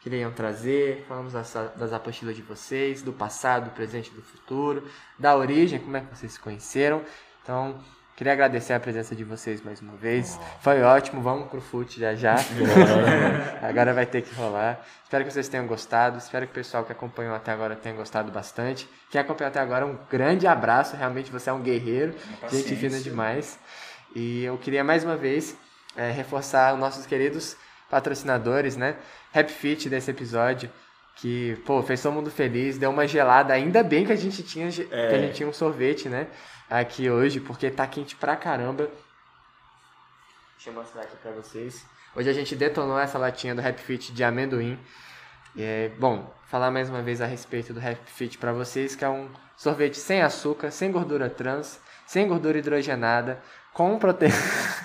que 0.05 0.11
queriam 0.11 0.31
trazer, 0.31 1.03
falamos 1.09 1.33
das, 1.33 1.55
das 1.77 1.93
apostilas 1.95 2.37
de 2.37 2.43
vocês, 2.43 3.01
do 3.01 3.11
passado, 3.11 3.65
do 3.65 3.71
presente 3.71 4.11
e 4.13 4.15
do 4.15 4.21
futuro, 4.21 4.87
da 5.19 5.35
origem, 5.35 5.81
como 5.81 5.97
é 5.97 6.01
que 6.03 6.15
vocês 6.15 6.35
se 6.35 6.39
conheceram. 6.39 7.03
Então, 7.43 7.79
queria 8.15 8.35
agradecer 8.35 8.75
a 8.75 8.81
presença 8.81 9.17
de 9.17 9.25
vocês 9.25 9.63
mais 9.63 9.81
uma 9.81 9.97
vez. 9.97 10.39
Oh. 10.39 10.61
Foi 10.61 10.83
ótimo, 10.83 11.23
vamos 11.23 11.49
pro 11.49 11.59
FUT 11.59 11.99
já 11.99 12.15
já. 12.15 12.37
agora 13.67 13.95
vai 13.95 14.05
ter 14.05 14.21
que 14.21 14.35
rolar. 14.35 14.85
Espero 15.03 15.25
que 15.25 15.33
vocês 15.33 15.49
tenham 15.49 15.67
gostado, 15.67 16.19
espero 16.19 16.45
que 16.45 16.53
o 16.53 16.55
pessoal 16.55 16.85
que 16.85 16.93
acompanhou 16.93 17.35
até 17.35 17.51
agora 17.51 17.75
tenha 17.75 17.95
gostado 17.95 18.31
bastante. 18.31 18.87
Quem 19.09 19.19
acompanhou 19.19 19.49
até 19.49 19.61
agora, 19.61 19.87
um 19.87 19.99
grande 20.11 20.47
abraço, 20.47 20.97
realmente 20.97 21.33
você 21.33 21.49
é 21.49 21.53
um 21.53 21.63
guerreiro, 21.63 22.15
gente 22.53 22.77
fina 22.77 23.01
demais. 23.01 23.59
E 24.15 24.45
eu 24.45 24.59
queria 24.59 24.85
mais 24.85 25.03
uma 25.03 25.17
vez 25.17 25.57
é, 25.97 26.11
reforçar 26.11 26.75
os 26.75 26.79
nossos 26.79 27.07
queridos 27.07 27.57
patrocinadores, 27.95 28.77
né? 28.77 28.97
Happy 29.33 29.53
Fit 29.53 29.89
desse 29.89 30.11
episódio, 30.11 30.69
que, 31.15 31.55
pô, 31.65 31.81
fez 31.81 32.03
todo 32.03 32.13
mundo 32.13 32.29
feliz, 32.29 32.77
deu 32.77 32.91
uma 32.91 33.07
gelada. 33.07 33.55
Ainda 33.55 33.85
bem 33.85 34.05
que 34.05 34.11
a 34.11 34.17
gente 34.17 34.43
tinha, 34.43 34.67
é. 34.67 35.09
que 35.09 35.15
a 35.15 35.19
gente 35.19 35.35
tinha 35.35 35.49
um 35.49 35.53
sorvete, 35.53 36.09
né? 36.09 36.27
Aqui 36.69 37.09
hoje, 37.09 37.39
porque 37.39 37.71
tá 37.71 37.87
quente 37.87 38.17
pra 38.17 38.35
caramba. 38.35 38.91
Deixa 40.57 40.71
eu 40.71 40.75
mostrar 40.75 41.03
aqui 41.03 41.17
pra 41.23 41.31
vocês. 41.31 41.87
Hoje 42.17 42.29
a 42.29 42.33
gente 42.33 42.57
detonou 42.57 42.99
essa 42.99 43.17
latinha 43.17 43.55
do 43.55 43.65
Happy 43.65 43.81
Fit 43.81 44.13
de 44.13 44.25
amendoim. 44.25 44.77
É, 45.57 45.91
bom, 45.97 46.35
falar 46.49 46.73
mais 46.73 46.91
uma 46.91 47.01
vez 47.01 47.21
a 47.21 47.27
respeito 47.27 47.73
do 47.73 47.79
Happy 47.79 48.11
Fit 48.11 48.39
para 48.39 48.53
vocês, 48.53 48.97
que 48.97 49.05
é 49.05 49.09
um 49.09 49.29
sorvete 49.57 49.99
sem 49.99 50.21
açúcar, 50.21 50.73
sem 50.73 50.91
gordura 50.91 51.31
trans, 51.31 51.79
sem 52.05 52.27
gordura 52.27 52.59
hidrogenada, 52.59 53.41
com 53.73 53.97
proteína. 54.01 54.35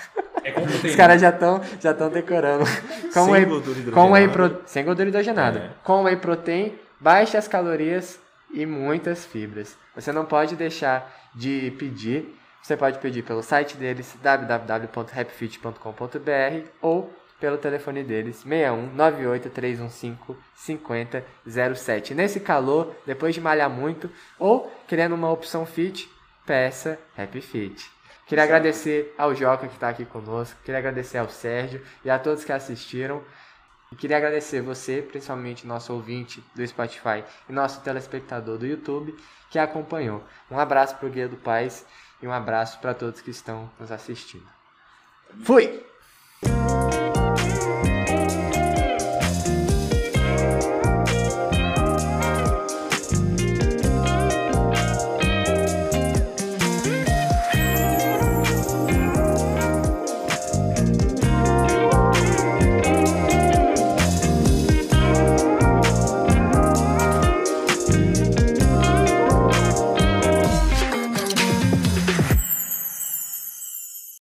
É. 0.56 0.86
Os 0.86 0.96
caras 0.96 1.20
já 1.20 1.30
estão 1.30 1.60
já 1.80 1.92
decorando. 1.92 2.64
Com 3.12 3.24
sem 3.24 3.32
whey, 3.32 3.44
gordura 3.44 3.78
hidrogenada. 3.78 3.92
Com 3.92 4.12
whey 4.12 4.28
pro, 4.28 4.62
sem 4.66 4.84
gordura 4.84 5.08
hidrogenada. 5.08 5.58
É. 5.58 5.70
Com 5.82 6.04
whey 6.04 6.16
protein, 6.16 6.78
baixas 6.98 7.48
calorias 7.48 8.20
e 8.52 8.66
muitas 8.66 9.24
fibras. 9.24 9.76
Você 9.94 10.12
não 10.12 10.24
pode 10.24 10.56
deixar 10.56 11.10
de 11.34 11.72
pedir. 11.78 12.36
Você 12.62 12.76
pode 12.76 12.98
pedir 12.98 13.22
pelo 13.22 13.42
site 13.42 13.76
deles 13.76 14.14
www.happyfit.com.br 14.22 16.68
ou 16.82 17.10
pelo 17.40 17.56
telefone 17.56 18.04
deles 18.04 18.44
61 18.46 18.94
98 18.94 19.48
315 19.48 20.36
5007. 20.54 22.14
Nesse 22.14 22.38
calor, 22.38 22.94
depois 23.06 23.34
de 23.34 23.40
malhar 23.40 23.70
muito 23.70 24.10
ou 24.38 24.70
querendo 24.86 25.14
uma 25.14 25.32
opção 25.32 25.64
fit, 25.64 26.08
peça 26.44 26.98
Happy 27.16 27.40
Fit. 27.40 27.90
Queria 28.30 28.44
agradecer 28.44 29.12
ao 29.18 29.34
Joca 29.34 29.66
que 29.66 29.74
está 29.74 29.88
aqui 29.88 30.04
conosco, 30.04 30.56
queria 30.64 30.78
agradecer 30.78 31.18
ao 31.18 31.28
Sérgio 31.28 31.84
e 32.04 32.08
a 32.08 32.16
todos 32.16 32.44
que 32.44 32.52
assistiram. 32.52 33.24
E 33.90 33.96
queria 33.96 34.18
agradecer 34.18 34.62
você, 34.62 35.02
principalmente 35.02 35.66
nosso 35.66 35.92
ouvinte 35.92 36.40
do 36.54 36.64
Spotify 36.64 37.24
e 37.48 37.52
nosso 37.52 37.80
telespectador 37.80 38.56
do 38.56 38.64
YouTube, 38.64 39.16
que 39.50 39.58
acompanhou. 39.58 40.22
Um 40.48 40.60
abraço 40.60 40.94
para 40.94 41.08
o 41.08 41.10
Guia 41.10 41.26
do 41.26 41.36
Paz 41.36 41.84
e 42.22 42.28
um 42.28 42.32
abraço 42.32 42.78
para 42.78 42.94
todos 42.94 43.20
que 43.20 43.32
estão 43.32 43.68
nos 43.80 43.90
assistindo. 43.90 44.46
Fui! 45.42 45.89